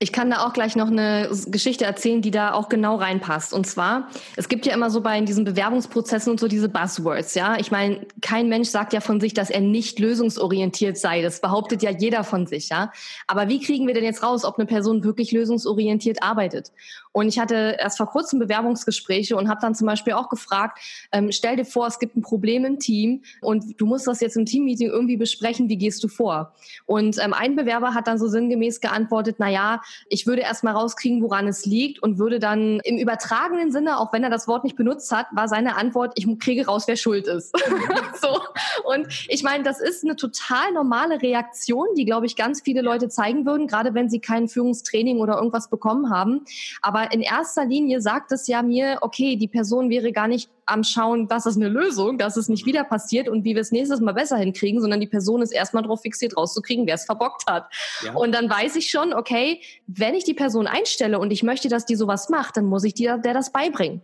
Ich 0.00 0.12
kann 0.12 0.30
da 0.30 0.46
auch 0.46 0.52
gleich 0.52 0.76
noch 0.76 0.86
eine 0.86 1.28
Geschichte 1.46 1.84
erzählen, 1.84 2.22
die 2.22 2.30
da 2.30 2.52
auch 2.52 2.68
genau 2.68 2.94
reinpasst. 2.94 3.52
Und 3.52 3.66
zwar, 3.66 4.08
es 4.36 4.48
gibt 4.48 4.64
ja 4.64 4.72
immer 4.72 4.90
so 4.90 5.00
bei 5.00 5.20
diesen 5.22 5.42
Bewerbungsprozessen 5.42 6.30
und 6.30 6.38
so 6.38 6.46
diese 6.46 6.68
Buzzwords, 6.68 7.34
ja. 7.34 7.58
Ich 7.58 7.72
meine, 7.72 8.06
kein 8.20 8.48
Mensch 8.48 8.68
sagt 8.68 8.92
ja 8.92 9.00
von 9.00 9.20
sich, 9.20 9.34
dass 9.34 9.50
er 9.50 9.60
nicht 9.60 9.98
lösungsorientiert 9.98 10.96
sei. 10.96 11.20
Das 11.20 11.40
behauptet 11.40 11.82
ja 11.82 11.90
jeder 11.90 12.22
von 12.22 12.46
sich, 12.46 12.68
ja. 12.68 12.92
Aber 13.26 13.48
wie 13.48 13.58
kriegen 13.58 13.88
wir 13.88 13.94
denn 13.94 14.04
jetzt 14.04 14.22
raus, 14.22 14.44
ob 14.44 14.56
eine 14.56 14.66
Person 14.66 15.02
wirklich 15.02 15.32
lösungsorientiert 15.32 16.22
arbeitet? 16.22 16.70
Und 17.10 17.26
ich 17.26 17.40
hatte 17.40 17.76
erst 17.80 17.96
vor 17.96 18.06
kurzem 18.06 18.38
Bewerbungsgespräche 18.38 19.34
und 19.34 19.48
habe 19.48 19.60
dann 19.60 19.74
zum 19.74 19.88
Beispiel 19.88 20.12
auch 20.12 20.28
gefragt, 20.28 20.78
ähm, 21.10 21.32
stell 21.32 21.56
dir 21.56 21.64
vor, 21.64 21.88
es 21.88 21.98
gibt 21.98 22.16
ein 22.16 22.22
Problem 22.22 22.64
im 22.64 22.78
Team 22.78 23.22
und 23.40 23.80
du 23.80 23.86
musst 23.86 24.06
das 24.06 24.20
jetzt 24.20 24.36
im 24.36 24.46
Teammeeting 24.46 24.88
irgendwie 24.88 25.16
besprechen, 25.16 25.68
wie 25.68 25.78
gehst 25.78 26.04
du 26.04 26.06
vor? 26.06 26.54
Und 26.86 27.18
ähm, 27.18 27.32
ein 27.34 27.56
Bewerber 27.56 27.94
hat 27.94 28.06
dann 28.06 28.18
so 28.18 28.28
sinngemäß 28.28 28.80
geantwortet, 28.80 29.36
na 29.38 29.48
ja, 29.48 29.80
ich 30.08 30.26
würde 30.26 30.42
erstmal 30.42 30.74
rauskriegen, 30.74 31.22
woran 31.22 31.48
es 31.48 31.66
liegt 31.66 32.02
und 32.02 32.18
würde 32.18 32.38
dann 32.38 32.80
im 32.84 32.98
übertragenen 32.98 33.72
Sinne, 33.72 33.98
auch 33.98 34.12
wenn 34.12 34.24
er 34.24 34.30
das 34.30 34.48
Wort 34.48 34.64
nicht 34.64 34.76
benutzt 34.76 35.10
hat, 35.12 35.26
war 35.32 35.48
seine 35.48 35.76
Antwort, 35.76 36.12
ich 36.16 36.26
kriege 36.38 36.66
raus, 36.66 36.84
wer 36.86 36.96
schuld 36.96 37.26
ist. 37.26 37.54
so. 38.20 38.40
Und 38.84 39.08
ich 39.28 39.42
meine, 39.42 39.64
das 39.64 39.80
ist 39.80 40.04
eine 40.04 40.16
total 40.16 40.72
normale 40.72 41.22
Reaktion, 41.22 41.86
die, 41.96 42.04
glaube 42.04 42.26
ich, 42.26 42.36
ganz 42.36 42.62
viele 42.62 42.82
Leute 42.82 43.08
zeigen 43.08 43.46
würden, 43.46 43.66
gerade 43.66 43.94
wenn 43.94 44.08
sie 44.08 44.20
kein 44.20 44.48
Führungstraining 44.48 45.18
oder 45.18 45.36
irgendwas 45.36 45.68
bekommen 45.68 46.10
haben. 46.10 46.44
Aber 46.82 47.12
in 47.12 47.20
erster 47.20 47.64
Linie 47.64 48.00
sagt 48.00 48.32
es 48.32 48.46
ja 48.46 48.62
mir, 48.62 48.98
okay, 49.00 49.36
die 49.36 49.48
Person 49.48 49.90
wäre 49.90 50.12
gar 50.12 50.28
nicht 50.28 50.50
am 50.68 50.84
Schauen, 50.84 51.28
was 51.30 51.46
ist 51.46 51.56
eine 51.56 51.68
Lösung, 51.68 52.18
dass 52.18 52.36
es 52.36 52.48
nicht 52.48 52.66
wieder 52.66 52.84
passiert 52.84 53.28
und 53.28 53.44
wie 53.44 53.54
wir 53.54 53.62
es 53.62 53.72
nächstes 53.72 54.00
Mal 54.00 54.12
besser 54.12 54.36
hinkriegen, 54.36 54.80
sondern 54.80 55.00
die 55.00 55.06
Person 55.06 55.42
ist 55.42 55.52
erstmal 55.52 55.82
darauf 55.82 56.02
fixiert, 56.02 56.36
rauszukriegen, 56.36 56.86
wer 56.86 56.94
es 56.94 57.04
verbockt 57.04 57.46
hat. 57.46 57.70
Ja. 58.04 58.14
Und 58.14 58.32
dann 58.32 58.48
weiß 58.48 58.76
ich 58.76 58.90
schon, 58.90 59.12
okay, 59.12 59.60
wenn 59.86 60.14
ich 60.14 60.24
die 60.24 60.34
Person 60.34 60.66
einstelle 60.66 61.18
und 61.18 61.30
ich 61.30 61.42
möchte, 61.42 61.68
dass 61.68 61.86
die 61.86 61.96
sowas 61.96 62.28
macht, 62.28 62.56
dann 62.56 62.66
muss 62.66 62.84
ich 62.84 62.94
dir 62.94 63.18
der 63.18 63.34
das 63.34 63.52
beibringen. 63.52 64.02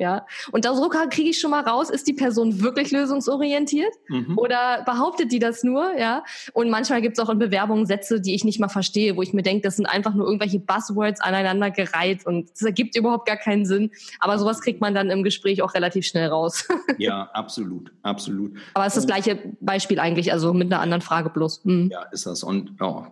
Ja, 0.00 0.26
und 0.50 0.64
so 0.64 0.88
kriege 0.88 1.28
ich 1.28 1.38
schon 1.38 1.50
mal 1.50 1.60
raus, 1.60 1.90
ist 1.90 2.08
die 2.08 2.14
Person 2.14 2.62
wirklich 2.62 2.90
lösungsorientiert 2.90 3.92
mhm. 4.08 4.38
oder 4.38 4.82
behauptet 4.86 5.30
die 5.30 5.38
das 5.38 5.62
nur? 5.62 5.92
Ja, 5.98 6.24
und 6.54 6.70
manchmal 6.70 7.02
gibt 7.02 7.18
es 7.18 7.22
auch 7.22 7.28
in 7.28 7.38
Bewerbungen 7.38 7.84
Sätze, 7.84 8.18
die 8.18 8.34
ich 8.34 8.42
nicht 8.42 8.58
mal 8.58 8.70
verstehe, 8.70 9.18
wo 9.18 9.22
ich 9.22 9.34
mir 9.34 9.42
denke, 9.42 9.60
das 9.60 9.76
sind 9.76 9.84
einfach 9.84 10.14
nur 10.14 10.24
irgendwelche 10.24 10.58
Buzzwords 10.58 11.20
aneinander 11.20 11.70
gereiht 11.70 12.24
und 12.24 12.50
das 12.50 12.62
ergibt 12.62 12.96
überhaupt 12.96 13.26
gar 13.26 13.36
keinen 13.36 13.66
Sinn. 13.66 13.90
Aber 14.20 14.38
sowas 14.38 14.62
kriegt 14.62 14.80
man 14.80 14.94
dann 14.94 15.10
im 15.10 15.22
Gespräch 15.22 15.60
auch 15.60 15.74
relativ 15.74 16.06
schnell 16.06 16.28
raus. 16.28 16.66
ja, 16.98 17.28
absolut, 17.34 17.92
absolut. 18.00 18.56
Aber 18.72 18.86
es 18.86 18.96
ist 18.96 19.04
das 19.04 19.06
gleiche 19.06 19.54
Beispiel 19.60 20.00
eigentlich, 20.00 20.32
also 20.32 20.54
mit 20.54 20.72
einer 20.72 20.80
anderen 20.80 21.02
Frage 21.02 21.28
bloß. 21.28 21.66
Mhm. 21.66 21.90
Ja, 21.92 22.04
ist 22.04 22.24
das. 22.24 22.42
Und 22.42 22.80
oh, 22.80 23.04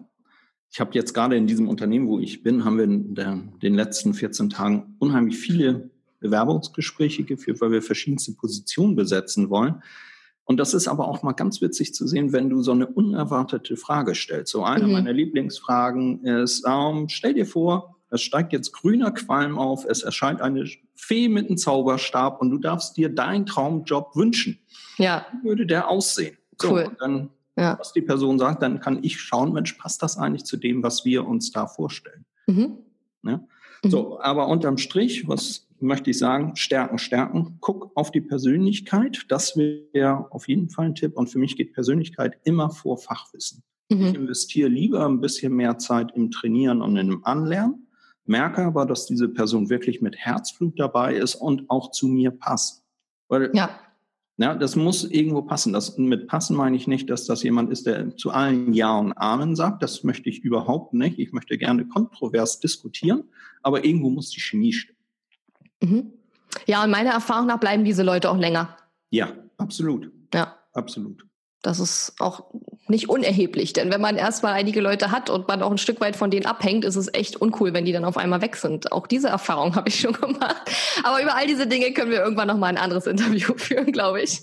ich 0.70 0.81
habe 0.81 0.92
jetzt 0.94 1.12
gerade 1.12 1.37
in 1.37 1.46
diesem 1.46 1.68
Unternehmen, 1.68 2.09
wo 2.09 2.18
ich 2.18 2.42
bin, 2.42 2.64
haben 2.64 2.79
wir 2.79 2.85
in 2.85 3.14
der, 3.14 3.38
den 3.61 3.74
letzten 3.74 4.14
14 4.14 4.48
Tagen 4.48 4.96
unheimlich 4.98 5.37
viele 5.37 5.90
Bewerbungsgespräche 6.20 7.24
geführt, 7.24 7.61
weil 7.61 7.70
wir 7.70 7.83
verschiedenste 7.83 8.33
Positionen 8.33 8.96
besetzen 8.96 9.50
wollen. 9.50 9.83
Und 10.44 10.57
das 10.57 10.72
ist 10.72 10.88
aber 10.88 11.09
auch 11.09 11.22
mal 11.22 11.33
ganz 11.33 11.61
witzig 11.61 11.92
zu 11.92 12.07
sehen, 12.07 12.33
wenn 12.33 12.48
du 12.48 12.62
so 12.62 12.72
eine 12.72 12.87
unerwartete 12.87 13.76
Frage 13.76 14.14
stellst. 14.14 14.50
So 14.50 14.64
eine 14.64 14.87
mhm. 14.87 14.92
meiner 14.92 15.12
Lieblingsfragen 15.12 16.24
ist, 16.24 16.64
ähm, 16.66 17.09
stell 17.11 17.35
dir 17.35 17.44
vor, 17.44 17.96
es 18.11 18.22
steigt 18.22 18.54
jetzt 18.54 18.72
grüner 18.72 19.11
Qualm 19.11 19.59
auf, 19.59 19.85
es 19.85 20.02
erscheint 20.02 20.40
eine 20.40 20.66
Fee 20.94 21.28
mit 21.28 21.48
einem 21.48 21.59
Zauberstab 21.59 22.40
und 22.40 22.50
du 22.50 22.59
darfst 22.59 22.96
dir 22.96 23.11
deinen 23.11 23.44
Traumjob 23.44 24.16
wünschen. 24.16 24.59
Ja. 24.96 25.26
Wie 25.33 25.48
würde 25.48 25.66
der 25.66 25.88
aussehen? 25.88 26.38
So, 26.61 26.72
cool. 26.72 26.96
dann, 26.98 27.28
ja. 27.57 27.78
was 27.78 27.92
die 27.92 28.00
Person 28.00 28.38
sagt, 28.38 28.62
dann 28.62 28.81
kann 28.81 29.00
ich 29.02 29.20
schauen, 29.20 29.52
Mensch, 29.52 29.74
passt 29.74 30.02
das 30.02 30.16
eigentlich 30.16 30.44
zu 30.44 30.57
dem, 30.57 30.83
was 30.83 31.04
wir 31.04 31.26
uns 31.26 31.52
da 31.52 31.66
vorstellen? 31.66 32.24
Mhm. 32.46 32.78
Ja? 33.22 33.40
Mhm. 33.85 33.90
So, 33.90 34.20
aber 34.20 34.48
unterm 34.48 34.78
Strich, 34.78 35.28
was 35.28 35.67
möchte 35.80 36.10
ich 36.10 36.18
sagen, 36.18 36.56
stärken, 36.56 36.98
stärken. 36.98 37.58
Guck 37.60 37.92
auf 37.94 38.10
die 38.10 38.20
Persönlichkeit. 38.20 39.24
Das 39.28 39.56
wäre 39.56 40.30
auf 40.30 40.48
jeden 40.48 40.70
Fall 40.70 40.86
ein 40.86 40.94
Tipp. 40.94 41.16
Und 41.16 41.28
für 41.28 41.38
mich 41.38 41.56
geht 41.56 41.72
Persönlichkeit 41.72 42.38
immer 42.44 42.70
vor 42.70 42.98
Fachwissen. 42.98 43.62
Mhm. 43.90 44.06
Ich 44.06 44.14
investiere 44.14 44.68
lieber 44.68 45.06
ein 45.06 45.20
bisschen 45.20 45.54
mehr 45.54 45.78
Zeit 45.78 46.12
im 46.14 46.30
Trainieren 46.30 46.82
und 46.82 46.96
im 46.96 47.24
Anlernen, 47.24 47.86
merke 48.26 48.62
aber, 48.62 48.84
dass 48.84 49.06
diese 49.06 49.28
Person 49.28 49.70
wirklich 49.70 50.02
mit 50.02 50.16
Herzblut 50.16 50.78
dabei 50.78 51.14
ist 51.14 51.34
und 51.34 51.68
auch 51.70 51.90
zu 51.90 52.08
mir 52.08 52.30
passt. 52.30 52.84
Weil 53.28 53.50
ja. 53.54 53.70
Ja, 54.40 54.54
das 54.54 54.76
muss 54.76 55.02
irgendwo 55.02 55.42
passen. 55.42 55.72
Das, 55.72 55.98
mit 55.98 56.28
passen 56.28 56.56
meine 56.56 56.76
ich 56.76 56.86
nicht, 56.86 57.10
dass 57.10 57.26
das 57.26 57.42
jemand 57.42 57.72
ist, 57.72 57.86
der 57.86 58.16
zu 58.16 58.30
allen 58.30 58.72
Ja 58.72 58.96
und 58.96 59.12
Amen 59.14 59.56
sagt. 59.56 59.82
Das 59.82 60.04
möchte 60.04 60.28
ich 60.30 60.44
überhaupt 60.44 60.94
nicht. 60.94 61.18
Ich 61.18 61.32
möchte 61.32 61.58
gerne 61.58 61.84
kontrovers 61.86 62.60
diskutieren, 62.60 63.24
aber 63.62 63.84
irgendwo 63.84 64.10
muss 64.10 64.30
die 64.30 64.40
Chemie 64.40 64.72
stimmen. 64.72 64.97
Mhm. 65.80 66.12
Ja, 66.66 66.82
und 66.84 66.90
meiner 66.90 67.10
Erfahrung 67.10 67.46
nach 67.46 67.58
bleiben 67.60 67.84
diese 67.84 68.02
Leute 68.02 68.30
auch 68.30 68.36
länger. 68.36 68.76
Ja, 69.10 69.32
absolut. 69.58 70.10
Ja. 70.34 70.58
Absolut. 70.72 71.26
Das 71.62 71.80
ist 71.80 72.14
auch 72.20 72.52
nicht 72.88 73.09
unerheblich, 73.09 73.72
denn 73.72 73.90
wenn 73.90 74.01
man 74.01 74.16
erstmal 74.16 74.55
einige 74.55 74.81
Leute 74.81 75.11
hat 75.11 75.31
und 75.31 75.48
man 75.48 75.62
auch 75.62 75.70
ein 75.70 75.79
Stück 75.79 76.01
weit 76.01 76.16
von 76.16 76.31
denen 76.31 76.46
abhängt, 76.46 76.85
ist 76.85 76.96
es 76.96 77.12
echt 77.12 77.37
uncool, 77.37 77.72
wenn 77.74 77.85
die 77.85 77.92
dann 77.92 78.05
auf 78.05 78.16
einmal 78.16 78.40
weg 78.40 78.57
sind. 78.57 78.92
Auch 78.92 79.07
diese 79.07 79.29
Erfahrung 79.29 79.74
habe 79.77 79.88
ich 79.88 80.01
schon 80.01 80.12
gemacht. 80.12 80.62
Aber 81.03 81.22
über 81.22 81.35
all 81.35 81.46
diese 81.46 81.66
Dinge 81.66 81.92
können 81.92 82.11
wir 82.11 82.20
irgendwann 82.20 82.48
noch 82.48 82.57
mal 82.57 82.68
ein 82.68 82.79
anderes 82.79 83.07
Interview 83.07 83.53
führen, 83.57 83.92
glaube 83.92 84.22
ich. 84.22 84.42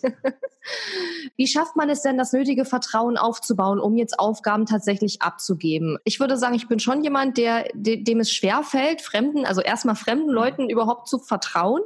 Wie 1.36 1.48
schafft 1.48 1.76
man 1.76 1.90
es 1.90 2.02
denn, 2.02 2.18
das 2.18 2.34
nötige 2.34 2.66
Vertrauen 2.66 3.18
aufzubauen, 3.18 3.80
um 3.80 3.98
jetzt 3.98 4.20
Aufgaben 4.20 4.66
tatsächlich 4.66 5.22
abzugeben? 5.22 5.98
Ich 6.04 6.20
würde 6.20 6.38
sagen, 6.38 6.56
ich 6.56 6.68
bin 6.68 6.80
schon 6.80 7.04
jemand, 7.04 7.38
der, 7.38 7.66
dem 7.74 8.20
es 8.20 8.32
schwer 8.32 8.64
fällt, 8.64 9.02
Fremden, 9.02 9.46
also 9.46 9.62
erstmal 9.62 9.96
fremden 9.96 10.28
mhm. 10.28 10.34
Leuten 10.34 10.70
überhaupt 10.70 11.08
zu 11.08 11.20
vertrauen. 11.20 11.82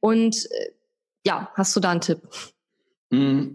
Und 0.00 0.46
äh, 0.50 0.70
ja, 1.24 1.50
hast 1.54 1.74
du 1.74 1.80
da 1.80 1.90
einen 1.90 2.00
Tipp? 2.00 2.20
Mm, 3.10 3.48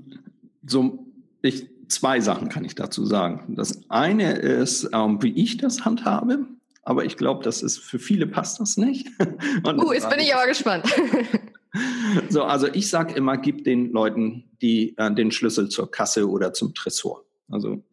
so, 0.66 1.06
ich, 1.42 1.68
zwei 1.92 2.20
Sachen 2.22 2.50
kann 2.50 2.66
ich 2.66 2.76
dazu 2.76 3.06
sagen. 3.06 3.56
Das 3.56 3.90
eine 3.90 4.34
ist, 4.34 4.90
ähm, 4.94 5.22
wie 5.22 5.34
ich 5.34 5.58
das 5.58 5.86
handhabe, 5.86 6.46
aber 6.84 7.06
ich 7.06 7.18
glaube, 7.18 7.44
das 7.44 7.62
ist 7.62 7.80
für 7.80 8.00
viele 8.00 8.28
passt 8.28 8.60
das 8.60 8.78
nicht. 8.78 9.08
uh, 9.66 9.94
jetzt 9.94 10.10
bin 10.10 10.20
ich 10.20 10.34
aber 10.34 10.48
gespannt. 10.48 10.86
so, 12.30 12.44
also 12.44 12.68
ich 12.68 12.90
sage 12.90 13.14
immer, 13.14 13.38
gib 13.38 13.64
den 13.64 13.92
Leuten 13.92 14.50
die, 14.62 14.98
äh, 14.98 15.14
den 15.14 15.32
Schlüssel 15.32 15.70
zur 15.70 15.92
Kasse 15.92 16.30
oder 16.30 16.54
zum 16.54 16.74
Tresor. 16.74 17.24
Also 17.50 17.84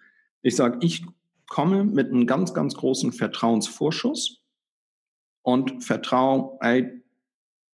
ich 0.42 0.56
sage, 0.56 0.78
ich 0.80 1.04
komme 1.48 1.84
mit 1.84 2.08
einem 2.08 2.26
ganz, 2.26 2.54
ganz 2.54 2.74
großen 2.74 3.12
Vertrauensvorschuss 3.12 4.40
und 5.42 5.82
vertraue, 5.84 6.58
ey, 6.60 7.02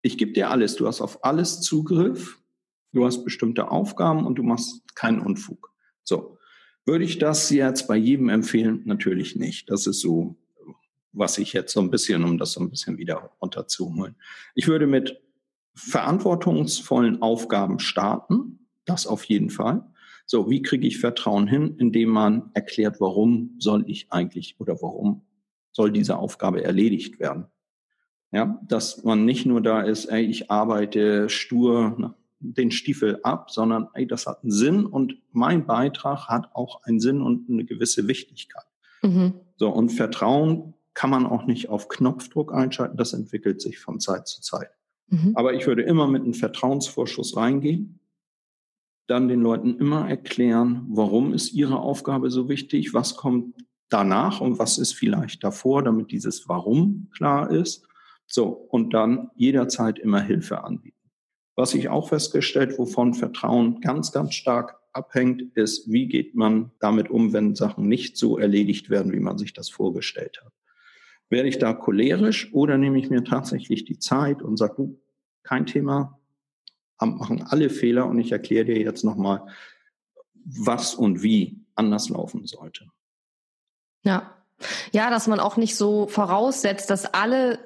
ich 0.02 0.18
gebe 0.18 0.32
dir 0.32 0.50
alles, 0.50 0.76
du 0.76 0.86
hast 0.86 1.00
auf 1.00 1.24
alles 1.24 1.60
Zugriff, 1.60 2.38
du 2.92 3.04
hast 3.04 3.24
bestimmte 3.24 3.70
Aufgaben 3.70 4.26
und 4.26 4.36
du 4.36 4.42
machst 4.42 4.94
keinen 4.94 5.20
Unfug. 5.20 5.73
So, 6.04 6.38
würde 6.86 7.04
ich 7.04 7.18
das 7.18 7.50
jetzt 7.50 7.88
bei 7.88 7.96
jedem 7.96 8.28
empfehlen? 8.28 8.82
Natürlich 8.84 9.36
nicht. 9.36 9.70
Das 9.70 9.86
ist 9.86 10.00
so, 10.00 10.36
was 11.12 11.38
ich 11.38 11.52
jetzt 11.52 11.72
so 11.72 11.80
ein 11.80 11.90
bisschen, 11.90 12.24
um 12.24 12.38
das 12.38 12.52
so 12.52 12.60
ein 12.60 12.70
bisschen 12.70 12.98
wieder 12.98 13.32
runterzuholen. 13.40 14.16
Ich 14.54 14.68
würde 14.68 14.86
mit 14.86 15.20
verantwortungsvollen 15.74 17.22
Aufgaben 17.22 17.78
starten. 17.78 18.68
Das 18.84 19.06
auf 19.06 19.24
jeden 19.24 19.50
Fall. 19.50 19.84
So, 20.26 20.48
wie 20.48 20.62
kriege 20.62 20.86
ich 20.86 21.00
Vertrauen 21.00 21.46
hin, 21.46 21.76
indem 21.78 22.10
man 22.10 22.50
erklärt, 22.54 23.00
warum 23.00 23.56
soll 23.58 23.84
ich 23.88 24.10
eigentlich 24.10 24.56
oder 24.58 24.80
warum 24.80 25.22
soll 25.72 25.90
diese 25.90 26.16
Aufgabe 26.16 26.64
erledigt 26.64 27.18
werden? 27.18 27.46
Ja, 28.30 28.60
dass 28.66 29.04
man 29.04 29.24
nicht 29.24 29.46
nur 29.46 29.60
da 29.60 29.82
ist, 29.82 30.06
ey, 30.06 30.24
ich 30.24 30.50
arbeite 30.50 31.28
stur 31.28 32.16
den 32.52 32.70
Stiefel 32.70 33.20
ab, 33.22 33.50
sondern 33.50 33.88
ey, 33.94 34.06
das 34.06 34.26
hat 34.26 34.42
einen 34.42 34.52
Sinn 34.52 34.86
und 34.86 35.16
mein 35.32 35.66
Beitrag 35.66 36.28
hat 36.28 36.54
auch 36.54 36.82
einen 36.82 37.00
Sinn 37.00 37.22
und 37.22 37.48
eine 37.48 37.64
gewisse 37.64 38.06
Wichtigkeit. 38.06 38.64
Mhm. 39.02 39.34
So, 39.56 39.70
und 39.70 39.90
Vertrauen 39.90 40.74
kann 40.94 41.10
man 41.10 41.26
auch 41.26 41.46
nicht 41.46 41.68
auf 41.68 41.88
Knopfdruck 41.88 42.52
einschalten, 42.52 42.96
das 42.96 43.12
entwickelt 43.12 43.60
sich 43.60 43.78
von 43.78 44.00
Zeit 44.00 44.28
zu 44.28 44.40
Zeit. 44.40 44.70
Mhm. 45.08 45.32
Aber 45.34 45.54
ich 45.54 45.66
würde 45.66 45.82
immer 45.82 46.06
mit 46.06 46.22
einem 46.22 46.34
Vertrauensvorschuss 46.34 47.36
reingehen, 47.36 48.00
dann 49.06 49.28
den 49.28 49.40
Leuten 49.40 49.78
immer 49.78 50.08
erklären, 50.08 50.86
warum 50.88 51.34
ist 51.34 51.52
ihre 51.52 51.78
Aufgabe 51.78 52.30
so 52.30 52.48
wichtig, 52.48 52.94
was 52.94 53.16
kommt 53.16 53.54
danach 53.88 54.40
und 54.40 54.58
was 54.58 54.78
ist 54.78 54.94
vielleicht 54.94 55.44
davor, 55.44 55.82
damit 55.82 56.10
dieses 56.10 56.48
Warum 56.48 57.08
klar 57.14 57.50
ist. 57.50 57.86
So, 58.26 58.48
und 58.48 58.94
dann 58.94 59.30
jederzeit 59.34 59.98
immer 59.98 60.20
Hilfe 60.20 60.64
anbieten. 60.64 60.96
Was 61.56 61.74
ich 61.74 61.88
auch 61.88 62.08
festgestellt, 62.08 62.78
wovon 62.78 63.14
Vertrauen 63.14 63.80
ganz, 63.80 64.12
ganz 64.12 64.34
stark 64.34 64.80
abhängt, 64.92 65.56
ist, 65.56 65.90
wie 65.90 66.06
geht 66.06 66.34
man 66.34 66.72
damit 66.80 67.10
um, 67.10 67.32
wenn 67.32 67.54
Sachen 67.54 67.88
nicht 67.88 68.16
so 68.16 68.38
erledigt 68.38 68.90
werden, 68.90 69.12
wie 69.12 69.20
man 69.20 69.38
sich 69.38 69.52
das 69.52 69.68
vorgestellt 69.68 70.40
hat. 70.44 70.52
Werde 71.30 71.48
ich 71.48 71.58
da 71.58 71.72
cholerisch 71.72 72.52
oder 72.52 72.78
nehme 72.78 72.98
ich 72.98 73.10
mir 73.10 73.24
tatsächlich 73.24 73.84
die 73.84 73.98
Zeit 73.98 74.42
und 74.42 74.56
sage, 74.56 74.74
du, 74.76 75.00
kein 75.42 75.66
Thema, 75.66 76.18
machen 77.00 77.42
alle 77.42 77.70
Fehler 77.70 78.06
und 78.06 78.18
ich 78.18 78.32
erkläre 78.32 78.64
dir 78.64 78.78
jetzt 78.78 79.04
nochmal, 79.04 79.46
was 80.44 80.94
und 80.94 81.22
wie 81.22 81.64
anders 81.74 82.08
laufen 82.08 82.46
sollte. 82.46 82.86
Ja. 84.04 84.30
Ja, 84.92 85.10
dass 85.10 85.26
man 85.26 85.40
auch 85.40 85.56
nicht 85.56 85.76
so 85.76 86.06
voraussetzt, 86.06 86.88
dass 86.88 87.12
alle 87.12 87.58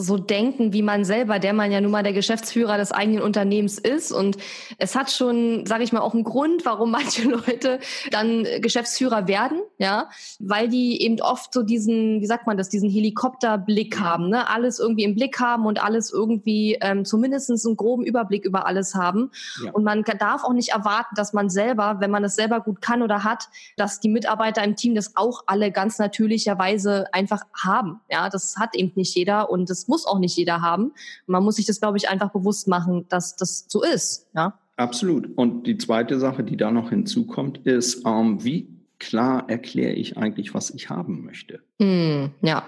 so 0.00 0.16
denken 0.16 0.72
wie 0.72 0.82
man 0.82 1.04
selber, 1.04 1.40
der 1.40 1.52
man 1.52 1.72
ja 1.72 1.80
nun 1.80 1.90
mal 1.90 2.04
der 2.04 2.12
Geschäftsführer 2.12 2.78
des 2.78 2.92
eigenen 2.92 3.20
Unternehmens 3.20 3.78
ist. 3.78 4.12
Und 4.12 4.38
es 4.78 4.94
hat 4.94 5.10
schon, 5.10 5.66
sage 5.66 5.82
ich 5.82 5.92
mal, 5.92 6.00
auch 6.00 6.14
einen 6.14 6.22
Grund, 6.22 6.64
warum 6.64 6.90
manche 6.98 7.28
Leute 7.28 7.80
dann 8.12 8.46
Geschäftsführer 8.60 9.26
werden, 9.26 9.58
ja, 9.78 10.08
weil 10.38 10.68
die 10.68 11.02
eben 11.02 11.20
oft 11.20 11.52
so 11.52 11.64
diesen, 11.64 12.20
wie 12.20 12.26
sagt 12.26 12.46
man 12.46 12.56
das, 12.56 12.68
diesen 12.68 12.88
Helikopterblick 12.88 13.98
haben, 13.98 14.28
ne? 14.28 14.48
alles 14.48 14.78
irgendwie 14.78 15.02
im 15.02 15.16
Blick 15.16 15.40
haben 15.40 15.66
und 15.66 15.82
alles 15.82 16.12
irgendwie 16.12 16.78
ähm, 16.80 17.04
zumindest 17.04 17.50
einen 17.50 17.76
groben 17.76 18.04
Überblick 18.04 18.44
über 18.44 18.66
alles 18.66 18.94
haben. 18.94 19.32
Ja. 19.64 19.72
Und 19.72 19.82
man 19.82 20.04
darf 20.04 20.44
auch 20.44 20.52
nicht 20.52 20.68
erwarten, 20.70 21.16
dass 21.16 21.32
man 21.32 21.50
selber, 21.50 21.96
wenn 21.98 22.12
man 22.12 22.22
das 22.22 22.36
selber 22.36 22.60
gut 22.60 22.80
kann 22.80 23.02
oder 23.02 23.24
hat, 23.24 23.48
dass 23.76 23.98
die 23.98 24.08
Mitarbeiter 24.08 24.62
im 24.62 24.76
Team 24.76 24.94
das 24.94 25.16
auch 25.16 25.42
alle 25.46 25.72
ganz 25.72 25.98
natürlicherweise 25.98 27.06
einfach 27.12 27.42
haben. 27.52 28.00
Ja, 28.08 28.28
das 28.28 28.56
hat 28.58 28.76
eben 28.76 28.92
nicht 28.94 29.16
jeder 29.16 29.50
und 29.50 29.68
das 29.68 29.87
muss 29.88 30.06
auch 30.06 30.18
nicht 30.18 30.36
jeder 30.36 30.60
haben. 30.60 30.92
Man 31.26 31.42
muss 31.42 31.56
sich 31.56 31.66
das, 31.66 31.80
glaube 31.80 31.98
ich, 31.98 32.08
einfach 32.08 32.30
bewusst 32.30 32.68
machen, 32.68 33.06
dass 33.08 33.36
das 33.36 33.66
so 33.68 33.82
ist. 33.82 34.28
Ja. 34.34 34.58
Absolut. 34.76 35.36
Und 35.36 35.66
die 35.66 35.76
zweite 35.76 36.20
Sache, 36.20 36.44
die 36.44 36.56
da 36.56 36.70
noch 36.70 36.90
hinzukommt, 36.90 37.58
ist, 37.66 38.06
ähm, 38.06 38.44
wie 38.44 38.68
klar 38.98 39.48
erkläre 39.48 39.94
ich 39.94 40.16
eigentlich, 40.16 40.54
was 40.54 40.70
ich 40.70 40.88
haben 40.88 41.24
möchte? 41.24 41.60
Mm, 41.78 42.26
ja. 42.42 42.62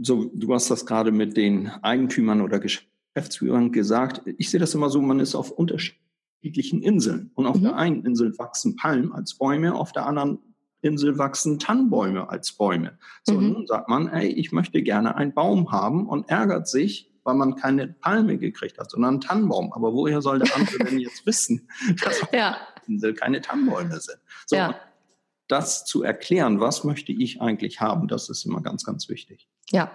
So, 0.00 0.30
du 0.34 0.52
hast 0.54 0.70
das 0.70 0.86
gerade 0.86 1.12
mit 1.12 1.36
den 1.36 1.68
Eigentümern 1.82 2.40
oder 2.40 2.60
Geschäftsführern 2.60 3.72
gesagt. 3.72 4.22
Ich 4.38 4.50
sehe 4.50 4.60
das 4.60 4.74
immer 4.74 4.90
so, 4.90 5.00
man 5.00 5.20
ist 5.20 5.34
auf 5.34 5.50
unterschiedlichen 5.50 6.82
Inseln. 6.82 7.30
Und 7.34 7.46
auf 7.46 7.56
mhm. 7.56 7.62
der 7.62 7.76
einen 7.76 8.04
Insel 8.04 8.38
wachsen 8.38 8.76
Palmen 8.76 9.12
als 9.12 9.34
Bäume, 9.34 9.74
auf 9.74 9.92
der 9.92 10.06
anderen 10.06 10.38
Insel 10.82 11.18
wachsen 11.18 11.58
Tannenbäume 11.58 12.28
als 12.28 12.52
Bäume. 12.52 12.98
So, 13.24 13.34
mhm. 13.34 13.52
nun 13.52 13.66
sagt 13.66 13.88
man, 13.88 14.08
ey, 14.08 14.28
ich 14.28 14.52
möchte 14.52 14.82
gerne 14.82 15.16
einen 15.16 15.34
Baum 15.34 15.72
haben 15.72 16.08
und 16.08 16.28
ärgert 16.28 16.68
sich, 16.68 17.10
weil 17.24 17.34
man 17.34 17.56
keine 17.56 17.88
Palme 17.88 18.38
gekriegt 18.38 18.78
hat, 18.78 18.90
sondern 18.90 19.14
einen 19.14 19.20
Tannenbaum. 19.20 19.72
Aber 19.72 19.92
woher 19.92 20.22
soll 20.22 20.38
der 20.38 20.54
andere 20.54 20.84
denn 20.84 20.98
jetzt 20.98 21.26
wissen, 21.26 21.68
dass 22.04 22.22
auf 22.22 22.32
ja. 22.32 22.56
der 22.56 22.88
Insel 22.88 23.14
keine 23.14 23.40
Tannenbäume 23.40 24.00
sind? 24.00 24.18
So, 24.46 24.56
ja. 24.56 24.74
das 25.48 25.84
zu 25.84 26.02
erklären, 26.02 26.60
was 26.60 26.84
möchte 26.84 27.12
ich 27.12 27.40
eigentlich 27.40 27.80
haben, 27.80 28.08
das 28.08 28.28
ist 28.30 28.46
immer 28.46 28.62
ganz, 28.62 28.84
ganz 28.84 29.08
wichtig. 29.08 29.48
Ja, 29.70 29.90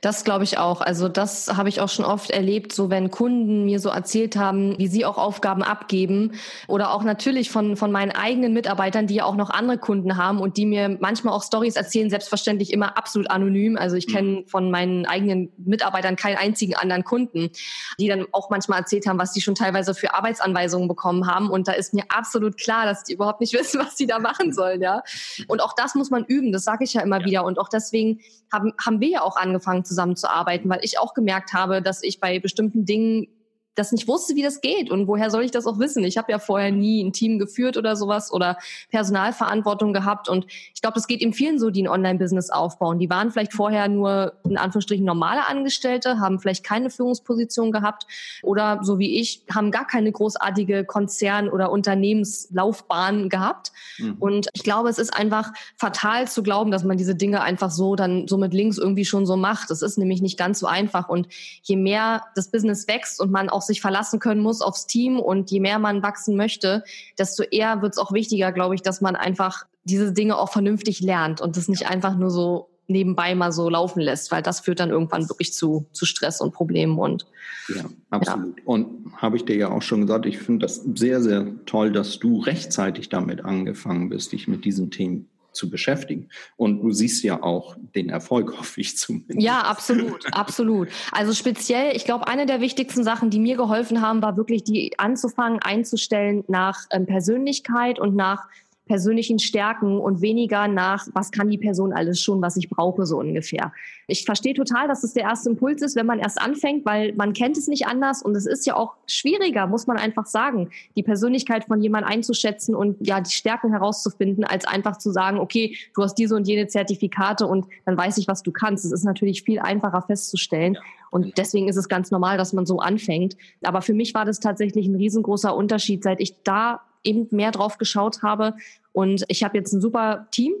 das 0.00 0.24
glaube 0.24 0.44
ich 0.44 0.58
auch. 0.58 0.80
Also 0.80 1.08
das 1.08 1.56
habe 1.56 1.68
ich 1.68 1.80
auch 1.80 1.88
schon 1.88 2.04
oft 2.04 2.30
erlebt, 2.30 2.72
so 2.72 2.90
wenn 2.90 3.10
Kunden 3.10 3.64
mir 3.64 3.80
so 3.80 3.88
erzählt 3.88 4.36
haben, 4.36 4.78
wie 4.78 4.88
sie 4.88 5.04
auch 5.04 5.18
Aufgaben 5.18 5.62
abgeben 5.62 6.32
oder 6.68 6.92
auch 6.92 7.02
natürlich 7.02 7.50
von, 7.50 7.76
von 7.76 7.92
meinen 7.92 8.12
eigenen 8.12 8.52
Mitarbeitern, 8.52 9.06
die 9.06 9.16
ja 9.16 9.24
auch 9.24 9.36
noch 9.36 9.50
andere 9.50 9.78
Kunden 9.78 10.16
haben 10.16 10.40
und 10.40 10.56
die 10.56 10.66
mir 10.66 10.96
manchmal 11.00 11.34
auch 11.34 11.42
Stories 11.42 11.76
erzählen, 11.76 12.10
selbstverständlich 12.10 12.72
immer 12.72 12.96
absolut 12.96 13.30
anonym. 13.30 13.76
Also 13.76 13.96
ich 13.96 14.06
kenne 14.06 14.28
mhm. 14.28 14.46
von 14.46 14.70
meinen 14.70 15.06
eigenen 15.06 15.52
Mitarbeitern 15.58 16.16
keinen 16.16 16.36
einzigen 16.36 16.74
anderen 16.74 17.04
Kunden, 17.04 17.50
die 17.98 18.08
dann 18.08 18.26
auch 18.32 18.50
manchmal 18.50 18.80
erzählt 18.80 19.06
haben, 19.06 19.18
was 19.18 19.32
die 19.32 19.40
schon 19.40 19.54
teilweise 19.54 19.94
für 19.94 20.14
Arbeitsanweisungen 20.14 20.88
bekommen 20.88 21.26
haben. 21.26 21.50
Und 21.50 21.68
da 21.68 21.72
ist 21.72 21.94
mir 21.94 22.04
absolut 22.08 22.56
klar, 22.56 22.84
dass 22.86 23.04
die 23.04 23.14
überhaupt 23.14 23.40
nicht 23.40 23.52
wissen, 23.58 23.80
was 23.80 23.96
sie 23.96 24.06
da 24.06 24.18
machen 24.18 24.52
sollen. 24.52 24.80
Ja. 24.80 25.02
Und 25.48 25.62
auch 25.62 25.74
das 25.74 25.94
muss 25.94 26.10
man 26.10 26.24
üben, 26.24 26.52
das 26.52 26.64
sage 26.64 26.84
ich 26.84 26.94
ja 26.94 27.02
immer 27.02 27.20
ja. 27.20 27.26
wieder. 27.26 27.44
Und 27.44 27.58
auch 27.58 27.68
deswegen 27.68 28.20
haben, 28.52 28.72
haben 28.84 29.00
wir 29.00 29.08
ja 29.08 29.22
auch 29.22 29.36
angefangen 29.36 29.65
zusammenzuarbeiten, 29.84 30.70
weil 30.70 30.80
ich 30.82 30.98
auch 30.98 31.14
gemerkt 31.14 31.52
habe, 31.52 31.82
dass 31.82 32.02
ich 32.02 32.20
bei 32.20 32.38
bestimmten 32.38 32.84
Dingen 32.84 33.28
das 33.76 33.92
nicht 33.92 34.08
wusste, 34.08 34.34
wie 34.34 34.42
das 34.42 34.60
geht. 34.60 34.90
Und 34.90 35.06
woher 35.06 35.30
soll 35.30 35.44
ich 35.44 35.50
das 35.50 35.66
auch 35.66 35.78
wissen? 35.78 36.02
Ich 36.02 36.16
habe 36.16 36.32
ja 36.32 36.38
vorher 36.38 36.72
nie 36.72 37.04
ein 37.04 37.12
Team 37.12 37.38
geführt 37.38 37.76
oder 37.76 37.94
sowas 37.94 38.32
oder 38.32 38.58
Personalverantwortung 38.90 39.92
gehabt. 39.92 40.28
Und 40.28 40.46
ich 40.74 40.80
glaube, 40.80 40.94
das 40.94 41.06
geht 41.06 41.20
eben 41.20 41.32
vielen 41.32 41.58
so, 41.58 41.70
die 41.70 41.82
ein 41.82 41.88
Online-Business 41.88 42.50
aufbauen. 42.50 42.98
Die 42.98 43.10
waren 43.10 43.30
vielleicht 43.30 43.52
vorher 43.52 43.88
nur 43.88 44.32
in 44.44 44.56
Anführungsstrichen 44.56 45.04
normale 45.04 45.46
Angestellte, 45.46 46.18
haben 46.18 46.40
vielleicht 46.40 46.64
keine 46.64 46.90
Führungsposition 46.90 47.70
gehabt 47.70 48.06
oder 48.42 48.80
so 48.82 48.98
wie 48.98 49.20
ich, 49.20 49.42
haben 49.54 49.70
gar 49.70 49.86
keine 49.86 50.10
großartige 50.10 50.84
Konzern- 50.84 51.50
oder 51.50 51.70
Unternehmenslaufbahn 51.70 53.28
gehabt. 53.28 53.72
Mhm. 53.98 54.16
Und 54.18 54.48
ich 54.54 54.62
glaube, 54.62 54.88
es 54.88 54.98
ist 54.98 55.14
einfach 55.14 55.52
fatal 55.76 56.26
zu 56.28 56.42
glauben, 56.42 56.70
dass 56.70 56.84
man 56.84 56.96
diese 56.96 57.14
Dinge 57.14 57.42
einfach 57.42 57.70
so 57.70 57.94
dann 57.94 58.26
so 58.26 58.38
mit 58.38 58.54
links 58.54 58.78
irgendwie 58.78 59.04
schon 59.04 59.26
so 59.26 59.36
macht. 59.36 59.70
Das 59.70 59.82
ist 59.82 59.98
nämlich 59.98 60.22
nicht 60.22 60.38
ganz 60.38 60.60
so 60.60 60.66
einfach. 60.66 61.10
Und 61.10 61.28
je 61.62 61.76
mehr 61.76 62.22
das 62.34 62.50
Business 62.50 62.88
wächst 62.88 63.20
und 63.20 63.30
man 63.30 63.50
auch 63.50 63.65
sich 63.66 63.80
verlassen 63.80 64.18
können 64.18 64.40
muss 64.40 64.62
aufs 64.62 64.86
Team 64.86 65.18
und 65.18 65.50
je 65.50 65.60
mehr 65.60 65.78
man 65.78 66.02
wachsen 66.02 66.36
möchte, 66.36 66.84
desto 67.18 67.42
eher 67.42 67.82
wird 67.82 67.92
es 67.92 67.98
auch 67.98 68.12
wichtiger, 68.12 68.52
glaube 68.52 68.74
ich, 68.74 68.82
dass 68.82 69.00
man 69.00 69.16
einfach 69.16 69.66
diese 69.84 70.12
Dinge 70.12 70.36
auch 70.36 70.50
vernünftig 70.50 71.00
lernt 71.00 71.40
und 71.40 71.56
das 71.56 71.68
nicht 71.68 71.88
einfach 71.88 72.16
nur 72.16 72.30
so 72.30 72.68
nebenbei 72.88 73.34
mal 73.34 73.52
so 73.52 73.68
laufen 73.68 74.00
lässt, 74.00 74.30
weil 74.30 74.42
das 74.42 74.60
führt 74.60 74.80
dann 74.80 74.90
irgendwann 74.90 75.28
wirklich 75.28 75.52
zu, 75.52 75.86
zu 75.92 76.06
Stress 76.06 76.40
und 76.40 76.52
Problemen 76.52 76.98
und 76.98 77.26
ja, 77.68 77.84
absolut. 78.10 78.58
Ja. 78.58 78.62
Und 78.64 79.12
habe 79.16 79.36
ich 79.36 79.44
dir 79.44 79.56
ja 79.56 79.70
auch 79.70 79.82
schon 79.82 80.02
gesagt, 80.02 80.26
ich 80.26 80.38
finde 80.38 80.66
das 80.66 80.76
sehr, 80.94 81.20
sehr 81.20 81.46
toll, 81.66 81.90
dass 81.90 82.18
du 82.18 82.40
rechtzeitig 82.40 83.08
damit 83.08 83.44
angefangen 83.44 84.08
bist, 84.08 84.32
dich 84.32 84.46
mit 84.46 84.64
diesen 84.64 84.90
Themen 84.90 85.28
zu 85.56 85.70
beschäftigen. 85.70 86.28
Und 86.56 86.82
du 86.82 86.92
siehst 86.92 87.24
ja 87.24 87.42
auch 87.42 87.76
den 87.94 88.08
Erfolg, 88.08 88.52
hoffe 88.58 88.80
ich 88.80 88.96
zumindest. 88.96 89.40
Ja, 89.40 89.62
absolut, 89.62 90.32
absolut. 90.32 90.88
Also 91.12 91.32
speziell, 91.32 91.96
ich 91.96 92.04
glaube, 92.04 92.28
eine 92.28 92.46
der 92.46 92.60
wichtigsten 92.60 93.02
Sachen, 93.02 93.30
die 93.30 93.40
mir 93.40 93.56
geholfen 93.56 94.00
haben, 94.00 94.22
war 94.22 94.36
wirklich 94.36 94.62
die 94.64 94.98
anzufangen, 94.98 95.60
einzustellen 95.60 96.44
nach 96.48 96.86
ähm, 96.90 97.06
Persönlichkeit 97.06 97.98
und 97.98 98.14
nach 98.14 98.48
persönlichen 98.86 99.38
Stärken 99.38 99.98
und 99.98 100.20
weniger 100.20 100.68
nach, 100.68 101.06
was 101.12 101.32
kann 101.32 101.50
die 101.50 101.58
Person 101.58 101.92
alles 101.92 102.20
schon, 102.20 102.40
was 102.40 102.56
ich 102.56 102.70
brauche, 102.70 103.04
so 103.04 103.18
ungefähr. 103.18 103.72
Ich 104.06 104.24
verstehe 104.24 104.54
total, 104.54 104.86
dass 104.86 105.02
es 105.02 105.12
der 105.12 105.24
erste 105.24 105.50
Impuls 105.50 105.82
ist, 105.82 105.96
wenn 105.96 106.06
man 106.06 106.20
erst 106.20 106.40
anfängt, 106.40 106.86
weil 106.86 107.12
man 107.14 107.32
kennt 107.32 107.56
es 107.56 107.66
nicht 107.66 107.86
anders 107.86 108.22
und 108.22 108.36
es 108.36 108.46
ist 108.46 108.64
ja 108.64 108.76
auch 108.76 108.94
schwieriger, 109.06 109.66
muss 109.66 109.88
man 109.88 109.96
einfach 109.96 110.26
sagen, 110.26 110.70
die 110.94 111.02
Persönlichkeit 111.02 111.64
von 111.64 111.82
jemandem 111.82 112.12
einzuschätzen 112.12 112.74
und 112.74 113.04
ja, 113.04 113.20
die 113.20 113.32
Stärken 113.32 113.70
herauszufinden, 113.70 114.44
als 114.44 114.64
einfach 114.64 114.98
zu 114.98 115.10
sagen, 115.10 115.38
okay, 115.38 115.76
du 115.94 116.02
hast 116.02 116.14
diese 116.14 116.36
und 116.36 116.46
jene 116.46 116.68
Zertifikate 116.68 117.46
und 117.46 117.66
dann 117.84 117.98
weiß 117.98 118.18
ich, 118.18 118.28
was 118.28 118.42
du 118.44 118.52
kannst. 118.52 118.84
Es 118.84 118.92
ist 118.92 119.04
natürlich 119.04 119.42
viel 119.42 119.58
einfacher 119.58 120.02
festzustellen. 120.02 120.74
Ja. 120.74 120.80
Und 121.10 121.22
genau. 121.22 121.34
deswegen 121.36 121.68
ist 121.68 121.76
es 121.76 121.88
ganz 121.88 122.10
normal, 122.10 122.36
dass 122.36 122.52
man 122.52 122.66
so 122.66 122.78
anfängt. 122.78 123.36
Aber 123.62 123.82
für 123.82 123.94
mich 123.94 124.14
war 124.14 124.24
das 124.24 124.38
tatsächlich 124.38 124.86
ein 124.86 124.96
riesengroßer 124.96 125.54
Unterschied, 125.56 126.02
seit 126.04 126.20
ich 126.20 126.42
da 126.44 126.82
eben 127.06 127.28
mehr 127.30 127.52
drauf 127.52 127.78
geschaut 127.78 128.22
habe. 128.22 128.54
Und 128.92 129.24
ich 129.28 129.42
habe 129.42 129.56
jetzt 129.56 129.72
ein 129.72 129.80
super 129.80 130.28
Team. 130.30 130.52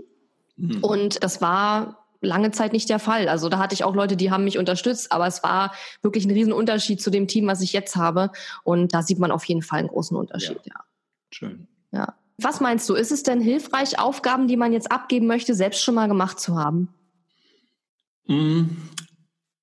Mhm. 0.56 0.82
Und 0.82 1.22
das 1.22 1.40
war 1.40 2.06
lange 2.20 2.50
Zeit 2.50 2.72
nicht 2.72 2.88
der 2.88 2.98
Fall. 2.98 3.28
Also 3.28 3.48
da 3.48 3.58
hatte 3.58 3.74
ich 3.74 3.84
auch 3.84 3.94
Leute, 3.94 4.16
die 4.16 4.30
haben 4.30 4.44
mich 4.44 4.58
unterstützt, 4.58 5.12
aber 5.12 5.26
es 5.26 5.42
war 5.42 5.72
wirklich 6.02 6.24
ein 6.24 6.30
Riesenunterschied 6.30 7.00
zu 7.00 7.10
dem 7.10 7.28
Team, 7.28 7.46
was 7.46 7.60
ich 7.60 7.72
jetzt 7.72 7.96
habe. 7.96 8.30
Und 8.64 8.94
da 8.94 9.02
sieht 9.02 9.18
man 9.18 9.30
auf 9.30 9.44
jeden 9.44 9.62
Fall 9.62 9.80
einen 9.80 9.88
großen 9.88 10.16
Unterschied, 10.16 10.60
ja. 10.64 10.74
ja. 10.74 10.84
Schön. 11.30 11.68
Ja. 11.92 12.14
Was 12.38 12.60
meinst 12.60 12.88
du, 12.88 12.94
ist 12.94 13.12
es 13.12 13.22
denn 13.22 13.40
hilfreich, 13.40 13.98
Aufgaben, 13.98 14.46
die 14.48 14.56
man 14.56 14.72
jetzt 14.72 14.90
abgeben 14.90 15.26
möchte, 15.26 15.54
selbst 15.54 15.82
schon 15.82 15.94
mal 15.94 16.08
gemacht 16.08 16.38
zu 16.38 16.56
haben? 16.56 16.88
Mm, 18.26 18.64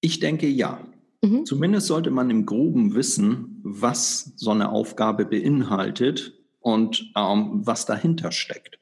ich 0.01 0.19
denke 0.19 0.47
ja. 0.47 0.79
Mhm. 1.21 1.45
Zumindest 1.45 1.87
sollte 1.87 2.11
man 2.11 2.29
im 2.29 2.45
Groben 2.45 2.95
wissen, 2.95 3.61
was 3.63 4.33
so 4.35 4.51
eine 4.51 4.69
Aufgabe 4.69 5.25
beinhaltet 5.25 6.33
und 6.63 7.11
ähm, 7.15 7.61
was 7.65 7.85
dahinter 7.85 8.31
steckt. 8.31 8.79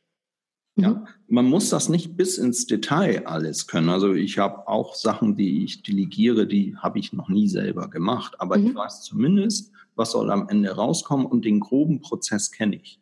Mhm. 0.75 0.83
Ja, 0.83 1.05
man 1.27 1.45
muss 1.45 1.69
das 1.69 1.89
nicht 1.89 2.15
bis 2.15 2.37
ins 2.37 2.67
Detail 2.67 3.25
alles 3.25 3.67
können. 3.67 3.89
Also 3.89 4.13
ich 4.13 4.37
habe 4.37 4.67
auch 4.67 4.95
Sachen, 4.95 5.35
die 5.35 5.63
ich 5.63 5.81
delegiere, 5.81 6.47
die 6.47 6.77
habe 6.77 6.99
ich 6.99 7.11
noch 7.11 7.27
nie 7.27 7.49
selber 7.49 7.89
gemacht. 7.89 8.39
Aber 8.39 8.57
mhm. 8.57 8.67
ich 8.67 8.75
weiß 8.75 9.01
zumindest, 9.01 9.71
was 9.95 10.11
soll 10.11 10.31
am 10.31 10.47
Ende 10.47 10.71
rauskommen 10.71 11.25
und 11.25 11.43
den 11.43 11.59
groben 11.59 12.01
Prozess 12.01 12.51
kenne 12.51 12.77
ich. 12.77 12.99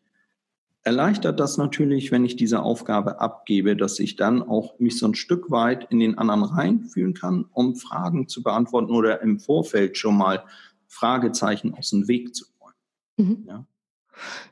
Erleichtert 0.81 1.41
das 1.41 1.57
natürlich, 1.57 2.09
wenn 2.11 2.23
ich 2.23 2.37
diese 2.37 2.61
Aufgabe 2.63 3.19
abgebe, 3.19 3.75
dass 3.75 3.99
ich 3.99 4.15
dann 4.15 4.41
auch 4.41 4.79
mich 4.79 4.97
so 4.97 5.07
ein 5.07 5.13
Stück 5.13 5.51
weit 5.51 5.91
in 5.91 5.99
den 5.99 6.17
anderen 6.17 6.45
reinfühlen 6.45 7.13
kann, 7.13 7.45
um 7.51 7.75
Fragen 7.75 8.29
zu 8.29 8.41
beantworten 8.41 8.91
oder 8.91 9.21
im 9.21 9.39
Vorfeld 9.39 9.97
schon 9.97 10.17
mal 10.17 10.45
Fragezeichen 10.87 11.73
aus 11.73 11.89
dem 11.89 12.07
Weg 12.07 12.33
zu 12.33 12.45
räumen. 12.61 12.75
Mhm. 13.17 13.45
Ja. 13.45 13.65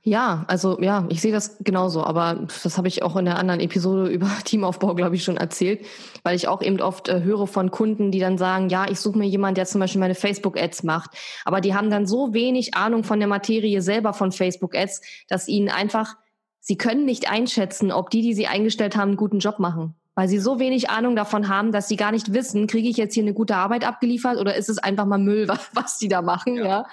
Ja, 0.04 0.46
also 0.48 0.80
ja, 0.82 1.06
ich 1.10 1.22
sehe 1.22 1.32
das 1.32 1.58
genauso, 1.60 2.04
aber 2.04 2.48
das 2.64 2.78
habe 2.78 2.88
ich 2.88 3.04
auch 3.04 3.16
in 3.16 3.26
der 3.26 3.38
anderen 3.38 3.60
Episode 3.60 4.08
über 4.12 4.30
Teamaufbau, 4.44 4.96
glaube 4.96 5.16
ich, 5.16 5.24
schon 5.24 5.38
erzählt, 5.38 5.86
weil 6.24 6.36
ich 6.36 6.48
auch 6.48 6.62
eben 6.62 6.80
oft 6.82 7.10
äh, 7.10 7.22
höre 7.22 7.48
von 7.48 7.72
Kunden, 7.72 8.12
die 8.12 8.20
dann 8.20 8.38
sagen, 8.38 8.70
ja, 8.70 8.90
ich 8.90 9.00
suche 9.00 9.18
mir 9.18 9.28
jemanden, 9.28 9.56
der 9.56 9.66
zum 9.66 9.82
Beispiel 9.82 10.00
meine 10.00 10.16
Facebook-Ads 10.16 10.84
macht, 10.84 11.12
aber 11.46 11.62
die 11.62 11.74
haben 11.74 11.90
dann 11.90 12.08
so 12.08 12.34
wenig 12.34 12.76
Ahnung 12.76 13.04
von 13.04 13.20
der 13.20 13.28
Materie 13.28 13.82
selber 13.82 14.14
von 14.14 14.32
Facebook-Ads, 14.32 15.02
dass 15.28 15.48
ihnen 15.48 15.70
einfach, 15.70 16.16
sie 16.60 16.78
können 16.78 17.06
nicht 17.06 17.30
einschätzen, 17.30 17.92
ob 17.92 18.10
die, 18.10 18.22
die 18.22 18.34
sie 18.34 18.48
eingestellt 18.48 18.96
haben, 18.96 19.10
einen 19.10 19.18
guten 19.18 19.40
Job 19.40 19.60
machen 19.60 19.96
weil 20.18 20.28
sie 20.28 20.40
so 20.40 20.58
wenig 20.58 20.90
Ahnung 20.90 21.16
davon 21.16 21.48
haben, 21.48 21.72
dass 21.72 21.88
sie 21.88 21.96
gar 21.96 22.12
nicht 22.12 22.34
wissen, 22.34 22.66
kriege 22.66 22.90
ich 22.90 22.98
jetzt 22.98 23.14
hier 23.14 23.22
eine 23.22 23.36
gute 23.36 23.56
Arbeit 23.56 23.86
abgeliefert 23.86 24.40
oder 24.40 24.56
ist 24.56 24.68
es 24.68 24.80
einfach 24.80 25.06
mal 25.06 25.20
Müll, 25.20 25.48
was, 25.48 25.70
was 25.74 26.00
die 26.00 26.08
da 26.08 26.24
machen, 26.24 26.56
ja. 26.56 26.66
ja? 26.66 26.86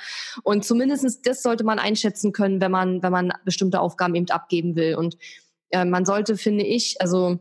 Und 0.42 0.66
zumindestens 0.66 1.22
das 1.22 1.42
sollte 1.42 1.64
man 1.64 1.78
einschätzen 1.78 2.32
können, 2.32 2.60
wenn 2.60 2.70
man, 2.70 3.02
wenn 3.02 3.12
man 3.12 3.32
bestimmte 3.46 3.80
Aufgaben 3.80 4.14
eben 4.14 4.28
abgeben 4.28 4.76
will. 4.76 4.96
Und 4.96 5.16
äh, 5.70 5.86
man 5.86 6.04
sollte, 6.04 6.36
finde 6.36 6.64
ich, 6.64 7.00
also 7.00 7.38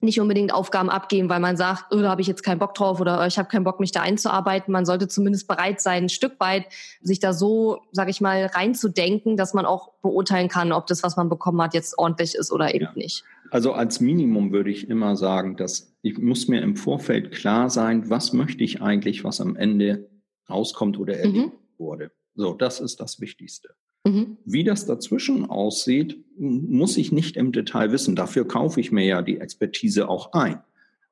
nicht 0.00 0.20
unbedingt 0.20 0.52
Aufgaben 0.52 0.90
abgeben, 0.90 1.28
weil 1.28 1.38
man 1.38 1.56
sagt, 1.56 1.92
oh, 1.92 2.00
da 2.00 2.10
habe 2.10 2.20
ich 2.20 2.26
jetzt 2.26 2.42
keinen 2.42 2.58
Bock 2.58 2.74
drauf 2.74 3.00
oder 3.00 3.20
oh, 3.20 3.24
ich 3.24 3.38
habe 3.38 3.48
keinen 3.48 3.64
Bock, 3.64 3.78
mich 3.78 3.92
da 3.92 4.00
einzuarbeiten. 4.00 4.72
Man 4.72 4.84
sollte 4.84 5.06
zumindest 5.06 5.46
bereit 5.46 5.80
sein, 5.80 6.04
ein 6.04 6.08
Stück 6.08 6.40
weit 6.40 6.66
sich 7.00 7.20
da 7.20 7.32
so, 7.32 7.82
sage 7.92 8.10
ich 8.10 8.20
mal, 8.20 8.46
reinzudenken, 8.46 9.36
dass 9.36 9.54
man 9.54 9.64
auch 9.64 9.92
beurteilen 10.02 10.48
kann, 10.48 10.72
ob 10.72 10.88
das, 10.88 11.04
was 11.04 11.16
man 11.16 11.28
bekommen 11.28 11.62
hat, 11.62 11.72
jetzt 11.72 11.96
ordentlich 11.98 12.34
ist 12.34 12.50
oder 12.50 12.74
eben 12.74 12.86
ja. 12.86 12.92
nicht. 12.96 13.24
Also 13.54 13.72
als 13.72 14.00
Minimum 14.00 14.50
würde 14.50 14.72
ich 14.72 14.90
immer 14.90 15.14
sagen, 15.14 15.56
dass 15.56 15.94
ich 16.02 16.18
muss 16.18 16.48
mir 16.48 16.60
im 16.60 16.74
Vorfeld 16.74 17.30
klar 17.30 17.70
sein, 17.70 18.10
was 18.10 18.32
möchte 18.32 18.64
ich 18.64 18.82
eigentlich, 18.82 19.22
was 19.22 19.40
am 19.40 19.54
Ende 19.54 20.10
rauskommt 20.50 20.98
oder 20.98 21.16
erlebt 21.16 21.52
mhm. 21.54 21.78
wurde. 21.78 22.10
So, 22.34 22.54
das 22.54 22.80
ist 22.80 22.98
das 22.98 23.20
Wichtigste. 23.20 23.68
Mhm. 24.04 24.38
Wie 24.44 24.64
das 24.64 24.86
dazwischen 24.86 25.48
aussieht, 25.48 26.24
muss 26.36 26.96
ich 26.96 27.12
nicht 27.12 27.36
im 27.36 27.52
Detail 27.52 27.92
wissen. 27.92 28.16
Dafür 28.16 28.48
kaufe 28.48 28.80
ich 28.80 28.90
mir 28.90 29.04
ja 29.04 29.22
die 29.22 29.38
Expertise 29.38 30.08
auch 30.08 30.32
ein. 30.32 30.58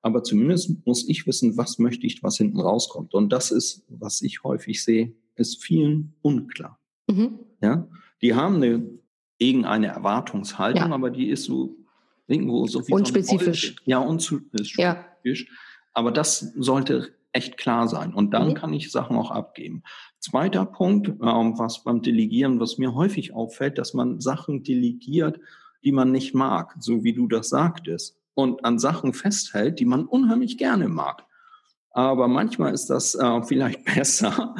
Aber 0.00 0.24
zumindest 0.24 0.84
muss 0.84 1.08
ich 1.08 1.28
wissen, 1.28 1.56
was 1.56 1.78
möchte 1.78 2.08
ich, 2.08 2.24
was 2.24 2.38
hinten 2.38 2.58
rauskommt. 2.58 3.14
Und 3.14 3.32
das 3.32 3.52
ist, 3.52 3.84
was 3.86 4.20
ich 4.20 4.42
häufig 4.42 4.82
sehe, 4.82 5.14
ist 5.36 5.62
vielen 5.62 6.14
unklar. 6.22 6.80
Mhm. 7.08 7.38
Ja, 7.62 7.86
die 8.20 8.34
haben 8.34 8.56
eine, 8.56 8.84
irgendeine 9.38 9.86
Erwartungshaltung, 9.86 10.88
ja. 10.88 10.92
aber 10.92 11.10
die 11.10 11.28
ist 11.28 11.44
so 11.44 11.76
irgendwo 12.26 12.66
so 12.66 12.86
wie 12.86 12.92
unspezifisch. 12.92 13.76
So 13.76 13.82
ja, 13.84 13.98
unspezifisch. 13.98 14.78
Ja. 14.78 15.04
Aber 15.92 16.10
das 16.10 16.52
sollte 16.56 17.14
echt 17.32 17.56
klar 17.56 17.88
sein. 17.88 18.14
Und 18.14 18.32
dann 18.32 18.50
mhm. 18.50 18.54
kann 18.54 18.72
ich 18.72 18.90
Sachen 18.90 19.16
auch 19.16 19.30
abgeben. 19.30 19.82
Zweiter 20.18 20.64
Punkt, 20.64 21.08
ähm, 21.08 21.58
was 21.58 21.82
beim 21.84 22.02
Delegieren, 22.02 22.60
was 22.60 22.78
mir 22.78 22.94
häufig 22.94 23.34
auffällt, 23.34 23.78
dass 23.78 23.94
man 23.94 24.20
Sachen 24.20 24.62
delegiert, 24.62 25.40
die 25.82 25.92
man 25.92 26.12
nicht 26.12 26.34
mag, 26.34 26.76
so 26.78 27.02
wie 27.02 27.12
du 27.12 27.26
das 27.26 27.48
sagtest, 27.48 28.18
und 28.34 28.64
an 28.64 28.78
Sachen 28.78 29.12
festhält, 29.12 29.80
die 29.80 29.84
man 29.84 30.06
unheimlich 30.06 30.58
gerne 30.58 30.88
mag. 30.88 31.26
Aber 31.90 32.28
manchmal 32.28 32.72
ist 32.72 32.86
das 32.86 33.14
äh, 33.14 33.42
vielleicht 33.42 33.84
besser, 33.96 34.54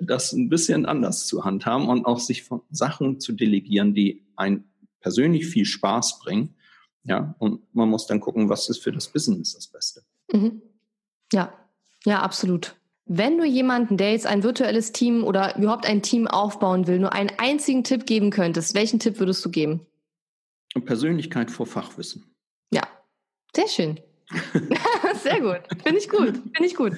das 0.00 0.32
ein 0.32 0.48
bisschen 0.48 0.86
anders 0.86 1.26
zu 1.26 1.44
handhaben 1.44 1.88
und 1.88 2.04
auch 2.04 2.20
sich 2.20 2.44
von 2.44 2.62
Sachen 2.70 3.18
zu 3.20 3.32
delegieren, 3.32 3.94
die 3.94 4.26
ein 4.36 4.64
persönlich 5.00 5.46
viel 5.46 5.64
Spaß 5.64 6.20
bringen. 6.20 6.54
Ja, 7.08 7.34
und 7.38 7.62
man 7.74 7.88
muss 7.88 8.06
dann 8.06 8.20
gucken, 8.20 8.48
was 8.48 8.68
ist 8.68 8.82
für 8.82 8.92
das 8.92 9.08
Business 9.08 9.54
das 9.54 9.66
Beste. 9.66 10.02
Mhm. 10.30 10.60
Ja, 11.32 11.52
ja, 12.04 12.20
absolut. 12.20 12.76
Wenn 13.06 13.38
du 13.38 13.44
jemanden, 13.44 13.96
der 13.96 14.12
jetzt 14.12 14.26
ein 14.26 14.42
virtuelles 14.42 14.92
Team 14.92 15.24
oder 15.24 15.56
überhaupt 15.56 15.86
ein 15.86 16.02
Team 16.02 16.26
aufbauen 16.26 16.86
will, 16.86 16.98
nur 16.98 17.14
einen 17.14 17.32
einzigen 17.38 17.82
Tipp 17.82 18.04
geben 18.04 18.30
könntest, 18.30 18.74
welchen 18.74 19.00
Tipp 19.00 19.18
würdest 19.18 19.42
du 19.44 19.50
geben? 19.50 19.86
Persönlichkeit 20.84 21.50
vor 21.50 21.66
Fachwissen. 21.66 22.24
Ja, 22.70 22.82
sehr 23.56 23.68
schön. 23.68 23.98
sehr 25.22 25.40
gut. 25.40 25.60
Finde 25.82 25.98
ich 25.98 26.08
gut. 26.08 26.34
Finde 26.54 26.64
ich 26.64 26.74
gut. 26.74 26.92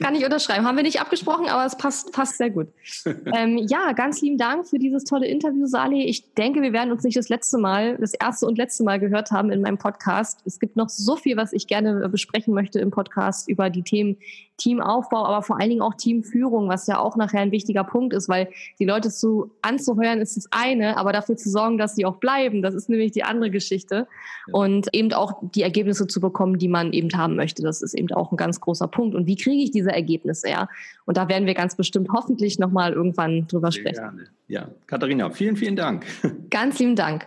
Kann 0.00 0.14
ich 0.14 0.24
unterschreiben. 0.24 0.66
Haben 0.66 0.76
wir 0.76 0.82
nicht 0.82 1.00
abgesprochen, 1.00 1.48
aber 1.48 1.66
es 1.66 1.76
passt, 1.76 2.12
passt 2.12 2.38
sehr 2.38 2.50
gut. 2.50 2.68
Ähm, 3.34 3.56
ja, 3.56 3.92
ganz 3.92 4.20
lieben 4.20 4.36
Dank 4.36 4.66
für 4.66 4.78
dieses 4.78 5.04
tolle 5.04 5.26
Interview, 5.26 5.66
Sali. 5.66 6.04
Ich 6.04 6.34
denke, 6.34 6.60
wir 6.60 6.72
werden 6.72 6.92
uns 6.92 7.02
nicht 7.02 7.16
das 7.16 7.28
letzte 7.28 7.56
Mal, 7.56 7.96
das 7.98 8.14
erste 8.14 8.46
und 8.46 8.58
letzte 8.58 8.84
Mal 8.84 8.98
gehört 8.98 9.30
haben 9.30 9.50
in 9.50 9.62
meinem 9.62 9.78
Podcast. 9.78 10.40
Es 10.44 10.60
gibt 10.60 10.76
noch 10.76 10.88
so 10.88 11.16
viel, 11.16 11.36
was 11.36 11.52
ich 11.52 11.66
gerne 11.66 12.08
besprechen 12.08 12.52
möchte 12.52 12.78
im 12.78 12.90
Podcast 12.90 13.48
über 13.48 13.70
die 13.70 13.82
Themen 13.82 14.16
Teamaufbau, 14.62 15.24
aber 15.24 15.42
vor 15.42 15.58
allen 15.58 15.70
Dingen 15.70 15.82
auch 15.82 15.94
Teamführung, 15.94 16.68
was 16.68 16.86
ja 16.86 16.98
auch 16.98 17.16
nachher 17.16 17.40
ein 17.40 17.50
wichtiger 17.50 17.84
Punkt 17.84 18.12
ist, 18.14 18.28
weil 18.28 18.48
die 18.78 18.84
Leute 18.84 19.10
zu 19.10 19.50
anzuheuern 19.62 20.20
ist 20.20 20.36
das 20.36 20.46
eine, 20.50 20.96
aber 20.98 21.12
dafür 21.12 21.36
zu 21.36 21.50
sorgen, 21.50 21.78
dass 21.78 21.94
sie 21.94 22.04
auch 22.04 22.16
bleiben, 22.16 22.62
das 22.62 22.74
ist 22.74 22.88
nämlich 22.88 23.12
die 23.12 23.24
andere 23.24 23.50
Geschichte. 23.50 24.06
Ja. 24.46 24.54
Und 24.54 24.88
eben 24.92 25.12
auch 25.12 25.38
die 25.54 25.62
Ergebnisse 25.62 26.06
zu 26.06 26.20
bekommen, 26.20 26.58
die 26.62 26.68
man 26.68 26.92
eben 26.92 27.10
haben 27.16 27.34
möchte, 27.34 27.60
das 27.62 27.82
ist 27.82 27.94
eben 27.94 28.10
auch 28.12 28.30
ein 28.30 28.36
ganz 28.36 28.60
großer 28.60 28.86
Punkt. 28.86 29.16
Und 29.16 29.26
wie 29.26 29.34
kriege 29.34 29.64
ich 29.64 29.72
diese 29.72 29.90
Ergebnisse, 29.90 30.48
ja? 30.48 30.68
Und 31.04 31.16
da 31.16 31.28
werden 31.28 31.46
wir 31.46 31.54
ganz 31.54 31.76
bestimmt 31.76 32.08
hoffentlich 32.12 32.60
nochmal 32.60 32.92
irgendwann 32.92 33.48
drüber 33.48 33.72
Sehr 33.72 33.80
sprechen. 33.80 34.00
Gerne. 34.00 34.24
Ja, 34.46 34.68
Katharina, 34.86 35.30
vielen, 35.30 35.56
vielen 35.56 35.74
Dank. 35.74 36.06
Ganz 36.50 36.78
lieben 36.78 36.94
Dank. 36.94 37.26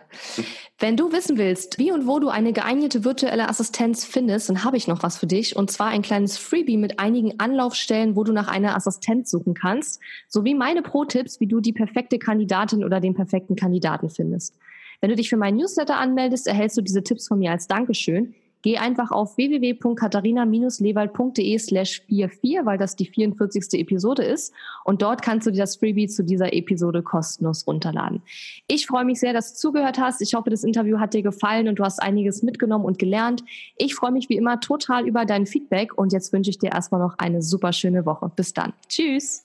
Wenn 0.80 0.96
du 0.96 1.12
wissen 1.12 1.38
willst, 1.38 1.80
wie 1.80 1.92
und 1.92 2.08
wo 2.08 2.20
du 2.20 2.30
eine 2.30 2.54
geeignete 2.54 3.04
virtuelle 3.04 3.50
Assistenz 3.50 4.06
findest, 4.06 4.48
dann 4.48 4.64
habe 4.64 4.78
ich 4.78 4.88
noch 4.88 5.04
was 5.04 5.18
für 5.18 5.28
dich. 5.28 5.56
Und 5.56 5.72
zwar 5.72 5.88
ein 5.88 6.02
kleines 6.02 6.38
Freebie 6.38 6.78
mit 6.78 7.00
einigen 7.00 7.40
Anlaufstellen, 7.40 8.16
wo 8.16 8.24
du 8.24 8.32
nach 8.32 8.48
einer 8.48 8.76
Assistenz 8.76 9.32
suchen 9.32 9.54
kannst, 9.54 10.00
sowie 10.30 10.54
meine 10.54 10.82
Pro-Tipps, 10.82 11.42
wie 11.42 11.48
du 11.48 11.60
die 11.60 11.74
perfekte 11.74 12.20
Kandidatin 12.20 12.86
oder 12.86 13.02
den 13.02 13.16
perfekten 13.16 13.56
Kandidaten 13.56 14.10
findest. 14.10 14.56
Wenn 15.02 15.10
du 15.10 15.16
dich 15.16 15.30
für 15.30 15.38
meinen 15.38 15.58
Newsletter 15.58 15.98
anmeldest, 15.98 16.48
erhältst 16.48 16.78
du 16.78 16.82
diese 16.82 17.04
Tipps 17.04 17.28
von 17.28 17.40
mir 17.40 17.52
als 17.52 17.68
Dankeschön. 17.68 18.34
Geh 18.66 18.78
einfach 18.80 19.12
auf 19.12 19.38
www.katharina-lewald.de 19.38 21.60
slash 21.60 22.02
44, 22.08 22.66
weil 22.66 22.80
das 22.80 22.96
die 22.96 23.06
44. 23.06 23.80
Episode 23.80 24.24
ist. 24.24 24.52
Und 24.84 25.04
dort 25.04 25.22
kannst 25.22 25.46
du 25.46 25.52
dir 25.52 25.60
das 25.60 25.76
Freebie 25.76 26.08
zu 26.08 26.24
dieser 26.24 26.52
Episode 26.52 27.04
kostenlos 27.04 27.68
runterladen. 27.68 28.24
Ich 28.68 28.88
freue 28.88 29.06
mich 29.06 29.20
sehr, 29.20 29.34
dass 29.34 29.54
du 29.54 29.60
zugehört 29.60 30.00
hast. 30.00 30.20
Ich 30.24 30.34
hoffe, 30.34 30.50
das 30.50 30.64
Interview 30.64 30.98
hat 30.98 31.14
dir 31.14 31.22
gefallen 31.22 31.68
und 31.68 31.78
du 31.78 31.84
hast 31.84 32.02
einiges 32.02 32.42
mitgenommen 32.42 32.86
und 32.86 32.98
gelernt. 32.98 33.44
Ich 33.78 33.94
freue 33.94 34.12
mich 34.12 34.30
wie 34.30 34.36
immer 34.36 34.60
total 34.60 35.08
über 35.08 35.26
dein 35.26 35.46
Feedback 35.46 35.96
und 35.96 36.12
jetzt 36.12 36.34
wünsche 36.34 36.50
ich 36.50 36.58
dir 36.58 36.72
erstmal 36.72 37.02
noch 37.02 37.20
eine 37.20 37.44
super 37.44 37.72
schöne 37.72 38.08
Woche. 38.08 38.32
Bis 38.36 38.56
dann. 38.56 38.74
Tschüss. 38.90 39.45